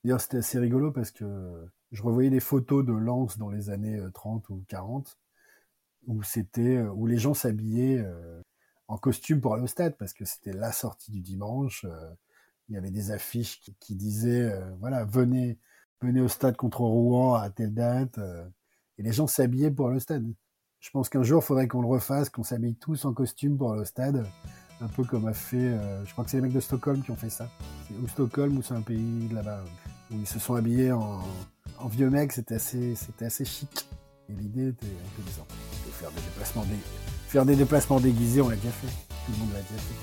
D'ailleurs, 0.03 0.21
c'était 0.21 0.37
assez 0.37 0.59
rigolo 0.59 0.91
parce 0.91 1.11
que 1.11 1.67
je 1.91 2.03
revoyais 2.03 2.29
des 2.29 2.39
photos 2.39 2.85
de 2.85 2.93
Lens 2.93 3.37
dans 3.37 3.49
les 3.49 3.69
années 3.69 4.01
30 4.13 4.49
ou 4.49 4.63
40 4.67 5.17
où 6.07 6.23
c'était, 6.23 6.81
où 6.81 7.05
les 7.05 7.17
gens 7.17 7.33
s'habillaient 7.33 7.99
euh, 7.99 8.41
en 8.87 8.97
costume 8.97 9.39
pour 9.39 9.53
aller 9.53 9.63
au 9.63 9.67
stade 9.67 9.95
parce 9.97 10.13
que 10.13 10.25
c'était 10.25 10.53
la 10.53 10.71
sortie 10.71 11.11
du 11.11 11.21
dimanche. 11.21 11.85
Euh, 11.85 12.13
il 12.69 12.75
y 12.75 12.77
avait 12.77 12.91
des 12.91 13.11
affiches 13.11 13.59
qui, 13.61 13.75
qui 13.79 13.95
disaient, 13.95 14.51
euh, 14.51 14.75
voilà, 14.79 15.05
venez, 15.05 15.59
venez 16.01 16.21
au 16.21 16.27
stade 16.27 16.55
contre 16.57 16.81
Rouen 16.81 17.35
à 17.35 17.49
telle 17.49 17.73
date. 17.73 18.17
euh, 18.17 18.47
et 18.97 19.03
les 19.03 19.13
gens 19.13 19.27
s'habillaient 19.27 19.71
pour 19.71 19.87
aller 19.87 19.97
au 19.97 20.01
stade. 20.01 20.25
Je 20.79 20.89
pense 20.89 21.09
qu'un 21.09 21.23
jour, 21.23 21.41
il 21.43 21.45
faudrait 21.45 21.67
qu'on 21.67 21.81
le 21.81 21.87
refasse, 21.87 22.29
qu'on 22.29 22.43
s'habille 22.43 22.75
tous 22.75 23.05
en 23.05 23.13
costume 23.13 23.57
pour 23.57 23.71
aller 23.71 23.81
au 23.81 23.85
stade. 23.85 24.25
Un 24.81 24.87
peu 24.87 25.03
comme 25.03 25.27
a 25.27 25.33
fait, 25.33 25.57
euh, 25.57 26.03
je 26.05 26.11
crois 26.11 26.23
que 26.23 26.31
c'est 26.31 26.37
les 26.37 26.41
mecs 26.43 26.53
de 26.53 26.59
Stockholm 26.59 27.03
qui 27.03 27.11
ont 27.11 27.15
fait 27.15 27.29
ça. 27.29 27.47
Ou 28.01 28.07
Stockholm 28.07 28.57
ou 28.57 28.63
c'est 28.63 28.73
un 28.73 28.81
pays 28.81 29.29
là-bas. 29.31 29.63
Où 30.11 30.15
ils 30.19 30.27
se 30.27 30.39
sont 30.39 30.55
habillés 30.55 30.91
en, 30.91 31.21
vieux 31.89 32.09
mecs, 32.09 32.31
c'était 32.33 32.55
assez, 32.55 32.95
c'était 32.95 33.25
assez 33.25 33.45
chic. 33.45 33.87
Et 34.27 34.33
l'idée 34.33 34.69
était 34.69 34.87
un 34.87 35.15
peu 35.15 35.21
bizarre. 35.21 35.45
De 35.85 35.91
faire 35.91 36.09
des 36.09 36.21
déplacements, 36.21 36.63
dé... 36.63 36.75
faire 37.27 37.45
des 37.45 37.55
déplacements 37.55 37.99
déguisés, 37.99 38.41
on 38.41 38.49
l'a 38.49 38.55
déjà 38.55 38.71
fait. 38.71 38.87
Tout 39.25 39.31
le 39.33 39.37
monde 39.37 39.49
l'a 39.53 39.61
déjà 39.61 39.81
fait. 39.81 39.95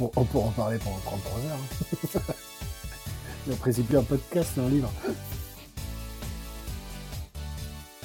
On, 0.00 0.04
on 0.04 0.10
on 0.16 0.24
pourra 0.24 0.46
en 0.48 0.52
parler 0.52 0.78
pendant 0.78 0.98
33 0.98 1.40
heures. 1.40 1.58
hein. 2.16 2.20
Le 3.48 3.54
principe 3.56 3.92
un 3.94 4.02
podcast, 4.02 4.52
un 4.56 4.68
livre. 4.68 4.92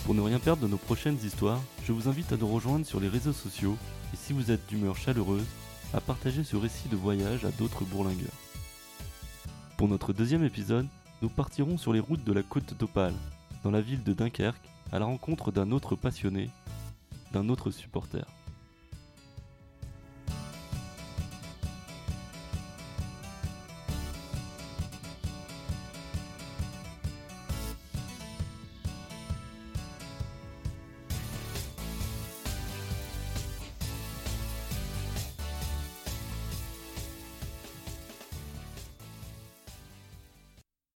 Pour 0.08 0.16
ne 0.16 0.22
rien 0.22 0.40
perdre 0.40 0.62
de 0.62 0.70
nos 0.70 0.78
prochaines 0.78 1.18
histoires, 1.22 1.60
je 1.84 1.92
vous 1.92 2.08
invite 2.08 2.32
à 2.32 2.38
nous 2.38 2.48
rejoindre 2.48 2.86
sur 2.86 3.02
les 3.02 3.10
réseaux 3.10 3.34
sociaux 3.34 3.76
et 4.14 4.16
si 4.16 4.32
vous 4.32 4.52
êtes 4.52 4.66
d'humeur 4.70 4.96
chaleureuse, 4.96 5.44
à 5.94 6.00
partager 6.00 6.46
ce 6.46 6.56
récit 6.56 6.88
de 6.88 6.96
voyage 6.96 7.44
à 7.44 7.52
d'autres 7.52 7.84
bourlingueurs. 7.84 8.32
Pour 9.76 9.90
notre 9.90 10.14
deuxième 10.14 10.46
épisode, 10.46 10.88
nous 11.22 11.28
partirons 11.28 11.78
sur 11.78 11.92
les 11.92 12.00
routes 12.00 12.24
de 12.24 12.32
la 12.32 12.42
côte 12.42 12.74
d'Opale, 12.80 13.16
dans 13.66 13.72
la 13.72 13.82
ville 13.82 14.02
de 14.02 14.14
Dunkerque, 14.14 14.70
à 14.94 15.00
la 15.00 15.06
rencontre 15.06 15.52
d'un 15.52 15.72
autre 15.72 15.98
passionné, 15.98 16.50
d'un 17.34 17.50
autre 17.50 17.70
supporter. 17.70 18.26